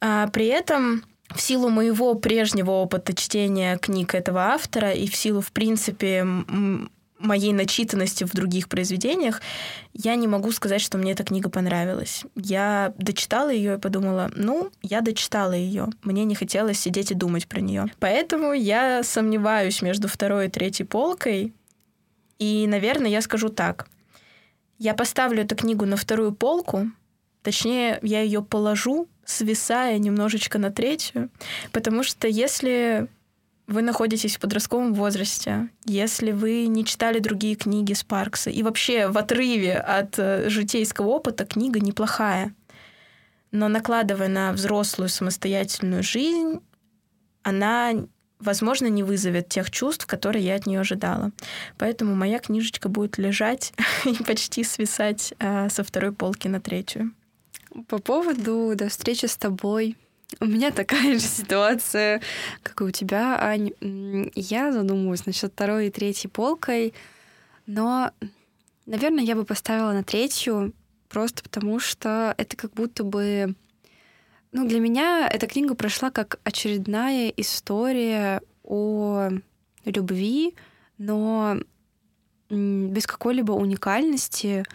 А 0.01 0.27
при 0.27 0.47
этом 0.47 1.03
в 1.34 1.41
силу 1.41 1.69
моего 1.69 2.15
прежнего 2.15 2.71
опыта 2.71 3.13
чтения 3.13 3.78
книг 3.78 4.15
этого 4.15 4.41
автора 4.47 4.91
и 4.91 5.07
в 5.07 5.15
силу, 5.15 5.41
в 5.41 5.51
принципе, 5.51 6.25
моей 7.19 7.53
начитанности 7.53 8.23
в 8.23 8.34
других 8.34 8.69
произведениях, 8.69 9.41
я 9.93 10.15
не 10.15 10.28
могу 10.28 10.51
сказать, 10.51 10.82
что 10.82 10.97
мне 10.97 11.13
эта 11.13 11.23
книга 11.23 11.49
понравилась. 11.49 12.23
Я 12.36 12.93
дочитала 12.97 13.49
ее 13.49 13.75
и 13.75 13.80
подумала, 13.80 14.30
ну, 14.36 14.69
я 14.82 15.01
дочитала 15.01 15.53
ее. 15.53 15.88
Мне 16.03 16.25
не 16.25 16.36
хотелось 16.36 16.80
сидеть 16.80 17.11
и 17.11 17.15
думать 17.15 17.47
про 17.47 17.59
нее. 17.59 17.86
Поэтому 17.99 18.53
я 18.53 19.03
сомневаюсь 19.03 19.82
между 19.82 20.07
второй 20.07 20.47
и 20.47 20.49
третьей 20.49 20.86
полкой. 20.86 21.53
И, 22.39 22.67
наверное, 22.67 23.09
я 23.09 23.21
скажу 23.21 23.49
так. 23.49 23.88
Я 24.78 24.93
поставлю 24.93 25.43
эту 25.43 25.55
книгу 25.55 25.86
на 25.86 25.97
вторую 25.97 26.34
полку, 26.34 26.91
Точнее, 27.47 27.99
я 28.01 28.19
ее 28.19 28.43
положу, 28.43 29.07
свисая 29.23 29.99
немножечко 29.99 30.59
на 30.59 30.69
третью, 30.69 31.29
потому 31.71 32.03
что 32.03 32.27
если 32.27 33.07
вы 33.67 33.83
находитесь 33.83 34.35
в 34.35 34.41
подростковом 34.41 34.93
возрасте, 34.93 35.69
если 35.85 36.33
вы 36.33 36.67
не 36.67 36.83
читали 36.83 37.19
другие 37.19 37.55
книги 37.55 37.93
Спаркса, 37.93 38.49
и 38.49 38.63
вообще 38.63 39.07
в 39.07 39.17
отрыве 39.17 39.75
от 39.75 40.19
э, 40.19 40.49
житейского 40.49 41.07
опыта 41.07 41.45
книга 41.45 41.79
неплохая, 41.79 42.53
но 43.53 43.69
накладывая 43.69 44.27
на 44.27 44.51
взрослую 44.51 45.07
самостоятельную 45.07 46.03
жизнь, 46.03 46.59
она, 47.43 47.93
возможно, 48.41 48.87
не 48.87 49.03
вызовет 49.03 49.47
тех 49.47 49.71
чувств, 49.71 50.05
которые 50.05 50.43
я 50.43 50.55
от 50.55 50.65
нее 50.65 50.81
ожидала. 50.81 51.31
Поэтому 51.77 52.13
моя 52.13 52.39
книжечка 52.39 52.89
будет 52.89 53.17
лежать 53.17 53.71
и 54.03 54.21
почти 54.21 54.65
свисать 54.65 55.33
э, 55.39 55.69
со 55.69 55.85
второй 55.85 56.11
полки 56.11 56.49
на 56.49 56.59
третью. 56.59 57.13
По 57.88 57.99
поводу 57.99 58.73
до 58.75 58.89
встречи 58.89 59.28
с 59.28 59.38
тобой 59.38 59.95
у 60.39 60.45
меня 60.45 60.71
такая 60.71 61.13
же 61.13 61.25
ситуация, 61.25 62.21
как 62.63 62.82
и 62.82 62.84
у 62.86 62.91
тебя, 62.91 63.38
Ань. 63.39 63.71
Я 64.36 64.71
задумываюсь 64.71 65.25
насчет 65.25 65.51
второй 65.53 65.88
и 65.88 65.91
третьей 65.91 66.30
полкой, 66.30 66.93
но, 67.65 68.11
наверное, 68.86 69.23
я 69.23 69.36
бы 69.36 69.45
поставила 69.45 69.93
на 69.93 70.03
третью 70.03 70.73
просто 71.07 71.43
потому, 71.43 71.80
что 71.80 72.34
это 72.38 72.57
как 72.57 72.73
будто 72.73 73.03
бы... 73.03 73.55
Ну, 74.51 74.67
для 74.67 74.80
меня 74.80 75.30
эта 75.32 75.45
книга 75.45 75.75
прошла 75.75 76.09
как 76.09 76.39
очередная 76.43 77.30
история 77.30 78.41
о 78.63 79.30
любви, 79.86 80.55
но 80.97 81.57
без 82.49 83.05
какой-либо 83.05 83.51
уникальности. 83.51 84.65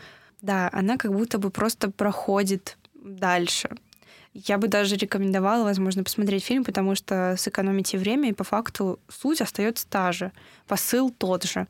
Да, 0.41 0.69
она 0.73 0.99
как 0.99 1.13
будто 1.13 1.39
бы 1.39 1.51
просто 1.51 1.91
проходит 1.91 2.79
дальше. 3.03 3.71
Я 4.35 4.57
бы 4.57 4.69
даже 4.69 4.97
рекомендовала, 4.97 5.65
возможно, 5.65 6.05
посмотреть 6.05 6.45
фильм, 6.45 6.65
потому 6.65 6.95
что 6.95 7.35
сэкономите 7.37 7.99
время, 7.99 8.31
и 8.31 8.33
по 8.33 8.45
факту 8.45 8.99
суть 9.09 9.43
остается 9.43 9.87
та 9.87 10.13
же. 10.13 10.33
Посыл 10.67 11.11
тот 11.11 11.45
же. 11.45 11.67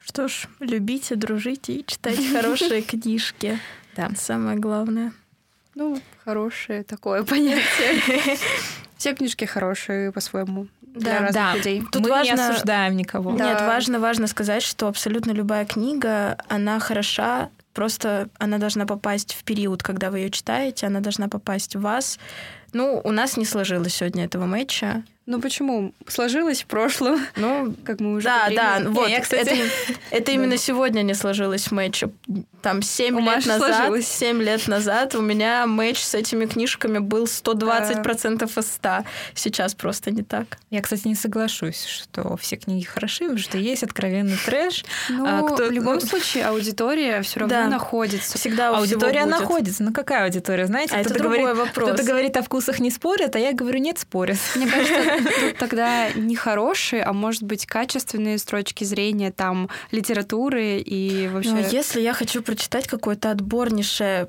Что 0.00 0.26
ж, 0.26 0.48
любите, 0.58 1.14
дружите 1.14 1.74
и 1.74 1.86
читайте 1.86 2.28
хорошие 2.36 2.82
книжки. 2.82 3.60
Да, 3.96 4.10
самое 4.16 4.58
главное. 4.58 5.12
Ну, 5.76 6.00
хорошее 6.24 6.82
такое 6.82 7.22
понятие. 7.24 8.38
Все 8.96 9.14
книжки 9.14 9.44
хорошие 9.44 10.10
по-своему. 10.10 10.66
Да, 10.82 11.30
да. 11.32 11.54
Людей. 11.54 11.82
Тут 11.92 12.02
Мы 12.02 12.10
важно... 12.10 12.34
не 12.34 12.40
осуждаем 12.40 12.96
никого. 12.96 13.36
Да. 13.36 13.52
Нет, 13.52 13.60
важно, 13.60 14.00
важно 14.00 14.26
сказать, 14.26 14.62
что 14.62 14.88
абсолютно 14.88 15.30
любая 15.30 15.64
книга, 15.64 16.36
она 16.48 16.80
хороша 16.80 17.50
Просто 17.72 18.28
она 18.38 18.58
должна 18.58 18.86
попасть 18.86 19.34
в 19.34 19.44
период, 19.44 19.82
когда 19.82 20.10
вы 20.10 20.18
ее 20.18 20.30
читаете, 20.30 20.86
она 20.86 21.00
должна 21.00 21.28
попасть 21.28 21.76
в 21.76 21.80
вас. 21.80 22.18
Ну, 22.72 23.00
у 23.02 23.10
нас 23.10 23.36
не 23.36 23.44
сложилось 23.44 23.94
сегодня 23.94 24.24
этого 24.24 24.46
матча. 24.46 25.02
Ну 25.26 25.40
почему? 25.40 25.94
Сложилось 26.08 26.62
в 26.62 26.66
прошлом. 26.66 27.20
Ну, 27.36 27.74
как 27.84 28.00
мы 28.00 28.14
уже 28.14 28.24
Да, 28.24 28.50
да, 28.50 28.80
вот. 28.84 29.08
Не, 29.08 29.20
кстати... 29.20 29.50
Это, 29.50 29.94
это 30.10 30.32
именно 30.32 30.56
сегодня 30.56 31.02
не 31.02 31.14
сложилось 31.14 31.70
матч. 31.70 32.02
Там 32.62 32.82
7 32.82 33.16
у 33.16 33.20
лет 33.20 33.46
назад, 33.46 33.74
сложилось. 33.74 34.08
7 34.08 34.42
лет 34.42 34.68
назад 34.68 35.14
у 35.14 35.20
меня 35.20 35.66
матч 35.66 35.98
с 36.02 36.14
этими 36.14 36.46
книжками 36.46 36.98
был 36.98 37.24
120% 37.24 38.38
да. 38.38 38.46
из 38.46 38.72
100. 38.72 38.90
Сейчас 39.34 39.74
просто 39.74 40.10
не 40.10 40.22
так. 40.22 40.58
Я, 40.70 40.82
кстати, 40.82 41.08
не 41.08 41.14
соглашусь, 41.14 41.84
что 41.84 42.36
все 42.36 42.56
книги 42.56 42.84
хороши, 42.84 43.24
потому 43.24 43.38
что 43.38 43.58
есть 43.58 43.82
откровенный 43.82 44.38
трэш. 44.44 44.84
Ну, 45.10 45.26
а 45.26 45.42
кто... 45.42 45.66
в 45.66 45.70
любом 45.72 46.00
случае, 46.00 46.44
аудитория 46.46 47.22
все 47.22 47.40
равно 47.40 47.54
да. 47.54 47.68
находится. 47.68 48.38
Всегда 48.38 48.76
аудитория 48.76 49.26
находится. 49.26 49.82
Ну, 49.82 49.92
какая 49.92 50.24
аудитория? 50.24 50.66
Знаете, 50.66 50.94
а 50.96 51.04
кто-то 51.04 51.22
говорит, 51.22 51.46
вопрос. 51.48 51.88
кто-то 51.88 52.02
говорит 52.04 52.36
о 52.36 52.42
вкусах 52.42 52.80
не 52.80 52.90
спорят, 52.90 53.34
а 53.34 53.38
я 53.38 53.52
говорю, 53.52 53.78
нет, 53.80 53.98
спорят. 53.98 54.38
Мне 54.54 54.66
кажется, 54.70 55.40
тут 55.40 55.56
тогда 55.58 56.10
не 56.12 56.36
хорошие, 56.36 57.02
а 57.02 57.12
может 57.12 57.42
быть 57.42 57.66
качественные 57.66 58.38
с 58.38 58.44
точки 58.44 58.84
зрения 58.84 59.32
там 59.32 59.68
литературы 59.90 60.78
и 60.78 61.28
вообще... 61.28 61.50
Но 61.50 61.60
если 61.60 62.00
я 62.00 62.12
хочу 62.12 62.42
прочитать 62.50 62.88
какое-то 62.88 63.30
отборнейшее 63.30 64.28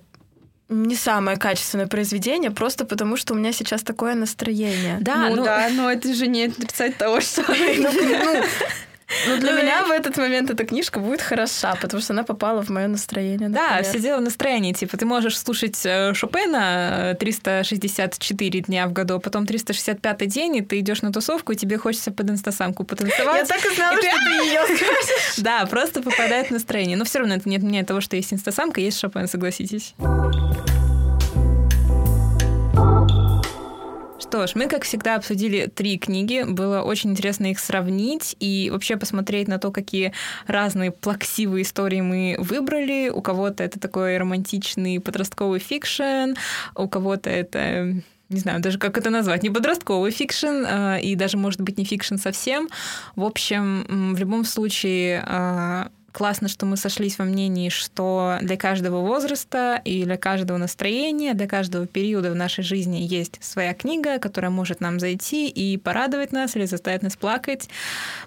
не 0.69 0.95
самое 0.95 1.37
качественное 1.37 1.87
произведение, 1.87 2.51
просто 2.51 2.85
потому 2.85 3.17
что 3.17 3.33
у 3.33 3.35
меня 3.35 3.51
сейчас 3.51 3.81
такое 3.81 4.13
настроение. 4.13 4.99
Да, 5.01 5.27
ну, 5.29 5.37
ну 5.37 5.43
да, 5.43 5.69
но 5.71 5.91
это 5.91 6.13
же 6.13 6.27
не 6.27 6.43
отрицать 6.43 6.97
того, 6.97 7.19
что... 7.19 7.41
Ну, 7.77 8.43
ну, 9.27 9.37
для 9.37 9.51
ну, 9.51 9.57
меня 9.57 9.83
в 9.83 9.91
этот 9.91 10.17
момент 10.17 10.49
эта 10.49 10.65
книжка 10.65 10.99
будет 10.99 11.21
хороша, 11.21 11.75
потому 11.81 12.01
что 12.01 12.13
она 12.13 12.23
попала 12.23 12.61
в 12.61 12.69
мое 12.69 12.87
настроение. 12.87 13.49
Да, 13.49 13.81
все 13.83 13.99
дело 13.99 14.19
в 14.19 14.21
настроении. 14.21 14.73
Типа, 14.73 14.97
ты 14.97 15.05
можешь 15.05 15.37
слушать 15.37 15.79
э, 15.85 16.13
Шопена 16.13 17.15
364 17.19 18.59
э, 18.59 18.63
дня 18.63 18.87
в 18.87 18.93
году, 18.93 19.15
а 19.15 19.19
потом 19.19 19.45
365 19.45 20.27
день, 20.27 20.57
и 20.57 20.61
ты 20.61 20.79
идешь 20.79 21.01
на 21.01 21.11
тусовку, 21.11 21.51
и 21.51 21.55
тебе 21.55 21.77
хочется 21.77 22.11
под 22.11 22.29
инстасамку 22.29 22.83
потанцевать. 22.83 23.41
Я 23.41 23.45
так 23.45 23.65
и 23.65 23.75
знала, 23.75 23.97
что 23.97 24.01
ты 24.01 24.45
ее 24.45 24.63
скажешь. 24.65 25.37
Да, 25.37 25.65
просто 25.65 26.01
попадает 26.01 26.47
в 26.47 26.51
настроение. 26.51 26.97
Но 26.97 27.05
все 27.05 27.19
равно 27.19 27.35
это 27.35 27.49
не 27.49 27.57
отменяет 27.57 27.87
того, 27.87 28.01
что 28.01 28.15
есть 28.15 28.33
инстасамка, 28.33 28.79
есть 28.79 28.99
Шопен, 28.99 29.27
согласитесь. 29.27 29.95
Что 34.31 34.47
ж, 34.47 34.55
мы, 34.55 34.69
как 34.69 34.85
всегда, 34.85 35.15
обсудили 35.15 35.65
три 35.65 35.97
книги. 35.97 36.45
Было 36.47 36.83
очень 36.83 37.09
интересно 37.09 37.51
их 37.51 37.59
сравнить 37.59 38.37
и 38.39 38.69
вообще 38.71 38.95
посмотреть 38.95 39.49
на 39.49 39.57
то, 39.57 39.71
какие 39.71 40.13
разные 40.47 40.91
плаксивые 40.91 41.63
истории 41.63 41.99
мы 41.99 42.37
выбрали. 42.39 43.09
У 43.09 43.21
кого-то 43.21 43.61
это 43.61 43.77
такой 43.77 44.17
романтичный 44.17 45.01
подростковый 45.01 45.59
fiction, 45.59 46.35
у 46.75 46.87
кого-то 46.87 47.29
это 47.29 48.01
не 48.29 48.39
знаю 48.39 48.61
даже, 48.61 48.79
как 48.79 48.97
это 48.97 49.09
назвать, 49.09 49.43
не 49.43 49.49
подростковый 49.49 50.11
fiction, 50.11 50.63
э, 50.65 51.01
и 51.01 51.15
даже, 51.15 51.35
может 51.35 51.59
быть, 51.59 51.77
не 51.77 51.83
fiction 51.83 52.15
совсем. 52.15 52.69
В 53.17 53.25
общем, 53.25 54.13
в 54.15 54.17
любом 54.17 54.45
случае, 54.45 55.25
э, 55.27 55.87
классно, 56.11 56.47
что 56.47 56.65
мы 56.65 56.77
сошлись 56.77 57.17
во 57.17 57.25
мнении, 57.25 57.69
что 57.69 58.37
для 58.41 58.57
каждого 58.57 59.01
возраста 59.01 59.81
и 59.83 60.03
для 60.03 60.17
каждого 60.17 60.57
настроения, 60.57 61.33
для 61.33 61.47
каждого 61.47 61.87
периода 61.87 62.31
в 62.31 62.35
нашей 62.35 62.63
жизни 62.63 62.97
есть 62.97 63.37
своя 63.41 63.73
книга, 63.73 64.19
которая 64.19 64.51
может 64.51 64.81
нам 64.81 64.99
зайти 64.99 65.47
и 65.47 65.77
порадовать 65.77 66.31
нас 66.31 66.55
или 66.55 66.65
заставить 66.65 67.03
нас 67.03 67.15
плакать. 67.15 67.69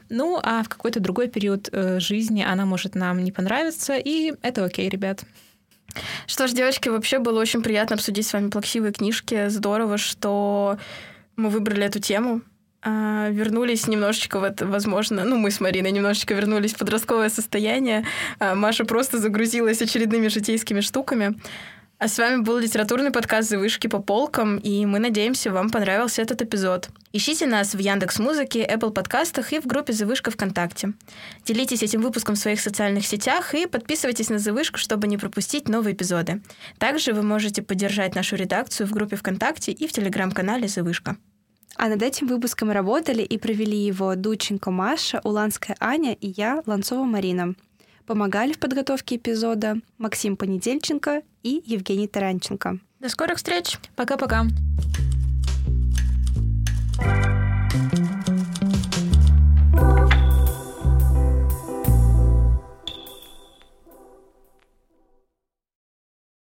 Ну, 0.09 0.39
а 0.43 0.63
в 0.63 0.69
какой-то 0.69 1.01
другой 1.01 1.29
период 1.29 1.69
э, 1.73 2.01
жизни 2.01 2.43
она 2.43 2.67
может 2.67 2.95
нам 2.95 3.23
не 3.23 3.33
понравиться, 3.33 3.97
и 3.97 4.35
это 4.43 4.65
окей, 4.65 4.89
ребят. 4.89 5.25
Что 6.27 6.47
ж, 6.49 6.53
девочки, 6.53 6.89
вообще 6.89 7.19
было 7.19 7.41
очень 7.41 7.63
приятно 7.63 7.95
обсудить 7.95 8.27
с 8.27 8.33
вами 8.33 8.51
плаксивые 8.51 8.93
книжки. 8.93 9.49
Здорово, 9.49 9.99
что 9.99 10.79
мы 11.37 11.51
выбрали 11.51 11.85
эту 11.85 12.01
тему. 12.01 12.43
А, 12.87 13.31
вернулись 13.31 13.87
немножечко 13.87 14.39
в 14.39 14.45
это, 14.45 14.67
возможно, 14.67 15.25
ну, 15.25 15.39
мы 15.39 15.51
с 15.51 15.59
Мариной 15.59 15.91
немножечко 15.91 16.35
вернулись 16.35 16.75
в 16.75 16.77
подростковое 16.77 17.31
состояние. 17.31 18.05
А, 18.39 18.55
Маша 18.55 18.85
просто 18.85 19.19
загрузилась 19.19 19.81
очередными 19.81 20.29
житейскими 20.29 20.81
штуками. 20.81 21.35
А 21.99 22.09
с 22.09 22.19
вами 22.19 22.43
был 22.43 22.59
литературный 22.59 23.11
подкаст 23.11 23.49
«Завышки 23.49 23.87
по 23.87 24.01
полкам», 24.01 24.59
и 24.59 24.85
мы 24.85 24.99
надеемся, 24.99 25.51
вам 25.51 25.71
понравился 25.71 26.21
этот 26.21 26.43
эпизод. 26.43 26.91
Ищите 27.13 27.47
нас 27.47 27.73
в 27.73 27.79
Яндекс 27.79 28.19
Музыке, 28.19 28.69
Apple 28.71 28.91
подкастах 28.91 29.55
и 29.55 29.61
в 29.61 29.67
группе 29.67 29.95
«Завышка 29.95 30.31
ВКонтакте». 30.31 30.93
Делитесь 31.47 31.83
этим 31.83 32.03
выпуском 32.03 32.35
в 32.35 32.39
своих 32.39 32.61
социальных 32.61 33.07
сетях 33.07 33.55
и 33.55 33.67
подписывайтесь 33.67 34.29
на 34.29 34.39
«Завышку», 34.39 34.77
чтобы 34.77 35.07
не 35.07 35.17
пропустить 35.17 35.69
новые 35.71 35.95
эпизоды. 35.95 36.43
Также 36.79 37.15
вы 37.15 37.23
можете 37.23 37.63
поддержать 37.63 38.15
нашу 38.15 38.37
редакцию 38.37 38.87
в 38.87 38.91
группе 38.91 39.17
ВКонтакте 39.17 39.73
и 39.73 39.87
в 39.87 39.93
телеграм-канале 39.93 40.69
«Завышка». 40.69 41.17
А 41.77 41.89
над 41.89 42.03
этим 42.03 42.27
выпуском 42.27 42.71
работали 42.71 43.23
и 43.23 43.39
провели 43.39 43.77
его 43.77 44.15
Дученко 44.15 44.71
Маша, 44.71 45.21
Уланская 45.25 45.77
Аня 45.81 46.15
и 46.15 46.29
я, 46.29 46.63
Ланцова 46.67 47.05
Марина. 47.05 47.55
Помогали 48.07 48.53
в 48.53 48.59
подготовке 48.59 49.17
эпизода 49.17 49.77
Максим 49.99 50.37
Понедельченко 50.37 51.23
и 51.43 51.63
Евгений 51.65 52.09
Таранченко. 52.09 52.79
До 53.01 53.09
скорых 53.09 53.39
встреч. 53.39 53.79
Пока-пока. 53.97 54.47
thank 56.97 57.27
you 57.27 57.44